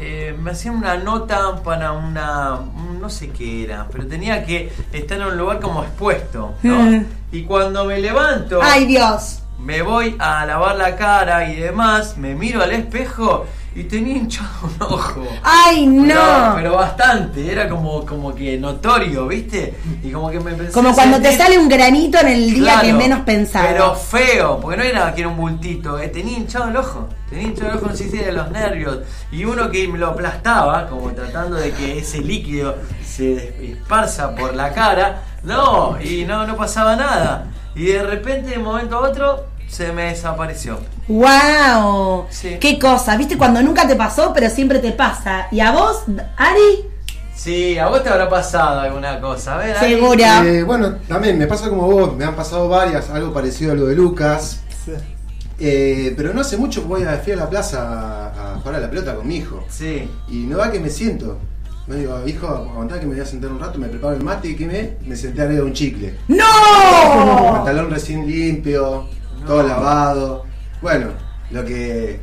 Eh, 0.00 0.36
me 0.42 0.50
hacían 0.50 0.74
una 0.74 0.96
nota 0.96 1.62
para 1.62 1.92
una. 1.92 2.58
No 3.00 3.08
sé 3.08 3.28
qué 3.28 3.62
era, 3.62 3.86
pero 3.92 4.08
tenía 4.08 4.44
que 4.44 4.72
estar 4.92 5.20
en 5.20 5.28
un 5.28 5.38
lugar 5.38 5.60
como 5.60 5.84
expuesto, 5.84 6.56
¿no? 6.64 6.82
Mm. 6.82 7.06
Y 7.30 7.44
cuando 7.44 7.84
me 7.84 8.00
levanto. 8.00 8.58
¡Ay, 8.60 8.86
Dios! 8.86 9.43
Me 9.64 9.80
voy 9.80 10.14
a 10.18 10.44
lavar 10.44 10.76
la 10.76 10.94
cara 10.94 11.50
y 11.50 11.56
demás, 11.56 12.18
me 12.18 12.34
miro 12.34 12.62
al 12.62 12.72
espejo 12.72 13.46
y 13.74 13.84
tenía 13.84 14.18
hinchado 14.18 14.50
un 14.62 14.82
ojo. 14.82 15.26
¡Ay, 15.42 15.86
no! 15.86 16.52
Pero, 16.54 16.76
bastante, 16.76 17.50
era 17.50 17.68
como, 17.68 18.04
como 18.04 18.34
que 18.34 18.58
notorio, 18.58 19.26
¿viste? 19.26 19.74
Y 20.02 20.10
como 20.12 20.30
que 20.30 20.38
me 20.38 20.52
pensé. 20.52 20.72
Como 20.72 20.94
cuando 20.94 21.20
te 21.20 21.34
sale 21.36 21.58
un 21.58 21.68
granito 21.68 22.18
en 22.18 22.28
el 22.28 22.54
día 22.54 22.80
que 22.82 22.92
menos 22.92 23.20
pensaba. 23.20 23.66
Pero 23.66 23.94
feo, 23.94 24.60
porque 24.60 24.76
no 24.76 24.82
era 24.82 25.14
que 25.14 25.22
era 25.22 25.30
un 25.30 25.36
bultito, 25.38 25.98
eh, 25.98 26.08
tenía 26.08 26.38
hinchado 26.38 26.68
el 26.68 26.76
ojo. 26.76 27.08
Tenía 27.30 27.48
hinchado 27.48 27.70
el 27.70 27.78
ojo, 27.78 27.86
no 27.86 27.96
sé 27.96 28.10
si 28.10 28.18
de 28.18 28.32
los 28.32 28.50
nervios. 28.50 28.98
Y 29.32 29.44
uno 29.46 29.70
que 29.70 29.88
me 29.88 29.98
lo 29.98 30.08
aplastaba, 30.08 30.86
como 30.88 31.10
tratando 31.12 31.56
de 31.56 31.72
que 31.72 31.98
ese 31.98 32.20
líquido 32.20 32.76
se 33.04 33.72
esparza 33.72 34.34
por 34.34 34.54
la 34.54 34.72
cara 34.72 35.22
No, 35.42 35.98
y 36.00 36.24
no, 36.24 36.46
no 36.46 36.54
pasaba 36.54 36.94
nada. 36.96 37.46
Y 37.74 37.86
de 37.86 38.02
repente, 38.04 38.50
de 38.50 38.58
un 38.58 38.64
momento 38.64 38.96
a 38.96 39.00
otro, 39.00 39.53
se 39.74 39.90
me 39.90 40.04
desapareció. 40.04 40.78
¡Wow! 41.08 42.26
¡Qué 42.60 42.78
cosa! 42.80 43.16
¿Viste 43.16 43.36
cuando 43.36 43.60
nunca 43.60 43.88
te 43.88 43.96
pasó, 43.96 44.32
pero 44.32 44.48
siempre 44.48 44.78
te 44.78 44.92
pasa? 44.92 45.48
¿Y 45.50 45.58
a 45.58 45.72
vos, 45.72 46.04
Ari? 46.36 46.84
Sí, 47.34 47.76
a 47.76 47.88
vos 47.88 48.04
te 48.04 48.08
habrá 48.08 48.28
pasado 48.28 48.78
alguna 48.80 49.20
cosa. 49.20 49.56
A 49.56 49.58
ver, 49.58 49.76
Ari. 49.76 49.94
Segura. 49.94 50.46
Eh, 50.46 50.62
bueno, 50.62 50.94
también 51.08 51.36
me 51.36 51.48
pasa 51.48 51.68
como 51.68 51.90
vos, 51.90 52.14
me 52.14 52.24
han 52.24 52.36
pasado 52.36 52.68
varias, 52.68 53.10
algo 53.10 53.32
parecido 53.34 53.72
a 53.72 53.74
lo 53.74 53.86
de 53.86 53.96
Lucas. 53.96 54.60
Eh, 55.58 56.14
pero 56.16 56.32
no 56.32 56.42
hace 56.42 56.56
mucho 56.56 56.82
voy 56.82 57.02
a, 57.02 57.18
fui 57.18 57.32
a 57.32 57.36
la 57.36 57.50
plaza 57.50 57.82
a, 57.82 58.54
a 58.54 58.58
jugar 58.60 58.76
a 58.76 58.78
la 58.78 58.90
pelota 58.90 59.16
con 59.16 59.26
mi 59.26 59.38
hijo. 59.38 59.64
Sí. 59.68 60.08
Y 60.28 60.44
no 60.44 60.58
va 60.58 60.70
que 60.70 60.78
me 60.78 60.88
siento. 60.88 61.38
Me 61.88 61.96
digo, 61.96 62.16
hijo, 62.26 62.46
aguantá 62.46 62.98
que 62.98 63.06
me 63.06 63.14
voy 63.14 63.22
a 63.22 63.26
sentar 63.26 63.50
un 63.50 63.60
rato, 63.60 63.78
me 63.78 63.88
preparo 63.88 64.14
el 64.14 64.22
mate 64.22 64.48
y 64.48 64.56
que 64.56 64.66
me, 64.66 64.96
me 65.06 65.16
senté 65.16 65.42
arriba 65.42 65.60
de 65.60 65.66
un 65.66 65.74
chicle. 65.74 66.14
¡No! 66.28 67.52
Pantalón 67.56 67.90
recién 67.90 68.26
limpio, 68.26 69.06
todo 69.46 69.62
lavado. 69.62 70.44
Bueno, 70.80 71.08
lo 71.50 71.64
que. 71.64 72.20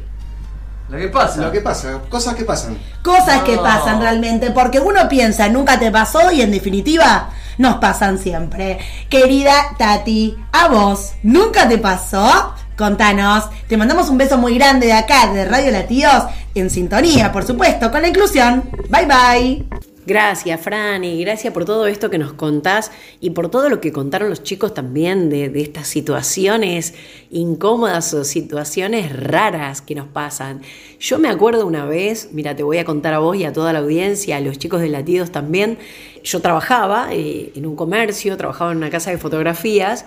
Lo 0.90 0.98
que 0.98 1.08
pasa. 1.08 1.42
Lo 1.42 1.52
que 1.52 1.62
pasa, 1.62 2.00
cosas 2.10 2.36
que 2.36 2.44
pasan. 2.44 2.78
Cosas 3.02 3.44
que 3.44 3.58
pasan 3.58 4.02
realmente, 4.02 4.52
porque 4.52 4.80
uno 4.80 5.08
piensa, 5.08 5.48
nunca 5.48 5.80
te 5.80 5.90
pasó 5.90 6.32
y 6.32 6.42
en 6.42 6.52
definitiva 6.52 7.30
nos 7.58 7.76
pasan 7.76 8.18
siempre. 8.18 8.80
Querida 9.10 9.54
Tati, 9.78 10.36
a 10.52 10.68
vos, 10.68 11.14
¿nunca 11.24 11.68
te 11.70 11.78
pasó? 11.78 12.54
Contanos, 12.78 13.46
te 13.68 13.78
mandamos 13.78 14.10
un 14.10 14.18
beso 14.18 14.38
muy 14.38 14.56
grande 14.58 14.88
de 14.88 14.94
acá, 14.94 15.32
de 15.32 15.46
Radio 15.46 15.72
Latidos, 15.72 16.26
en 16.56 16.70
sintonía, 16.70 17.32
por 17.32 17.46
supuesto, 17.46 17.92
con 17.92 18.02
la 18.02 18.10
inclusión. 18.10 18.70
Bye 18.90 19.06
bye. 19.06 19.91
Gracias, 20.04 20.60
Fran, 20.60 21.04
y 21.04 21.24
gracias 21.24 21.54
por 21.54 21.64
todo 21.64 21.86
esto 21.86 22.10
que 22.10 22.18
nos 22.18 22.34
contás 22.34 22.92
y 23.20 23.30
por 23.30 23.52
todo 23.52 23.70
lo 23.70 23.80
que 23.80 23.92
contaron 23.92 24.30
los 24.30 24.42
chicos 24.42 24.74
también 24.74 25.30
de, 25.30 25.50
de 25.50 25.62
estas 25.62 25.88
situaciones 25.88 26.96
incómodas 27.30 28.12
o 28.16 28.24
situaciones 28.24 29.16
raras 29.16 29.82
que 29.82 29.94
nos 29.94 30.08
pasan. 30.08 30.62
Yo 31.00 31.20
me 31.20 31.30
acuerdo 31.30 31.68
una 31.68 31.86
vez, 31.86 32.30
mira, 32.32 32.56
te 32.56 32.64
voy 32.64 32.80
a 32.80 32.86
contar 32.86 33.14
a 33.14 33.20
vos 33.20 33.38
y 33.38 33.44
a 33.44 33.54
toda 33.54 33.74
la 33.74 33.80
audiencia, 33.80 34.38
a 34.38 34.42
los 34.42 34.58
chicos 34.58 34.82
de 34.82 34.90
Latidos 34.90 35.32
también. 35.32 35.78
Yo 36.24 36.40
trabajaba 36.40 37.14
eh, 37.14 37.52
en 37.56 37.68
un 37.68 37.76
comercio, 37.76 38.36
trabajaba 38.38 38.72
en 38.72 38.78
una 38.78 38.90
casa 38.90 39.12
de 39.12 39.20
fotografías 39.20 40.06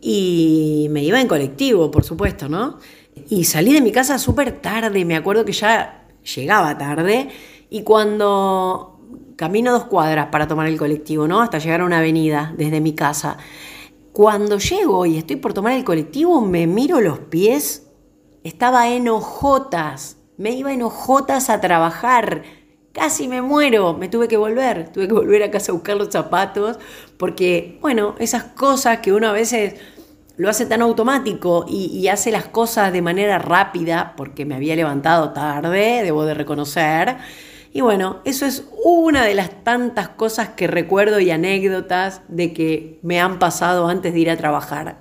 y 0.00 0.86
me 0.90 1.04
iba 1.04 1.20
en 1.20 1.28
colectivo, 1.28 1.90
por 1.90 2.04
supuesto, 2.04 2.48
¿no? 2.48 2.78
Y 3.28 3.44
salí 3.44 3.74
de 3.74 3.82
mi 3.82 3.92
casa 3.92 4.18
súper 4.18 4.62
tarde, 4.62 5.04
me 5.04 5.16
acuerdo 5.16 5.44
que 5.44 5.52
ya 5.52 6.06
llegaba 6.34 6.78
tarde 6.78 7.28
y 7.68 7.82
cuando 7.82 8.93
camino 9.36 9.72
dos 9.72 9.84
cuadras 9.84 10.28
para 10.28 10.46
tomar 10.46 10.66
el 10.66 10.78
colectivo, 10.78 11.26
¿no? 11.26 11.40
Hasta 11.40 11.58
llegar 11.58 11.80
a 11.80 11.84
una 11.84 11.98
avenida 11.98 12.54
desde 12.56 12.80
mi 12.80 12.94
casa. 12.94 13.36
Cuando 14.12 14.58
llego 14.58 15.06
y 15.06 15.16
estoy 15.16 15.36
por 15.36 15.54
tomar 15.54 15.72
el 15.72 15.84
colectivo, 15.84 16.40
me 16.40 16.66
miro 16.66 17.00
los 17.00 17.18
pies, 17.18 17.90
estaba 18.44 18.88
en 18.88 19.08
hojotas, 19.08 20.18
me 20.36 20.52
iba 20.52 20.72
en 20.72 20.82
hojotas 20.82 21.50
a 21.50 21.60
trabajar. 21.60 22.42
Casi 22.92 23.26
me 23.26 23.42
muero, 23.42 23.94
me 23.94 24.08
tuve 24.08 24.28
que 24.28 24.36
volver, 24.36 24.92
tuve 24.92 25.08
que 25.08 25.14
volver 25.14 25.42
a 25.42 25.50
casa 25.50 25.72
a 25.72 25.74
buscar 25.74 25.96
los 25.96 26.10
zapatos, 26.10 26.78
porque, 27.18 27.78
bueno, 27.80 28.14
esas 28.20 28.44
cosas 28.44 28.98
que 28.98 29.12
uno 29.12 29.28
a 29.28 29.32
veces 29.32 29.74
lo 30.36 30.48
hace 30.48 30.66
tan 30.66 30.82
automático 30.82 31.64
y, 31.68 31.86
y 31.86 32.06
hace 32.06 32.30
las 32.30 32.46
cosas 32.46 32.92
de 32.92 33.02
manera 33.02 33.40
rápida, 33.40 34.14
porque 34.16 34.44
me 34.44 34.54
había 34.54 34.76
levantado 34.76 35.32
tarde, 35.32 36.02
debo 36.04 36.24
de 36.24 36.34
reconocer. 36.34 37.16
Y 37.76 37.80
bueno, 37.80 38.20
eso 38.24 38.46
es 38.46 38.62
una 38.84 39.24
de 39.24 39.34
las 39.34 39.50
tantas 39.64 40.08
cosas 40.10 40.50
que 40.50 40.68
recuerdo 40.68 41.18
y 41.18 41.32
anécdotas 41.32 42.22
de 42.28 42.52
que 42.52 43.00
me 43.02 43.20
han 43.20 43.40
pasado 43.40 43.88
antes 43.88 44.14
de 44.14 44.20
ir 44.20 44.30
a 44.30 44.36
trabajar. 44.36 44.98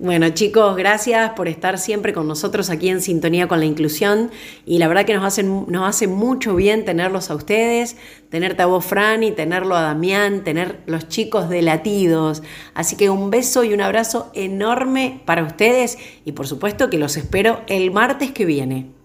Bueno 0.00 0.30
chicos, 0.30 0.76
gracias 0.76 1.30
por 1.34 1.46
estar 1.46 1.78
siempre 1.78 2.12
con 2.12 2.26
nosotros 2.26 2.68
aquí 2.68 2.88
en 2.88 3.00
Sintonía 3.00 3.46
con 3.46 3.60
la 3.60 3.66
Inclusión 3.66 4.32
y 4.66 4.78
la 4.78 4.88
verdad 4.88 5.04
que 5.04 5.14
nos, 5.14 5.38
nos 5.44 5.88
hace 5.88 6.08
mucho 6.08 6.56
bien 6.56 6.84
tenerlos 6.84 7.30
a 7.30 7.36
ustedes, 7.36 7.96
tenerte 8.28 8.62
a 8.62 8.66
vos 8.66 8.84
Fran 8.84 9.22
y 9.22 9.30
tenerlo 9.30 9.76
a 9.76 9.82
Damián, 9.82 10.42
tener 10.42 10.80
los 10.86 11.06
chicos 11.06 11.48
de 11.48 11.62
latidos. 11.62 12.42
Así 12.74 12.96
que 12.96 13.08
un 13.08 13.30
beso 13.30 13.62
y 13.62 13.72
un 13.72 13.82
abrazo 13.82 14.32
enorme 14.34 15.20
para 15.26 15.44
ustedes 15.44 15.96
y 16.24 16.32
por 16.32 16.48
supuesto 16.48 16.90
que 16.90 16.98
los 16.98 17.16
espero 17.16 17.60
el 17.68 17.92
martes 17.92 18.32
que 18.32 18.46
viene. 18.46 18.99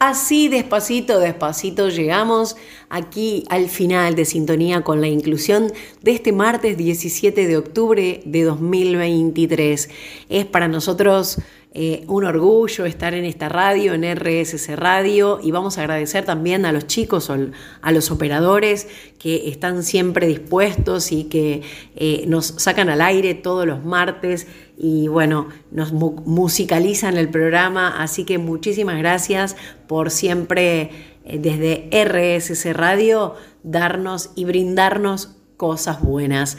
Así 0.00 0.48
despacito, 0.48 1.20
despacito 1.20 1.88
llegamos 1.88 2.56
aquí 2.88 3.44
al 3.48 3.68
final 3.68 4.16
de 4.16 4.24
Sintonía 4.24 4.82
con 4.82 5.00
la 5.00 5.06
Inclusión 5.06 5.72
de 6.02 6.10
este 6.10 6.32
martes 6.32 6.76
17 6.76 7.46
de 7.46 7.56
octubre 7.56 8.20
de 8.24 8.42
2023. 8.42 9.88
Es 10.28 10.46
para 10.46 10.66
nosotros 10.66 11.38
eh, 11.76 12.04
un 12.06 12.24
orgullo 12.24 12.86
estar 12.86 13.14
en 13.14 13.24
esta 13.24 13.48
radio, 13.48 13.94
en 13.94 14.04
RSC 14.04 14.76
Radio, 14.76 15.40
y 15.42 15.50
vamos 15.50 15.76
a 15.76 15.82
agradecer 15.82 16.24
también 16.24 16.66
a 16.66 16.72
los 16.72 16.86
chicos, 16.86 17.30
a 17.30 17.92
los 17.92 18.10
operadores 18.12 18.88
que 19.18 19.48
están 19.48 19.82
siempre 19.82 20.26
dispuestos 20.28 21.10
y 21.10 21.24
que 21.24 21.62
eh, 21.96 22.24
nos 22.28 22.46
sacan 22.46 22.90
al 22.90 23.00
aire 23.00 23.34
todos 23.34 23.66
los 23.66 23.84
martes 23.84 24.46
y 24.76 25.08
bueno, 25.08 25.48
nos 25.70 25.92
mu- 25.92 26.20
musicalizan 26.26 27.16
el 27.16 27.28
programa, 27.28 28.02
así 28.02 28.24
que 28.24 28.38
muchísimas 28.38 28.98
gracias 28.98 29.56
por 29.86 30.10
siempre 30.10 30.90
eh, 31.24 31.38
desde 31.38 31.88
RSC 32.04 32.72
Radio 32.72 33.34
darnos 33.62 34.30
y 34.34 34.44
brindarnos 34.44 35.30
cosas 35.56 36.02
buenas. 36.02 36.56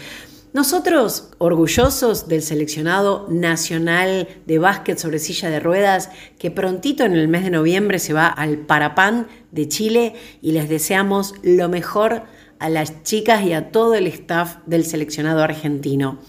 Nosotros, 0.53 1.31
orgullosos 1.37 2.29
del 2.29 2.41
seleccionado 2.41 3.27
nacional 3.29 4.29
de 4.45 4.57
básquet 4.57 4.97
sobre 4.97 5.19
silla 5.19 5.49
de 5.49 5.59
ruedas, 5.59 6.09
que 6.39 6.49
prontito 6.49 7.03
en 7.03 7.13
el 7.13 7.27
mes 7.27 7.43
de 7.43 7.49
noviembre 7.49 7.99
se 7.99 8.13
va 8.13 8.27
al 8.27 8.59
Parapan 8.59 9.27
de 9.51 9.67
Chile 9.67 10.13
y 10.41 10.53
les 10.53 10.69
deseamos 10.69 11.33
lo 11.43 11.67
mejor 11.67 12.23
a 12.59 12.69
las 12.69 13.03
chicas 13.03 13.43
y 13.43 13.51
a 13.51 13.69
todo 13.71 13.95
el 13.95 14.07
staff 14.07 14.59
del 14.65 14.85
seleccionado 14.85 15.43
argentino. 15.43 16.19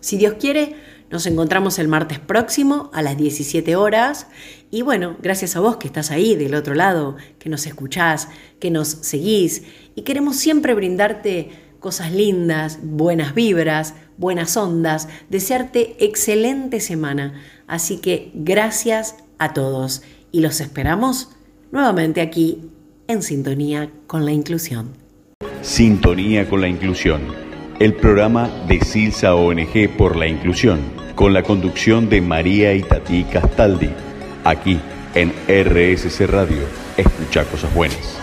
Si 0.00 0.16
Dios 0.16 0.34
quiere, 0.38 0.76
nos 1.12 1.26
encontramos 1.26 1.78
el 1.78 1.88
martes 1.88 2.18
próximo 2.18 2.90
a 2.94 3.02
las 3.02 3.18
17 3.18 3.76
horas. 3.76 4.26
Y 4.70 4.80
bueno, 4.80 5.16
gracias 5.22 5.54
a 5.54 5.60
vos 5.60 5.76
que 5.76 5.86
estás 5.86 6.10
ahí 6.10 6.34
del 6.34 6.54
otro 6.54 6.74
lado, 6.74 7.16
que 7.38 7.50
nos 7.50 7.66
escuchás, 7.66 8.28
que 8.58 8.70
nos 8.70 8.88
seguís 8.88 9.62
y 9.94 10.02
queremos 10.02 10.36
siempre 10.36 10.72
brindarte 10.72 11.50
cosas 11.80 12.12
lindas, 12.12 12.78
buenas 12.82 13.34
vibras, 13.34 13.94
buenas 14.16 14.56
ondas, 14.56 15.08
desearte 15.28 16.02
excelente 16.02 16.80
semana. 16.80 17.34
Así 17.66 17.98
que 17.98 18.30
gracias 18.34 19.16
a 19.38 19.52
todos 19.52 20.02
y 20.32 20.40
los 20.40 20.60
esperamos 20.60 21.28
nuevamente 21.72 22.22
aquí 22.22 22.70
en 23.06 23.22
sintonía 23.22 23.90
con 24.06 24.24
la 24.24 24.32
inclusión. 24.32 25.02
Sintonía 25.62 26.48
con 26.48 26.60
la 26.60 26.68
Inclusión, 26.68 27.20
el 27.82 27.94
programa 27.94 28.48
de 28.68 28.80
Silsa 28.80 29.34
ONG 29.34 29.88
por 29.98 30.14
la 30.14 30.28
Inclusión, 30.28 30.78
con 31.16 31.32
la 31.32 31.42
conducción 31.42 32.08
de 32.08 32.20
María 32.20 32.72
Itatí 32.74 33.24
Castaldi, 33.24 33.90
aquí 34.44 34.78
en 35.16 35.32
RSC 35.48 36.28
Radio. 36.28 36.62
Escucha 36.96 37.44
cosas 37.44 37.74
buenas. 37.74 38.21